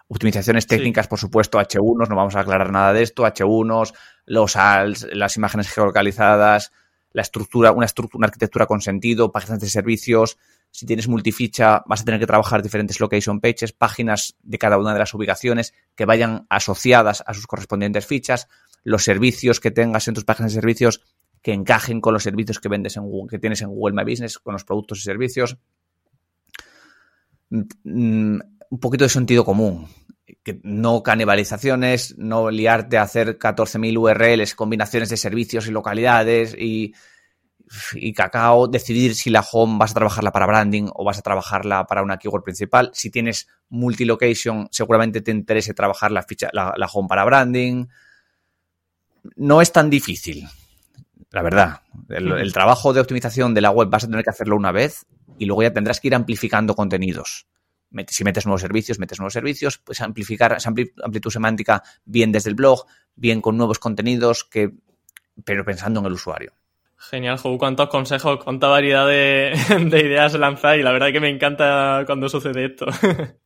Optimizaciones 0.08 0.66
técnicas, 0.66 1.06
por 1.06 1.20
supuesto, 1.20 1.60
H1, 1.60 2.08
no 2.08 2.16
vamos 2.16 2.34
a 2.34 2.40
aclarar 2.40 2.72
nada 2.72 2.92
de 2.92 3.02
esto, 3.02 3.24
H1, 3.24 3.92
los 4.24 4.56
ALS, 4.56 5.06
las 5.12 5.36
imágenes 5.36 5.70
geolocalizadas, 5.70 6.72
la 7.12 7.22
estructura, 7.22 7.70
una, 7.70 7.86
estructura, 7.86 8.18
una 8.18 8.26
arquitectura 8.26 8.66
con 8.66 8.80
sentido, 8.80 9.30
páginas 9.30 9.60
de 9.60 9.68
servicios. 9.68 10.36
Si 10.70 10.86
tienes 10.86 11.08
multificha, 11.08 11.82
vas 11.86 12.02
a 12.02 12.04
tener 12.04 12.20
que 12.20 12.26
trabajar 12.26 12.62
diferentes 12.62 13.00
location 13.00 13.40
pages, 13.40 13.72
páginas 13.72 14.36
de 14.42 14.58
cada 14.58 14.78
una 14.78 14.92
de 14.92 15.00
las 15.00 15.12
ubicaciones 15.14 15.74
que 15.96 16.04
vayan 16.04 16.46
asociadas 16.48 17.24
a 17.26 17.34
sus 17.34 17.46
correspondientes 17.46 18.06
fichas, 18.06 18.48
los 18.84 19.04
servicios 19.04 19.60
que 19.60 19.70
tengas 19.70 20.06
en 20.08 20.14
tus 20.14 20.24
páginas 20.24 20.52
de 20.52 20.60
servicios 20.60 21.02
que 21.42 21.52
encajen 21.52 22.00
con 22.00 22.12
los 22.12 22.22
servicios 22.22 22.60
que 22.60 22.68
vendes 22.68 22.96
en 22.96 23.04
Google, 23.04 23.30
que 23.30 23.38
tienes 23.38 23.62
en 23.62 23.68
Google 23.70 23.94
My 23.94 24.08
Business, 24.08 24.38
con 24.38 24.52
los 24.52 24.64
productos 24.64 24.98
y 24.98 25.02
servicios. 25.02 25.56
Mm, 27.48 27.62
mm, 27.84 28.40
un 28.70 28.80
poquito 28.80 29.04
de 29.04 29.08
sentido 29.08 29.44
común. 29.44 29.88
Que 30.44 30.60
no 30.62 31.02
canibalizaciones, 31.02 32.16
no 32.16 32.50
liarte 32.50 32.98
a 32.98 33.02
hacer 33.02 33.36
14.000 33.38 33.98
URLs, 33.98 34.54
combinaciones 34.54 35.08
de 35.08 35.16
servicios 35.16 35.66
y 35.66 35.72
localidades 35.72 36.54
y, 36.56 36.94
y 37.94 38.12
cacao, 38.12 38.66
decidir 38.66 39.14
si 39.14 39.30
la 39.30 39.44
home 39.48 39.78
vas 39.78 39.92
a 39.92 39.94
trabajarla 39.94 40.32
para 40.32 40.46
branding 40.46 40.88
o 40.94 41.04
vas 41.04 41.18
a 41.18 41.22
trabajarla 41.22 41.86
para 41.86 42.02
una 42.02 42.18
keyword 42.18 42.42
principal. 42.42 42.90
Si 42.92 43.10
tienes 43.10 43.48
multilocation, 43.68 44.68
seguramente 44.70 45.20
te 45.20 45.30
interese 45.30 45.74
trabajar 45.74 46.10
la 46.10 46.22
ficha, 46.22 46.50
la 46.52 46.90
home 46.92 47.08
para 47.08 47.24
branding. 47.24 47.86
No 49.36 49.60
es 49.60 49.72
tan 49.72 49.90
difícil 49.90 50.48
la 51.30 51.42
verdad. 51.42 51.80
El, 52.08 52.52
trabajo 52.52 52.92
de 52.92 53.00
optimización 53.00 53.54
de 53.54 53.60
la 53.60 53.70
web 53.70 53.88
vas 53.88 54.04
a 54.04 54.08
tener 54.08 54.24
que 54.24 54.30
hacerlo 54.30 54.56
una 54.56 54.72
vez 54.72 55.06
y 55.38 55.46
luego 55.46 55.62
ya 55.62 55.72
tendrás 55.72 56.00
que 56.00 56.08
ir 56.08 56.14
amplificando 56.14 56.74
contenidos. 56.74 57.46
Si 58.08 58.24
metes 58.24 58.46
nuevos 58.46 58.60
servicios, 58.60 58.98
metes 58.98 59.18
nuevos 59.18 59.32
servicios, 59.32 59.78
pues 59.78 60.00
amplificar 60.00 60.52
esa 60.52 60.70
amplitud 61.02 61.30
semántica 61.30 61.82
bien 62.04 62.30
desde 62.30 62.50
el 62.50 62.56
blog, 62.56 62.86
bien 63.16 63.40
con 63.40 63.56
nuevos 63.56 63.78
contenidos, 63.78 64.44
que, 64.44 64.72
pero 65.44 65.64
pensando 65.64 66.00
en 66.00 66.06
el 66.06 66.12
usuario. 66.12 66.52
Genial, 67.00 67.38
Jo, 67.38 67.56
cuántos 67.56 67.88
consejos, 67.88 68.44
cuánta 68.44 68.68
variedad 68.68 69.06
de, 69.06 69.54
de 69.90 70.00
ideas 70.00 70.34
lanzáis. 70.34 70.84
La 70.84 70.92
verdad 70.92 71.10
que 71.10 71.20
me 71.20 71.30
encanta 71.30 72.02
cuando 72.04 72.28
sucede 72.28 72.66
esto. 72.66 72.86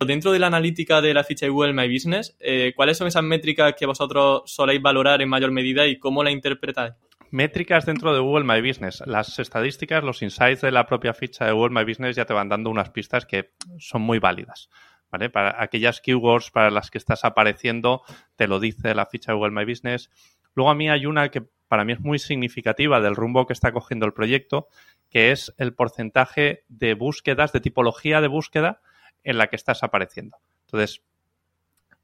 Dentro 0.00 0.32
de 0.32 0.38
la 0.38 0.46
analítica 0.46 1.02
de 1.02 1.12
la 1.12 1.24
ficha 1.24 1.44
de 1.44 1.50
Google 1.50 1.74
My 1.74 1.92
Business, 1.92 2.36
eh, 2.40 2.72
¿cuáles 2.74 2.96
son 2.96 3.08
esas 3.08 3.22
métricas 3.22 3.74
que 3.76 3.84
vosotros 3.84 4.42
soléis 4.46 4.80
valorar 4.80 5.20
en 5.20 5.28
mayor 5.28 5.50
medida 5.50 5.86
y 5.86 5.98
cómo 5.98 6.24
la 6.24 6.30
interpretáis? 6.30 6.94
Métricas 7.30 7.84
dentro 7.84 8.14
de 8.14 8.20
Google 8.20 8.44
My 8.44 8.66
Business. 8.66 9.02
Las 9.04 9.38
estadísticas, 9.38 10.02
los 10.02 10.22
insights 10.22 10.62
de 10.62 10.70
la 10.70 10.86
propia 10.86 11.12
ficha 11.12 11.44
de 11.44 11.52
Google 11.52 11.74
My 11.74 11.84
Business 11.84 12.16
ya 12.16 12.24
te 12.24 12.32
van 12.32 12.48
dando 12.48 12.70
unas 12.70 12.90
pistas 12.90 13.26
que 13.26 13.50
son 13.78 14.00
muy 14.02 14.20
válidas. 14.20 14.70
¿Vale? 15.10 15.28
Para 15.28 15.62
aquellas 15.62 16.00
keywords 16.00 16.50
para 16.50 16.70
las 16.70 16.90
que 16.90 16.98
estás 16.98 17.24
apareciendo, 17.24 18.02
te 18.36 18.46
lo 18.46 18.60
dice 18.60 18.94
la 18.94 19.06
ficha 19.06 19.32
de 19.32 19.36
Google 19.36 19.52
My 19.52 19.70
Business. 19.70 20.10
Luego 20.54 20.70
a 20.70 20.74
mí 20.74 20.88
hay 20.88 21.06
una 21.06 21.30
que 21.30 21.44
para 21.68 21.84
mí 21.84 21.92
es 21.92 22.00
muy 22.00 22.18
significativa 22.18 23.00
del 23.00 23.14
rumbo 23.14 23.46
que 23.46 23.52
está 23.52 23.72
cogiendo 23.72 24.06
el 24.06 24.14
proyecto, 24.14 24.68
que 25.10 25.30
es 25.30 25.54
el 25.58 25.74
porcentaje 25.74 26.64
de 26.68 26.94
búsquedas, 26.94 27.52
de 27.52 27.60
tipología 27.60 28.20
de 28.20 28.28
búsqueda 28.28 28.80
en 29.22 29.38
la 29.38 29.48
que 29.48 29.56
estás 29.56 29.82
apareciendo. 29.82 30.38
Entonces, 30.66 31.02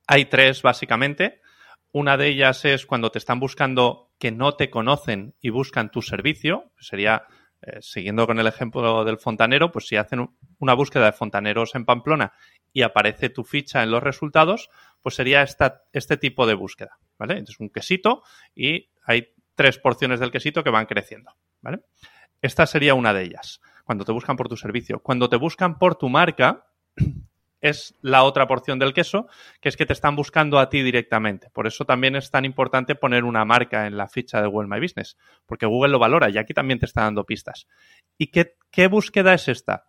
hay 0.07 0.27
tres 0.27 0.63
básicamente. 0.63 1.41
Una 1.93 2.17
de 2.17 2.29
ellas 2.29 2.65
es 2.65 2.87
cuando 2.87 3.11
te 3.11 3.19
están 3.19 3.41
buscando 3.41 4.11
que 4.19 4.33
no 4.33 4.55
te 4.55 4.71
conocen 4.71 5.35
y 5.41 5.51
buscan 5.51 5.91
tu 5.91 6.03
servicio. 6.03 6.73
Sería, 6.79 7.27
eh, 7.63 7.79
siguiendo 7.81 8.27
con 8.27 8.39
el 8.39 8.47
ejemplo 8.47 9.05
del 9.05 9.19
fontanero, 9.19 9.71
pues 9.71 9.87
si 9.87 9.97
hacen 9.97 10.29
una 10.59 10.75
búsqueda 10.75 11.07
de 11.07 11.13
fontaneros 11.13 11.75
en 11.75 11.85
Pamplona 11.85 12.33
y 12.73 12.83
aparece 12.83 13.31
tu 13.31 13.45
ficha 13.45 13.83
en 13.83 13.91
los 13.91 14.03
resultados, 14.03 14.71
pues 15.03 15.15
sería 15.15 15.43
esta, 15.43 15.83
este 15.93 16.17
tipo 16.17 16.47
de 16.47 16.55
búsqueda. 16.55 16.99
¿Vale? 17.17 17.35
Entonces, 17.35 17.61
un 17.61 17.71
quesito 17.71 18.23
y 18.57 18.91
hay 19.05 19.34
tres 19.55 19.79
porciones 19.79 20.21
del 20.21 20.31
quesito 20.31 20.63
que 20.65 20.71
van 20.71 20.87
creciendo. 20.87 21.33
¿Vale? 21.61 21.81
Esta 22.43 22.67
sería 22.67 22.95
una 22.95 23.15
de 23.15 23.23
ellas, 23.23 23.61
cuando 23.85 24.05
te 24.05 24.13
buscan 24.13 24.37
por 24.37 24.49
tu 24.49 24.57
servicio. 24.57 25.01
Cuando 25.01 25.29
te 25.29 25.37
buscan 25.37 25.79
por 25.79 25.95
tu 25.95 26.09
marca, 26.09 26.67
es 27.65 27.95
la 28.03 28.25
otra 28.25 28.47
porción 28.47 28.79
del 28.79 28.93
queso, 28.93 29.27
que 29.63 29.71
es 29.71 29.77
que 29.79 29.87
te 29.87 29.95
están 29.95 30.15
buscando 30.15 30.59
a 30.59 30.69
ti 30.69 30.83
directamente. 30.83 31.49
Por 31.51 31.67
eso 31.67 31.87
también 31.87 32.15
es 32.15 32.31
tan 32.31 32.45
importante 32.45 32.95
poner 32.95 33.25
una 33.25 33.47
marca 33.47 33.87
en 33.87 33.97
la 33.97 34.09
ficha 34.09 34.43
de 34.43 34.49
Google 34.49 34.69
My 34.69 34.79
Business, 34.79 35.17
porque 35.47 35.65
Google 35.65 35.93
lo 35.93 35.99
valora 35.99 36.29
y 36.29 36.37
aquí 36.37 36.53
también 36.53 36.79
te 36.79 36.85
está 36.85 37.03
dando 37.03 37.25
pistas. 37.25 37.67
¿Y 38.19 38.27
qué, 38.27 38.87
búsqueda 38.89 39.33
es 39.33 39.49
esta? 39.49 39.87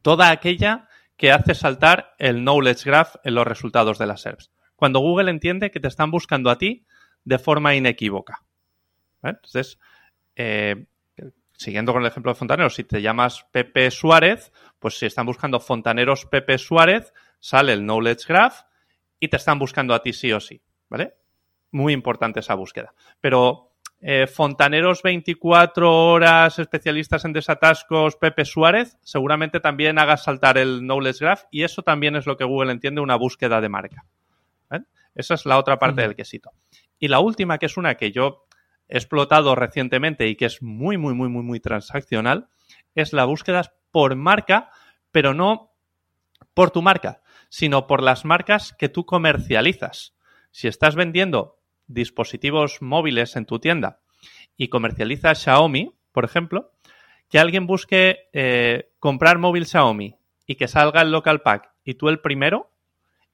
Toda 0.00 0.30
aquella 0.30 0.88
que 1.18 1.32
hace 1.32 1.54
saltar 1.54 2.14
el 2.18 2.42
knowledge 2.42 2.84
graph 2.88 3.16
en 3.22 3.34
los 3.34 3.46
resultados 3.46 3.98
de 3.98 4.06
las 4.06 4.22
SERPs. 4.22 4.50
Cuando 4.74 5.00
Google 5.00 5.30
entiende 5.30 5.70
que 5.70 5.80
te 5.80 5.88
están 5.88 6.10
buscando 6.10 6.48
a 6.48 6.56
ti 6.56 6.86
de 7.24 7.38
forma 7.38 7.74
inequívoca. 7.74 8.40
Entonces, 9.22 9.78
eh, 10.36 10.86
siguiendo 11.52 11.92
con 11.92 12.02
el 12.02 12.08
ejemplo 12.08 12.32
de 12.32 12.38
fontaneros, 12.38 12.74
si 12.74 12.84
te 12.84 13.02
llamas 13.02 13.46
Pepe 13.50 13.90
Suárez, 13.90 14.52
pues 14.78 14.98
si 14.98 15.06
están 15.06 15.26
buscando 15.26 15.60
fontaneros 15.60 16.26
Pepe 16.26 16.58
Suárez, 16.58 17.12
sale 17.40 17.72
el 17.72 17.80
Knowledge 17.80 18.24
Graph 18.28 18.60
y 19.18 19.28
te 19.28 19.36
están 19.36 19.58
buscando 19.58 19.94
a 19.94 20.02
ti 20.02 20.12
sí 20.12 20.32
o 20.32 20.40
sí, 20.40 20.62
¿vale? 20.88 21.14
Muy 21.72 21.92
importante 21.92 22.40
esa 22.40 22.54
búsqueda. 22.54 22.94
Pero 23.20 23.72
eh, 24.00 24.28
fontaneros 24.28 25.02
24 25.02 25.92
horas, 25.92 26.58
especialistas 26.60 27.24
en 27.24 27.32
desatascos, 27.32 28.16
Pepe 28.16 28.44
Suárez, 28.44 28.96
seguramente 29.02 29.58
también 29.58 29.98
haga 29.98 30.16
saltar 30.16 30.56
el 30.56 30.80
Knowledge 30.80 31.24
Graph 31.24 31.42
y 31.50 31.64
eso 31.64 31.82
también 31.82 32.14
es 32.14 32.26
lo 32.26 32.36
que 32.36 32.44
Google 32.44 32.70
entiende 32.70 33.00
una 33.00 33.16
búsqueda 33.16 33.60
de 33.60 33.68
marca. 33.68 34.04
Esa 35.14 35.34
es 35.34 35.46
la 35.46 35.58
otra 35.58 35.80
parte 35.80 36.02
del 36.02 36.14
quesito. 36.14 36.52
Y 36.96 37.08
la 37.08 37.18
última, 37.18 37.58
que 37.58 37.66
es 37.66 37.76
una 37.76 37.96
que 37.96 38.12
yo 38.12 38.46
explotado 38.88 39.54
recientemente 39.54 40.28
y 40.28 40.36
que 40.36 40.46
es 40.46 40.62
muy, 40.62 40.96
muy, 40.96 41.14
muy, 41.14 41.28
muy, 41.28 41.42
muy 41.42 41.60
transaccional, 41.60 42.48
es 42.94 43.12
la 43.12 43.24
búsqueda 43.24 43.72
por 43.90 44.16
marca, 44.16 44.70
pero 45.10 45.34
no 45.34 45.72
por 46.54 46.70
tu 46.70 46.82
marca, 46.82 47.22
sino 47.48 47.86
por 47.86 48.02
las 48.02 48.24
marcas 48.24 48.72
que 48.72 48.88
tú 48.88 49.06
comercializas. 49.06 50.14
Si 50.50 50.68
estás 50.68 50.94
vendiendo 50.94 51.58
dispositivos 51.86 52.82
móviles 52.82 53.36
en 53.36 53.46
tu 53.46 53.58
tienda 53.58 54.00
y 54.56 54.68
comercializas 54.68 55.42
Xiaomi, 55.42 55.92
por 56.12 56.24
ejemplo, 56.24 56.72
que 57.30 57.38
alguien 57.38 57.66
busque 57.66 58.28
eh, 58.32 58.90
comprar 58.98 59.38
móvil 59.38 59.66
Xiaomi 59.66 60.16
y 60.46 60.54
que 60.56 60.68
salga 60.68 61.02
el 61.02 61.12
local 61.12 61.42
pack 61.42 61.70
y 61.84 61.94
tú 61.94 62.08
el 62.08 62.20
primero, 62.20 62.70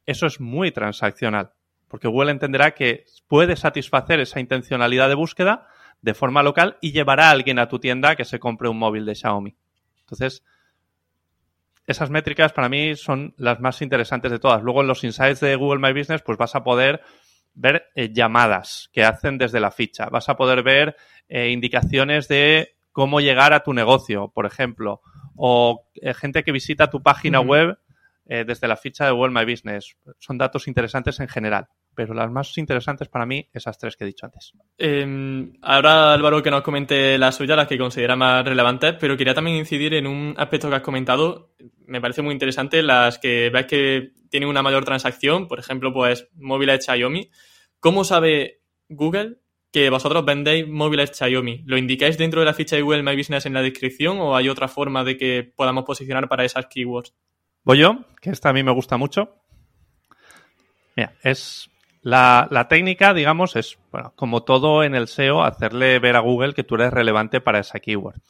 eso 0.04 0.26
es 0.26 0.40
muy 0.40 0.72
transaccional 0.72 1.52
porque 1.94 2.08
Google 2.08 2.32
entenderá 2.32 2.72
que 2.72 3.04
puede 3.28 3.54
satisfacer 3.54 4.18
esa 4.18 4.40
intencionalidad 4.40 5.08
de 5.08 5.14
búsqueda 5.14 5.68
de 6.02 6.12
forma 6.12 6.42
local 6.42 6.76
y 6.80 6.90
llevará 6.90 7.28
a 7.28 7.30
alguien 7.30 7.60
a 7.60 7.68
tu 7.68 7.78
tienda 7.78 8.16
que 8.16 8.24
se 8.24 8.40
compre 8.40 8.68
un 8.68 8.80
móvil 8.80 9.06
de 9.06 9.14
Xiaomi. 9.14 9.54
Entonces, 10.00 10.42
esas 11.86 12.10
métricas 12.10 12.52
para 12.52 12.68
mí 12.68 12.96
son 12.96 13.32
las 13.36 13.60
más 13.60 13.80
interesantes 13.80 14.32
de 14.32 14.40
todas. 14.40 14.60
Luego 14.64 14.80
en 14.80 14.88
los 14.88 15.04
insights 15.04 15.38
de 15.38 15.54
Google 15.54 15.78
My 15.78 15.96
Business, 15.96 16.20
pues 16.22 16.36
vas 16.36 16.56
a 16.56 16.64
poder 16.64 17.00
ver 17.54 17.86
eh, 17.94 18.12
llamadas 18.12 18.90
que 18.92 19.04
hacen 19.04 19.38
desde 19.38 19.60
la 19.60 19.70
ficha. 19.70 20.06
Vas 20.06 20.28
a 20.28 20.36
poder 20.36 20.64
ver 20.64 20.96
eh, 21.28 21.50
indicaciones 21.50 22.26
de 22.26 22.74
cómo 22.90 23.20
llegar 23.20 23.52
a 23.52 23.62
tu 23.62 23.72
negocio, 23.72 24.32
por 24.34 24.46
ejemplo, 24.46 25.00
o 25.36 25.86
eh, 25.94 26.12
gente 26.12 26.42
que 26.42 26.50
visita 26.50 26.90
tu 26.90 27.04
página 27.04 27.38
web 27.38 27.78
desde 28.26 28.66
la 28.66 28.76
ficha 28.78 29.04
de 29.04 29.12
Google 29.12 29.32
My 29.32 29.48
Business. 29.48 29.96
Son 30.18 30.38
datos 30.38 30.66
interesantes 30.66 31.20
en 31.20 31.28
general 31.28 31.68
pero 31.94 32.14
las 32.14 32.30
más 32.30 32.56
interesantes 32.58 33.08
para 33.08 33.26
mí, 33.26 33.48
esas 33.52 33.78
tres 33.78 33.96
que 33.96 34.04
he 34.04 34.06
dicho 34.06 34.26
antes. 34.26 34.52
Eh, 34.78 35.52
ahora 35.62 36.12
Álvaro 36.12 36.42
que 36.42 36.50
nos 36.50 36.62
comente 36.62 37.16
las 37.18 37.36
suyas, 37.36 37.56
las 37.56 37.68
que 37.68 37.78
considera 37.78 38.16
más 38.16 38.44
relevantes, 38.44 38.94
pero 38.98 39.16
quería 39.16 39.34
también 39.34 39.56
incidir 39.56 39.94
en 39.94 40.06
un 40.06 40.34
aspecto 40.36 40.68
que 40.68 40.76
has 40.76 40.82
comentado, 40.82 41.54
me 41.86 42.00
parece 42.00 42.22
muy 42.22 42.32
interesante, 42.32 42.82
las 42.82 43.18
que 43.18 43.50
ves 43.50 43.66
que 43.66 44.12
tienen 44.30 44.48
una 44.48 44.62
mayor 44.62 44.84
transacción, 44.84 45.46
por 45.46 45.58
ejemplo, 45.58 45.92
pues 45.92 46.28
móviles 46.34 46.84
Xiaomi. 46.84 47.30
¿Cómo 47.80 48.04
sabe 48.04 48.62
Google 48.88 49.38
que 49.70 49.90
vosotros 49.90 50.24
vendéis 50.24 50.66
móviles 50.68 51.12
Xiaomi? 51.12 51.62
¿Lo 51.66 51.78
indicáis 51.78 52.18
dentro 52.18 52.40
de 52.40 52.46
la 52.46 52.54
ficha 52.54 52.76
de 52.76 52.82
Google 52.82 53.02
My 53.02 53.16
Business 53.16 53.46
en 53.46 53.54
la 53.54 53.62
descripción 53.62 54.18
o 54.20 54.36
hay 54.36 54.48
otra 54.48 54.68
forma 54.68 55.04
de 55.04 55.16
que 55.16 55.52
podamos 55.54 55.84
posicionar 55.84 56.28
para 56.28 56.44
esas 56.44 56.66
keywords? 56.66 57.14
Voy 57.64 57.78
yo, 57.78 58.04
que 58.20 58.30
esta 58.30 58.50
a 58.50 58.52
mí 58.52 58.62
me 58.62 58.72
gusta 58.72 58.96
mucho. 58.96 59.36
Mira, 60.96 61.14
es 61.22 61.70
la, 62.04 62.66
técnica, 62.68 63.14
digamos, 63.14 63.56
es, 63.56 63.78
bueno, 63.90 64.12
como 64.14 64.44
todo 64.44 64.84
en 64.84 64.94
el 64.94 65.08
SEO, 65.08 65.42
hacerle 65.42 65.98
ver 65.98 66.16
a 66.16 66.20
Google 66.20 66.52
que 66.52 66.62
tú 66.62 66.74
eres 66.74 66.92
relevante 66.92 67.40
para 67.40 67.60
esa 67.60 67.80
keyword. 67.80 68.20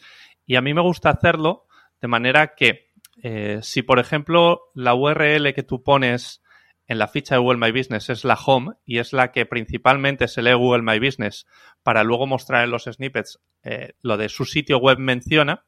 Y 0.47 0.55
a 0.55 0.61
mí 0.61 0.72
me 0.72 0.81
gusta 0.81 1.11
hacerlo 1.11 1.66
de 2.01 2.07
manera 2.07 2.55
que, 2.55 2.93
eh, 3.20 3.59
si 3.62 3.83
por 3.83 3.99
ejemplo 3.99 4.70
la 4.75 4.95
URL 4.95 5.53
que 5.55 5.64
tú 5.64 5.83
pones 5.83 6.41
en 6.87 6.99
la 6.99 7.09
ficha 7.09 7.35
de 7.35 7.41
Google 7.41 7.59
My 7.59 7.77
Business 7.77 8.11
es 8.11 8.25
la 8.25 8.35
home 8.35 8.75
y 8.85 8.99
es 8.99 9.12
la 9.12 9.33
que 9.33 9.45
principalmente 9.45 10.29
se 10.29 10.43
lee 10.43 10.53
Google 10.53 10.83
My 10.83 11.05
Business 11.05 11.47
para 11.83 12.05
luego 12.05 12.27
mostrar 12.29 12.62
en 12.62 12.70
los 12.70 12.85
snippets 12.85 13.41
eh, 13.64 13.95
lo 14.03 14.16
de 14.16 14.29
su 14.29 14.45
sitio 14.45 14.79
web 14.79 14.99
menciona, 14.99 15.64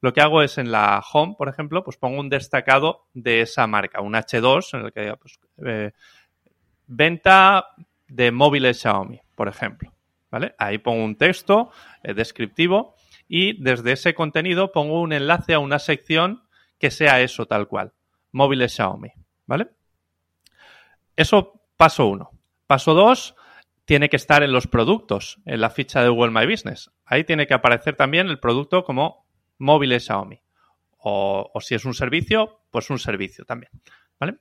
lo 0.00 0.12
que 0.12 0.20
hago 0.20 0.42
es 0.42 0.56
en 0.56 0.70
la 0.70 1.02
home, 1.12 1.34
por 1.36 1.48
ejemplo, 1.48 1.82
pues 1.82 1.96
pongo 1.96 2.20
un 2.20 2.28
destacado 2.28 3.08
de 3.12 3.40
esa 3.40 3.66
marca, 3.66 4.00
un 4.00 4.14
H2 4.14 4.78
en 4.78 4.86
el 4.86 4.92
que 4.92 5.14
pues, 5.16 5.40
eh, 5.66 5.92
venta 6.90 7.68
de 8.08 8.32
móviles 8.32 8.80
Xiaomi, 8.80 9.20
por 9.34 9.48
ejemplo. 9.48 9.94
¿Vale? 10.30 10.54
Ahí 10.58 10.78
pongo 10.78 11.04
un 11.04 11.16
texto 11.16 11.70
eh, 12.02 12.14
descriptivo 12.14 12.94
y 13.26 13.60
desde 13.62 13.92
ese 13.92 14.14
contenido 14.14 14.70
pongo 14.70 15.00
un 15.00 15.12
enlace 15.12 15.54
a 15.54 15.58
una 15.58 15.78
sección 15.78 16.44
que 16.78 16.90
sea 16.90 17.20
eso 17.20 17.46
tal 17.46 17.66
cual. 17.66 17.92
Móviles 18.32 18.74
Xiaomi. 18.74 19.10
¿Vale? 19.46 19.68
Eso 21.16 21.62
paso 21.76 22.06
uno. 22.06 22.30
Paso 22.66 22.94
dos, 22.94 23.34
tiene 23.84 24.08
que 24.08 24.16
estar 24.16 24.42
en 24.44 24.52
los 24.52 24.68
productos, 24.68 25.40
en 25.46 25.60
la 25.60 25.70
ficha 25.70 26.02
de 26.02 26.08
Google 26.08 26.30
My 26.30 26.48
Business. 26.48 26.90
Ahí 27.04 27.24
tiene 27.24 27.46
que 27.46 27.54
aparecer 27.54 27.96
también 27.96 28.28
el 28.28 28.38
producto 28.38 28.84
como 28.84 29.26
móviles 29.58 30.04
Xiaomi. 30.04 30.40
O, 30.98 31.50
o 31.52 31.60
si 31.60 31.74
es 31.74 31.84
un 31.84 31.94
servicio, 31.94 32.62
pues 32.70 32.90
un 32.90 32.98
servicio 32.98 33.44
también. 33.44 33.72
¿Vale? 34.18 34.36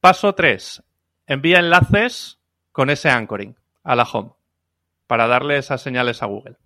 Paso 0.00 0.34
3 0.34 0.82
envía 1.28 1.60
enlaces 1.60 2.40
con 2.72 2.90
ese 2.90 3.10
anchoring 3.10 3.56
a 3.84 3.94
la 3.94 4.02
home 4.02 4.32
para 5.06 5.26
darle 5.26 5.58
esas 5.58 5.82
señales 5.82 6.22
a 6.22 6.26
Google. 6.26 6.56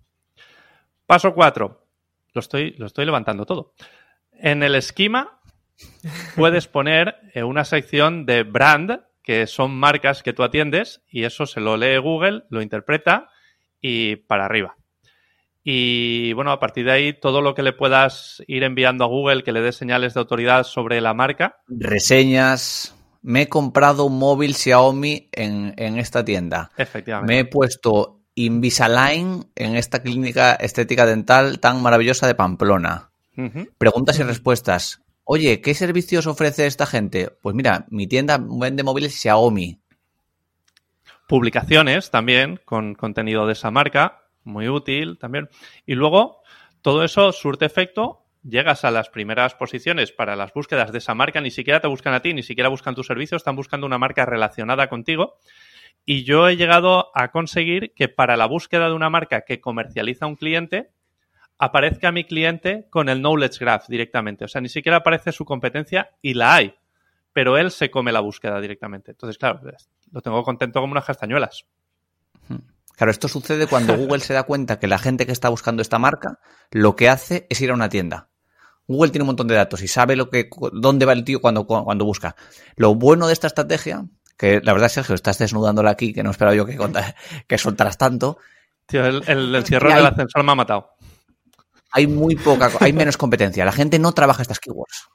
Paso 1.05 1.33
4. 1.33 1.85
Lo 2.33 2.39
estoy, 2.39 2.71
lo 2.77 2.87
estoy 2.87 3.05
levantando 3.05 3.45
todo. 3.45 3.73
En 4.31 4.63
el 4.63 4.75
esquema 4.75 5.39
puedes 6.35 6.67
poner 6.67 7.15
eh, 7.33 7.43
una 7.43 7.65
sección 7.65 8.25
de 8.25 8.43
brand, 8.43 9.01
que 9.21 9.47
son 9.47 9.71
marcas 9.71 10.23
que 10.23 10.33
tú 10.33 10.43
atiendes, 10.43 11.01
y 11.07 11.23
eso 11.23 11.45
se 11.45 11.61
lo 11.61 11.77
lee 11.77 11.97
Google, 11.97 12.43
lo 12.49 12.61
interpreta 12.61 13.29
y 13.79 14.15
para 14.15 14.45
arriba. 14.45 14.75
Y 15.63 16.33
bueno, 16.33 16.51
a 16.51 16.59
partir 16.59 16.85
de 16.85 16.91
ahí, 16.91 17.13
todo 17.13 17.41
lo 17.41 17.55
que 17.55 17.63
le 17.63 17.71
puedas 17.71 18.43
ir 18.47 18.63
enviando 18.63 19.05
a 19.05 19.07
Google 19.07 19.43
que 19.43 19.53
le 19.53 19.61
dé 19.61 19.71
señales 19.71 20.13
de 20.13 20.19
autoridad 20.19 20.63
sobre 20.63 20.99
la 20.99 21.13
marca. 21.13 21.61
Reseñas 21.67 22.93
me 23.23 23.43
he 23.43 23.49
comprado 23.49 24.05
un 24.05 24.19
móvil 24.19 24.53
Xiaomi 24.53 25.29
en, 25.31 25.97
esta 25.97 26.23
tienda. 26.23 26.71
Efectivamente. 26.77 27.33
Me 27.33 27.39
he 27.39 27.45
puesto 27.45 28.19
Invisalign 28.35 29.45
en 29.55 29.75
esta 29.75 30.01
clínica 30.03 30.53
estética 30.53 31.05
dental 31.05 31.59
tan 31.59 31.81
maravillosa 31.81 32.27
de 32.27 32.35
Pamplona. 32.35 33.09
Preguntas 33.77 34.19
y 34.19 34.23
respuestas. 34.23 35.01
Oye, 35.23 35.61
¿qué 35.61 35.73
servicios 35.73 36.27
ofrece 36.27 36.67
esta 36.67 36.85
gente? 36.85 37.29
Pues 37.41 37.55
mira, 37.55 37.85
mi 37.89 38.07
tienda 38.07 38.37
vende 38.39 38.83
móviles 38.83 39.19
Xiaomi. 39.19 39.79
Publicaciones 41.27 42.11
también 42.11 42.59
con 42.65 42.93
contenido 42.93 43.47
de 43.47 43.53
esa 43.53 43.71
marca, 43.71 44.23
muy 44.43 44.67
útil 44.67 45.17
también. 45.17 45.49
Y 45.85 45.95
luego 45.95 46.41
todo 46.81 47.03
eso 47.03 47.31
surte 47.31 47.65
efecto 47.65 48.22
llegas 48.43 48.83
a 48.83 48.91
las 48.91 49.09
primeras 49.09 49.55
posiciones 49.55 50.11
para 50.11 50.35
las 50.35 50.53
búsquedas 50.53 50.91
de 50.91 50.97
esa 50.97 51.15
marca, 51.15 51.41
ni 51.41 51.51
siquiera 51.51 51.79
te 51.79 51.87
buscan 51.87 52.13
a 52.13 52.21
ti, 52.21 52.33
ni 52.33 52.43
siquiera 52.43 52.69
buscan 52.69 52.95
tus 52.95 53.07
servicios, 53.07 53.41
están 53.41 53.55
buscando 53.55 53.87
una 53.87 53.97
marca 53.97 54.25
relacionada 54.25 54.87
contigo. 54.87 55.37
Y 56.05 56.23
yo 56.23 56.49
he 56.49 56.57
llegado 56.57 57.11
a 57.15 57.31
conseguir 57.31 57.93
que 57.95 58.09
para 58.09 58.35
la 58.35 58.45
búsqueda 58.45 58.87
de 58.87 58.93
una 58.93 59.09
marca 59.09 59.41
que 59.41 59.61
comercializa 59.61 60.27
un 60.27 60.35
cliente, 60.35 60.91
aparezca 61.57 62.11
mi 62.11 62.25
cliente 62.25 62.87
con 62.89 63.07
el 63.07 63.19
Knowledge 63.19 63.59
Graph 63.59 63.87
directamente. 63.87 64.45
O 64.45 64.47
sea, 64.47 64.59
ni 64.59 64.69
siquiera 64.69 64.97
aparece 64.97 65.31
su 65.31 65.45
competencia 65.45 66.11
y 66.21 66.33
la 66.33 66.55
hay, 66.55 66.75
pero 67.31 67.57
él 67.57 67.71
se 67.71 67.89
come 67.89 68.11
la 68.11 68.19
búsqueda 68.19 68.59
directamente. 68.59 69.11
Entonces, 69.11 69.37
claro, 69.37 69.61
lo 70.11 70.21
tengo 70.21 70.43
contento 70.43 70.81
como 70.81 70.91
unas 70.91 71.05
castañuelas. 71.05 71.65
Hmm. 72.49 72.57
Claro, 72.97 73.11
esto 73.11 73.27
sucede 73.29 73.67
cuando 73.67 73.95
Google 73.97 74.19
se 74.19 74.33
da 74.33 74.43
cuenta 74.43 74.79
que 74.79 74.87
la 74.87 74.99
gente 74.99 75.25
que 75.25 75.31
está 75.31 75.47
buscando 75.49 75.81
esta 75.81 75.99
marca 75.99 76.39
lo 76.71 76.95
que 76.95 77.09
hace 77.09 77.47
es 77.49 77.61
ir 77.61 77.71
a 77.71 77.75
una 77.75 77.89
tienda. 77.89 78.29
Google 78.87 79.11
tiene 79.11 79.23
un 79.23 79.27
montón 79.27 79.47
de 79.47 79.55
datos 79.55 79.81
y 79.81 79.87
sabe 79.87 80.15
lo 80.15 80.29
que, 80.29 80.49
dónde 80.73 81.05
va 81.05 81.13
el 81.13 81.23
tío 81.23 81.39
cuando, 81.39 81.65
cuando 81.65 82.05
busca. 82.05 82.35
Lo 82.75 82.95
bueno 82.95 83.27
de 83.27 83.33
esta 83.33 83.47
estrategia, 83.47 84.05
que 84.37 84.59
la 84.61 84.73
verdad, 84.73 84.89
Sergio, 84.89 85.15
estás 85.15 85.37
desnudándola 85.37 85.91
aquí, 85.91 86.13
que 86.13 86.23
no 86.23 86.31
esperaba 86.31 86.55
yo 86.55 86.65
que, 86.65 86.77
que 87.47 87.57
soltaras 87.57 87.97
tanto. 87.97 88.37
Tío, 88.85 89.05
el, 89.05 89.23
el, 89.27 89.65
cierre 89.65 89.93
del 89.93 90.05
ascensor 90.05 90.43
me 90.43 90.51
ha 90.51 90.55
matado. 90.55 90.89
Hay 91.91 92.07
muy 92.07 92.35
poca, 92.35 92.71
hay 92.79 92.91
menos 92.93 93.17
competencia. 93.17 93.63
La 93.63 93.71
gente 93.71 93.99
no 93.99 94.11
trabaja 94.11 94.41
estas 94.41 94.59
keywords. 94.59 95.07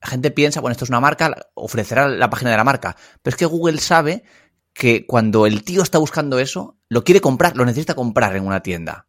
La 0.00 0.08
gente 0.08 0.30
piensa, 0.30 0.60
bueno, 0.60 0.72
esto 0.72 0.84
es 0.84 0.90
una 0.90 1.00
marca, 1.00 1.34
ofrecerá 1.54 2.08
la 2.08 2.30
página 2.30 2.50
de 2.52 2.56
la 2.56 2.64
marca. 2.64 2.96
Pero 3.22 3.34
es 3.34 3.38
que 3.38 3.46
Google 3.46 3.78
sabe 3.78 4.24
que 4.72 5.06
cuando 5.06 5.46
el 5.46 5.64
tío 5.64 5.82
está 5.82 5.98
buscando 5.98 6.38
eso, 6.38 6.78
lo 6.88 7.02
quiere 7.02 7.20
comprar, 7.20 7.56
lo 7.56 7.64
necesita 7.64 7.94
comprar 7.94 8.36
en 8.36 8.46
una 8.46 8.62
tienda. 8.62 9.08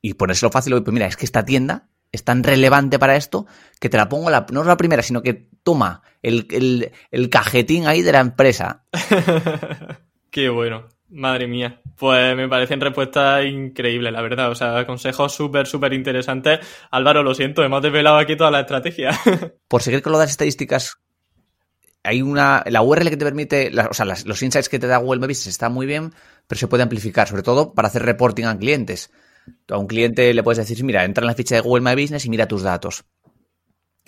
Y 0.00 0.14
ponérselo 0.14 0.50
fácil, 0.50 0.82
pues 0.82 0.92
mira, 0.92 1.06
es 1.06 1.16
que 1.16 1.24
esta 1.24 1.44
tienda 1.44 1.88
es 2.14 2.24
tan 2.24 2.42
relevante 2.42 2.98
para 2.98 3.16
esto 3.16 3.46
que 3.80 3.88
te 3.88 3.96
la 3.96 4.08
pongo 4.08 4.30
la, 4.30 4.46
no 4.50 4.60
es 4.60 4.66
la 4.66 4.76
primera, 4.76 5.02
sino 5.02 5.22
que 5.22 5.48
toma 5.62 6.02
el, 6.22 6.90
cajetín 7.30 7.86
ahí 7.86 8.02
de 8.02 8.12
la 8.12 8.20
empresa. 8.20 8.84
Qué 10.30 10.48
bueno. 10.48 10.88
Madre 11.10 11.46
mía. 11.46 11.80
Pues 11.96 12.34
me 12.34 12.48
parecen 12.48 12.80
respuestas 12.80 13.44
increíbles, 13.44 14.12
la 14.12 14.22
verdad. 14.22 14.50
O 14.50 14.54
sea, 14.54 14.84
consejos 14.84 15.32
súper, 15.32 15.66
súper 15.66 15.92
interesantes. 15.92 16.60
Álvaro, 16.90 17.22
lo 17.22 17.34
siento, 17.34 17.62
hemos 17.62 17.82
desvelado 17.82 18.16
aquí 18.16 18.36
toda 18.36 18.50
la 18.50 18.60
estrategia. 18.60 19.10
Por 19.68 19.82
seguir 19.82 20.02
con 20.02 20.12
lo 20.12 20.18
de 20.18 20.24
las 20.24 20.32
estadísticas, 20.32 20.98
hay 22.02 22.22
una, 22.22 22.64
la 22.66 22.82
URL 22.82 23.10
que 23.10 23.16
te 23.16 23.24
permite, 23.24 23.72
o 23.88 23.94
sea, 23.94 24.06
los 24.06 24.42
insights 24.42 24.68
que 24.68 24.78
te 24.78 24.86
da 24.86 24.98
Google 24.98 25.20
My 25.20 25.26
Business 25.26 25.48
está 25.48 25.68
muy 25.68 25.86
bien, 25.86 26.12
pero 26.46 26.58
se 26.58 26.68
puede 26.68 26.82
amplificar, 26.82 27.28
sobre 27.28 27.42
todo 27.42 27.74
para 27.74 27.88
hacer 27.88 28.02
reporting 28.02 28.44
a 28.44 28.58
clientes. 28.58 29.10
A 29.68 29.78
un 29.78 29.86
cliente 29.86 30.32
le 30.32 30.42
puedes 30.42 30.58
decir, 30.58 30.82
mira, 30.84 31.04
entra 31.04 31.22
en 31.22 31.26
la 31.26 31.34
ficha 31.34 31.54
de 31.54 31.60
Google 31.60 31.82
My 31.82 32.00
Business 32.00 32.24
y 32.24 32.30
mira 32.30 32.48
tus 32.48 32.62
datos. 32.62 33.04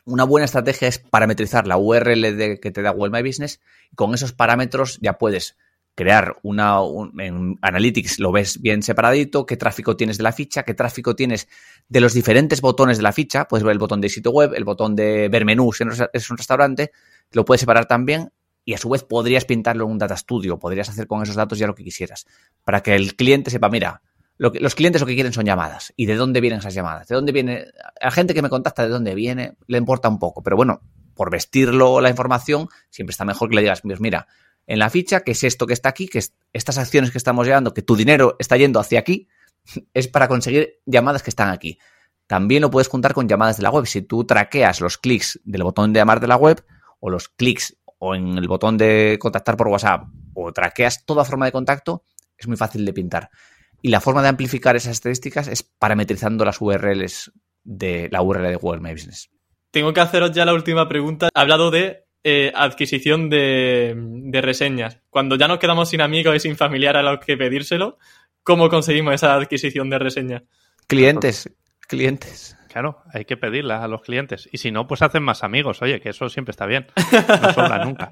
Una 0.04 0.24
buena 0.24 0.44
estrategia 0.44 0.88
es 0.88 0.98
parametrizar 0.98 1.66
la 1.66 1.76
URL 1.76 2.58
que 2.60 2.70
te 2.70 2.82
da 2.82 2.90
Google 2.90 3.10
My 3.10 3.26
Business 3.26 3.60
y 3.90 3.96
con 3.96 4.14
esos 4.14 4.32
parámetros 4.32 4.98
ya 5.00 5.18
puedes 5.18 5.56
crear 5.96 6.36
una, 6.42 6.78
en 7.18 7.58
Analytics 7.62 8.20
lo 8.20 8.30
ves 8.30 8.60
bien 8.60 8.82
separadito, 8.82 9.46
qué 9.46 9.56
tráfico 9.56 9.96
tienes 9.96 10.18
de 10.18 10.24
la 10.24 10.32
ficha, 10.32 10.62
qué 10.62 10.74
tráfico 10.74 11.16
tienes 11.16 11.48
de 11.88 12.00
los 12.00 12.12
diferentes 12.12 12.60
botones 12.60 12.98
de 12.98 13.02
la 13.02 13.12
ficha, 13.12 13.48
puedes 13.48 13.64
ver 13.64 13.72
el 13.72 13.78
botón 13.78 14.02
de 14.02 14.10
sitio 14.10 14.30
web, 14.30 14.52
el 14.54 14.64
botón 14.64 14.94
de 14.94 15.28
ver 15.30 15.46
menús 15.46 15.80
en 15.80 15.90
es 16.12 16.30
un 16.30 16.36
restaurante, 16.36 16.92
lo 17.32 17.46
puedes 17.46 17.60
separar 17.60 17.86
también 17.86 18.30
y 18.64 18.74
a 18.74 18.78
su 18.78 18.90
vez 18.90 19.04
podrías 19.04 19.46
pintarlo 19.46 19.86
en 19.86 19.92
un 19.92 19.98
data 19.98 20.16
studio, 20.16 20.58
podrías 20.58 20.88
hacer 20.90 21.06
con 21.06 21.22
esos 21.22 21.34
datos 21.34 21.58
ya 21.58 21.66
lo 21.66 21.74
que 21.74 21.82
quisieras, 21.82 22.26
para 22.62 22.82
que 22.82 22.94
el 22.94 23.16
cliente 23.16 23.50
sepa, 23.50 23.70
mira, 23.70 24.02
lo 24.38 24.52
que, 24.52 24.60
los 24.60 24.74
clientes 24.74 25.00
lo 25.00 25.06
que 25.06 25.14
quieren 25.14 25.32
son 25.32 25.44
llamadas. 25.44 25.92
¿Y 25.96 26.06
de 26.06 26.16
dónde 26.16 26.40
vienen 26.40 26.60
esas 26.60 26.74
llamadas? 26.74 27.08
¿De 27.08 27.14
dónde 27.14 27.32
viene? 27.32 27.66
La 28.00 28.10
gente 28.10 28.34
que 28.34 28.42
me 28.42 28.48
contacta, 28.48 28.82
¿de 28.82 28.88
dónde 28.88 29.14
viene? 29.14 29.56
Le 29.66 29.78
importa 29.78 30.08
un 30.08 30.18
poco. 30.18 30.42
Pero 30.42 30.56
bueno, 30.56 30.82
por 31.14 31.30
vestirlo 31.30 32.00
la 32.00 32.10
información, 32.10 32.68
siempre 32.90 33.12
está 33.12 33.24
mejor 33.24 33.48
que 33.48 33.56
le 33.56 33.62
digas, 33.62 33.82
mira, 33.84 34.26
en 34.66 34.78
la 34.78 34.90
ficha, 34.90 35.20
que 35.20 35.32
es 35.32 35.44
esto 35.44 35.66
que 35.66 35.72
está 35.72 35.88
aquí, 35.88 36.08
que 36.08 36.18
es 36.18 36.34
estas 36.52 36.78
acciones 36.78 37.10
que 37.10 37.18
estamos 37.18 37.46
llevando, 37.46 37.72
que 37.72 37.82
tu 37.82 37.96
dinero 37.96 38.36
está 38.38 38.56
yendo 38.56 38.80
hacia 38.80 38.98
aquí, 38.98 39.28
es 39.94 40.08
para 40.08 40.28
conseguir 40.28 40.80
llamadas 40.84 41.22
que 41.22 41.30
están 41.30 41.50
aquí. 41.50 41.78
También 42.26 42.62
lo 42.62 42.70
puedes 42.70 42.88
juntar 42.88 43.14
con 43.14 43.28
llamadas 43.28 43.56
de 43.56 43.62
la 43.62 43.70
web. 43.70 43.86
Si 43.86 44.02
tú 44.02 44.24
traqueas 44.24 44.80
los 44.80 44.98
clics 44.98 45.40
del 45.44 45.62
botón 45.62 45.92
de 45.92 46.00
llamar 46.00 46.20
de 46.20 46.26
la 46.26 46.36
web, 46.36 46.64
o 46.98 47.10
los 47.10 47.28
clics 47.28 47.76
o 47.98 48.14
en 48.14 48.36
el 48.36 48.48
botón 48.48 48.76
de 48.76 49.16
contactar 49.20 49.56
por 49.56 49.68
WhatsApp, 49.68 50.08
o 50.34 50.52
traqueas 50.52 51.04
toda 51.06 51.24
forma 51.24 51.46
de 51.46 51.52
contacto, 51.52 52.04
es 52.36 52.48
muy 52.48 52.56
fácil 52.56 52.84
de 52.84 52.92
pintar. 52.92 53.30
Y 53.82 53.88
la 53.88 54.00
forma 54.00 54.22
de 54.22 54.28
amplificar 54.28 54.76
esas 54.76 54.92
estadísticas 54.92 55.48
es 55.48 55.62
parametrizando 55.62 56.44
las 56.44 56.60
URLs 56.60 57.32
de 57.62 58.08
la 58.10 58.22
URL 58.22 58.48
de 58.48 58.56
Google 58.56 58.80
My 58.80 58.92
Business. 58.92 59.30
Tengo 59.70 59.92
que 59.92 60.00
haceros 60.00 60.32
ya 60.32 60.44
la 60.44 60.54
última 60.54 60.88
pregunta. 60.88 61.28
He 61.34 61.40
hablado 61.40 61.70
de 61.70 62.06
eh, 62.24 62.52
adquisición 62.54 63.30
de, 63.30 64.40
reseñas. 64.42 65.00
Cuando 65.10 65.36
ya 65.36 65.48
nos 65.48 65.58
quedamos 65.58 65.90
sin 65.90 66.00
amigos 66.00 66.34
y 66.34 66.40
sin 66.40 66.56
familiar 66.56 66.96
a 66.96 67.02
los 67.02 67.20
que 67.20 67.36
pedírselo, 67.36 67.98
¿cómo 68.42 68.68
conseguimos 68.68 69.14
esa 69.14 69.34
adquisición 69.34 69.90
de 69.90 69.98
reseñas? 69.98 70.42
Clientes, 70.86 71.50
clientes. 71.86 72.56
Claro, 72.68 73.02
hay 73.12 73.24
que 73.24 73.36
pedirla 73.36 73.82
a 73.82 73.88
los 73.88 74.02
clientes. 74.02 74.48
Y 74.52 74.58
si 74.58 74.70
no, 74.70 74.86
pues 74.86 75.02
hacen 75.02 75.22
más 75.22 75.44
amigos. 75.44 75.82
Oye, 75.82 76.00
que 76.00 76.10
eso 76.10 76.28
siempre 76.28 76.50
está 76.50 76.66
bien. 76.66 76.86
No 77.42 77.52
sobra 77.52 77.84
nunca. 77.84 78.10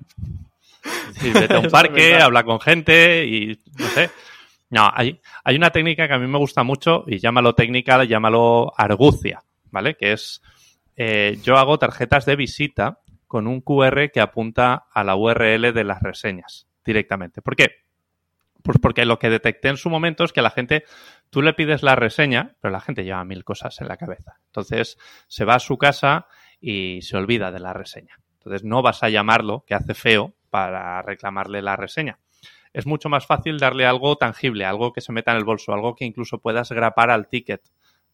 vete 1.23 1.55
a 1.55 1.59
un 1.59 1.71
parque, 1.71 2.15
habla 2.15 2.45
con 2.45 2.61
gente 2.61 3.25
y 3.25 3.61
no 3.79 3.89
sé. 3.89 4.11
No, 4.75 4.91
hay, 4.93 5.21
hay 5.45 5.55
una 5.55 5.71
técnica 5.71 6.09
que 6.09 6.15
a 6.15 6.19
mí 6.19 6.27
me 6.27 6.37
gusta 6.37 6.65
mucho 6.65 7.05
y 7.07 7.21
llámalo 7.21 7.55
técnica, 7.55 8.03
llámalo 8.03 8.73
argucia, 8.77 9.45
¿vale? 9.71 9.95
Que 9.95 10.11
es, 10.11 10.43
eh, 10.97 11.39
yo 11.45 11.59
hago 11.59 11.79
tarjetas 11.79 12.27
de 12.27 12.35
visita 12.35 12.99
con 13.29 13.47
un 13.47 13.61
QR 13.61 14.11
que 14.11 14.21
apunta 14.21 14.87
a 14.93 15.05
la 15.05 15.15
URL 15.15 15.73
de 15.73 15.85
las 15.85 16.03
reseñas 16.03 16.67
directamente. 16.85 17.41
¿Por 17.41 17.55
qué? 17.55 17.85
Pues 18.65 18.79
porque 18.83 19.05
lo 19.05 19.21
que 19.21 19.31
detecté 19.31 19.69
en 19.69 19.77
su 19.77 19.91
momento 19.91 20.25
es 20.25 20.33
que 20.33 20.43
la 20.43 20.51
gente, 20.51 20.83
tú 21.31 21.41
le 21.41 21.55
pides 21.55 21.85
la 21.85 21.95
reseña, 21.95 22.57
pero 22.61 22.73
la 22.73 22.81
gente 22.81 23.05
lleva 23.05 23.25
mil 23.25 23.45
cosas 23.45 23.81
en 23.81 23.87
la 23.87 23.97
cabeza. 23.97 24.41
Entonces 24.47 24.99
se 25.29 25.45
va 25.45 25.55
a 25.55 25.61
su 25.61 25.79
casa 25.79 26.27
y 26.61 27.01
se 27.03 27.17
olvida 27.17 27.53
de 27.53 27.61
la 27.61 27.75
reseña. 27.75 28.19
Entonces 28.39 28.65
no 28.65 28.83
vas 28.83 29.05
a 29.05 29.09
llamarlo, 29.09 29.63
que 29.69 29.77
hace 29.77 29.95
feo, 29.95 30.35
para 30.51 31.01
reclamarle 31.03 31.63
la 31.63 31.77
reseña 31.77 32.19
es 32.75 32.87
mucho 32.87 33.09
más 33.09 33.25
fácil 33.25 33.59
darle 33.59 33.87
algo 33.87 34.17
tangible, 34.17 34.65
algo 34.65 34.93
que 34.93 35.01
se 35.01 35.13
meta 35.13 35.31
en 35.31 35.39
el 35.39 35.45
bolso, 35.45 35.73
algo 35.73 35.95
que 35.95 36.05
incluso 36.05 36.39
puedas 36.39 36.71
grapar 36.73 37.11
al 37.11 37.29
ticket 37.29 37.63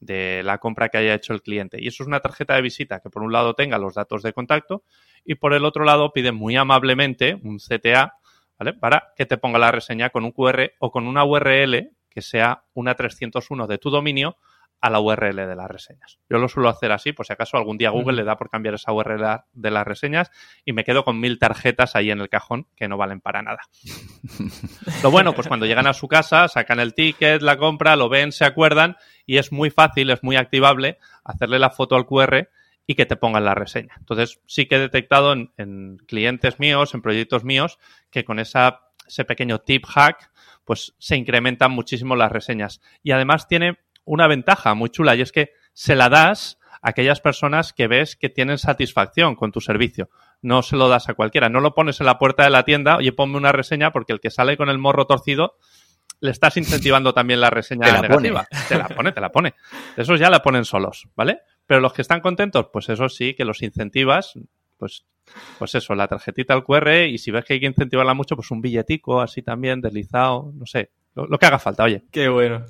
de 0.00 0.42
la 0.44 0.58
compra 0.58 0.90
que 0.90 0.98
haya 0.98 1.14
hecho 1.14 1.32
el 1.32 1.42
cliente. 1.42 1.78
Y 1.80 1.88
eso 1.88 2.02
es 2.02 2.06
una 2.06 2.20
tarjeta 2.20 2.54
de 2.54 2.62
visita 2.62 3.00
que 3.00 3.08
por 3.08 3.22
un 3.22 3.32
lado 3.32 3.54
tenga 3.54 3.78
los 3.78 3.94
datos 3.94 4.22
de 4.22 4.34
contacto 4.34 4.84
y 5.24 5.36
por 5.36 5.54
el 5.54 5.64
otro 5.64 5.84
lado 5.84 6.12
pide 6.12 6.30
muy 6.30 6.56
amablemente 6.56 7.38
un 7.42 7.58
CTA, 7.58 8.18
¿vale? 8.58 8.74
Para 8.74 9.12
que 9.16 9.24
te 9.24 9.38
ponga 9.38 9.58
la 9.58 9.72
reseña 9.72 10.10
con 10.10 10.24
un 10.24 10.32
QR 10.32 10.72
o 10.78 10.90
con 10.90 11.06
una 11.06 11.24
URL 11.24 11.90
que 12.10 12.22
sea 12.22 12.64
una 12.74 12.94
301 12.94 13.66
de 13.66 13.78
tu 13.78 13.88
dominio 13.88 14.36
a 14.80 14.90
la 14.90 15.00
URL 15.00 15.36
de 15.36 15.56
las 15.56 15.70
reseñas. 15.70 16.18
Yo 16.28 16.38
lo 16.38 16.48
suelo 16.48 16.68
hacer 16.68 16.92
así, 16.92 17.12
por 17.12 17.26
si 17.26 17.32
acaso 17.32 17.56
algún 17.56 17.76
día 17.76 17.90
Google 17.90 18.16
le 18.16 18.24
da 18.24 18.36
por 18.36 18.48
cambiar 18.48 18.74
esa 18.74 18.92
URL 18.92 19.42
de 19.52 19.70
las 19.70 19.86
reseñas 19.86 20.30
y 20.64 20.72
me 20.72 20.84
quedo 20.84 21.04
con 21.04 21.20
mil 21.20 21.38
tarjetas 21.38 21.96
ahí 21.96 22.10
en 22.10 22.20
el 22.20 22.28
cajón 22.28 22.66
que 22.76 22.88
no 22.88 22.96
valen 22.96 23.20
para 23.20 23.42
nada. 23.42 23.60
lo 25.02 25.10
bueno, 25.10 25.34
pues 25.34 25.48
cuando 25.48 25.66
llegan 25.66 25.86
a 25.86 25.92
su 25.92 26.08
casa, 26.08 26.48
sacan 26.48 26.80
el 26.80 26.94
ticket, 26.94 27.42
la 27.42 27.58
compra, 27.58 27.96
lo 27.96 28.08
ven, 28.08 28.32
se 28.32 28.44
acuerdan 28.44 28.96
y 29.26 29.36
es 29.36 29.52
muy 29.52 29.70
fácil, 29.70 30.10
es 30.10 30.22
muy 30.22 30.36
activable 30.36 30.98
hacerle 31.24 31.58
la 31.58 31.70
foto 31.70 31.96
al 31.96 32.06
QR 32.06 32.48
y 32.86 32.94
que 32.94 33.06
te 33.06 33.16
pongan 33.16 33.44
la 33.44 33.54
reseña. 33.54 33.94
Entonces, 33.98 34.40
sí 34.46 34.66
que 34.66 34.76
he 34.76 34.80
detectado 34.80 35.32
en, 35.32 35.52
en 35.58 35.98
clientes 36.06 36.58
míos, 36.58 36.94
en 36.94 37.02
proyectos 37.02 37.44
míos, 37.44 37.78
que 38.10 38.24
con 38.24 38.40
esa, 38.40 38.80
ese 39.06 39.24
pequeño 39.24 39.60
tip 39.60 39.84
hack, 39.86 40.32
pues 40.64 40.94
se 40.98 41.16
incrementan 41.16 41.70
muchísimo 41.70 42.16
las 42.16 42.32
reseñas. 42.32 42.80
Y 43.02 43.12
además 43.12 43.46
tiene 43.46 43.78
una 44.10 44.26
ventaja 44.26 44.74
muy 44.74 44.90
chula 44.90 45.14
y 45.14 45.20
es 45.20 45.30
que 45.30 45.52
se 45.72 45.94
la 45.94 46.08
das 46.08 46.58
a 46.82 46.90
aquellas 46.90 47.20
personas 47.20 47.72
que 47.72 47.86
ves 47.86 48.16
que 48.16 48.28
tienen 48.28 48.58
satisfacción 48.58 49.36
con 49.36 49.52
tu 49.52 49.60
servicio. 49.60 50.10
No 50.42 50.62
se 50.62 50.76
lo 50.76 50.88
das 50.88 51.08
a 51.08 51.14
cualquiera. 51.14 51.48
No 51.48 51.60
lo 51.60 51.74
pones 51.74 52.00
en 52.00 52.06
la 52.06 52.18
puerta 52.18 52.42
de 52.42 52.50
la 52.50 52.64
tienda, 52.64 52.96
oye, 52.96 53.12
ponme 53.12 53.36
una 53.36 53.52
reseña 53.52 53.92
porque 53.92 54.12
el 54.12 54.20
que 54.20 54.30
sale 54.30 54.56
con 54.56 54.68
el 54.68 54.78
morro 54.78 55.06
torcido 55.06 55.58
le 56.20 56.32
estás 56.32 56.56
incentivando 56.56 57.14
también 57.14 57.40
la 57.40 57.50
reseña 57.50 57.86
negativa. 58.02 58.46
Te 58.68 58.76
la 58.76 58.88
pone, 58.88 59.12
te 59.12 59.20
la 59.20 59.30
pone. 59.30 59.54
Esos 59.96 60.18
ya 60.18 60.28
la 60.28 60.42
ponen 60.42 60.64
solos, 60.64 61.08
¿vale? 61.14 61.42
Pero 61.64 61.80
los 61.80 61.92
que 61.92 62.02
están 62.02 62.20
contentos, 62.20 62.66
pues 62.72 62.88
eso 62.88 63.08
sí, 63.08 63.34
que 63.34 63.44
los 63.44 63.62
incentivas, 63.62 64.34
pues, 64.76 65.06
pues 65.56 65.76
eso, 65.76 65.94
la 65.94 66.08
tarjetita 66.08 66.52
al 66.52 66.64
QR 66.64 67.06
y 67.06 67.18
si 67.18 67.30
ves 67.30 67.44
que 67.44 67.54
hay 67.54 67.60
que 67.60 67.66
incentivarla 67.66 68.14
mucho, 68.14 68.34
pues 68.34 68.50
un 68.50 68.60
billetico 68.60 69.20
así 69.20 69.40
también, 69.40 69.80
deslizado, 69.80 70.50
no 70.52 70.66
sé, 70.66 70.90
lo 71.14 71.38
que 71.38 71.46
haga 71.46 71.58
falta, 71.58 71.84
oye. 71.84 72.02
Qué 72.10 72.28
bueno. 72.28 72.64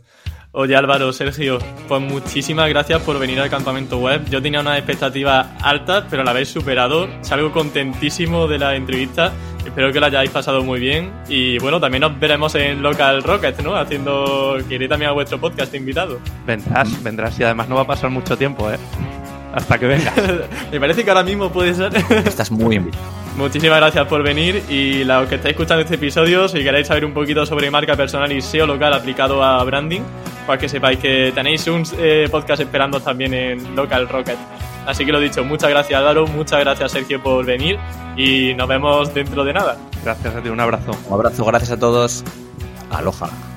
Oye 0.53 0.74
Álvaro, 0.74 1.12
Sergio, 1.12 1.59
pues 1.86 2.03
muchísimas 2.03 2.68
gracias 2.68 3.01
por 3.03 3.20
venir 3.20 3.38
al 3.38 3.49
campamento 3.49 3.99
web. 3.99 4.24
Yo 4.28 4.43
tenía 4.43 4.61
unas 4.61 4.78
expectativas 4.78 5.47
altas, 5.62 6.07
pero 6.11 6.24
la 6.24 6.32
habéis 6.32 6.49
superado. 6.49 7.09
Salgo 7.20 7.53
contentísimo 7.53 8.49
de 8.49 8.59
la 8.59 8.74
entrevista. 8.74 9.32
Espero 9.64 9.93
que 9.93 10.01
la 10.01 10.09
hayáis 10.09 10.30
pasado 10.30 10.64
muy 10.64 10.80
bien. 10.80 11.12
Y 11.28 11.59
bueno, 11.61 11.78
también 11.78 12.01
nos 12.01 12.18
veremos 12.18 12.53
en 12.57 12.82
Local 12.82 13.22
Rocket, 13.22 13.61
¿no? 13.61 13.76
Haciendo 13.76 14.59
que 14.68 14.74
iré 14.74 14.88
también 14.88 15.11
a 15.11 15.12
vuestro 15.12 15.38
podcast 15.41 15.72
invitado. 15.72 16.18
Vendrás, 16.45 17.01
vendrás 17.01 17.38
y 17.38 17.45
además 17.45 17.68
no 17.68 17.76
va 17.76 17.82
a 17.82 17.86
pasar 17.86 18.11
mucho 18.11 18.36
tiempo, 18.36 18.68
¿eh? 18.72 18.78
Hasta 19.55 19.78
que 19.78 19.86
vengas. 19.86 20.14
Me 20.72 20.80
parece 20.80 21.05
que 21.05 21.11
ahora 21.11 21.22
mismo 21.22 21.53
puede 21.53 21.74
ser. 21.74 21.95
Estás 22.26 22.51
muy 22.51 22.74
invitado. 22.74 23.20
Muchísimas 23.37 23.78
gracias 23.78 24.07
por 24.07 24.22
venir 24.22 24.62
y 24.68 25.05
los 25.05 25.28
que 25.28 25.37
estáis 25.37 25.53
escuchando 25.53 25.83
este 25.83 25.95
episodio, 25.95 26.49
si 26.49 26.62
queréis 26.62 26.89
saber 26.89 27.05
un 27.05 27.14
poquito 27.14 27.47
sobre 27.47 27.70
marca 27.70 27.97
personal 27.97 28.31
y 28.33 28.43
SEO 28.43 28.66
local 28.66 28.93
aplicado 28.93 29.43
a 29.43 29.62
branding, 29.64 30.03
para 30.47 30.59
que 30.59 30.68
sepáis 30.68 30.99
que 30.99 31.33
tenéis 31.35 31.66
un 31.68 31.85
eh, 31.99 32.28
podcast 32.31 32.61
esperando 32.61 33.01
también 33.01 33.33
en 33.33 33.76
Local 33.76 34.09
Rocket. 34.09 34.37
Así 34.87 35.05
que 35.07 35.12
lo 35.12 35.20
dicho, 35.20 35.45
muchas 35.45 35.70
gracias 35.70 35.99
Álvaro, 35.99 36.26
muchas 36.26 36.61
gracias 36.61 36.93
Sergio 36.93 37.22
por 37.22 37.45
venir 37.45 37.78
y 38.16 38.55
nos 38.55 38.68
vemos 38.68 39.14
dentro 39.14 39.45
de 39.45 39.53
nada. 39.53 39.78
Gracias 40.03 40.35
a 40.35 40.43
ti, 40.43 40.49
un 40.49 40.61
abrazo. 40.61 40.91
Un 41.07 41.14
abrazo, 41.14 41.45
gracias 41.45 41.70
a 41.70 41.78
todos. 41.78 42.24
Aloha. 42.91 43.49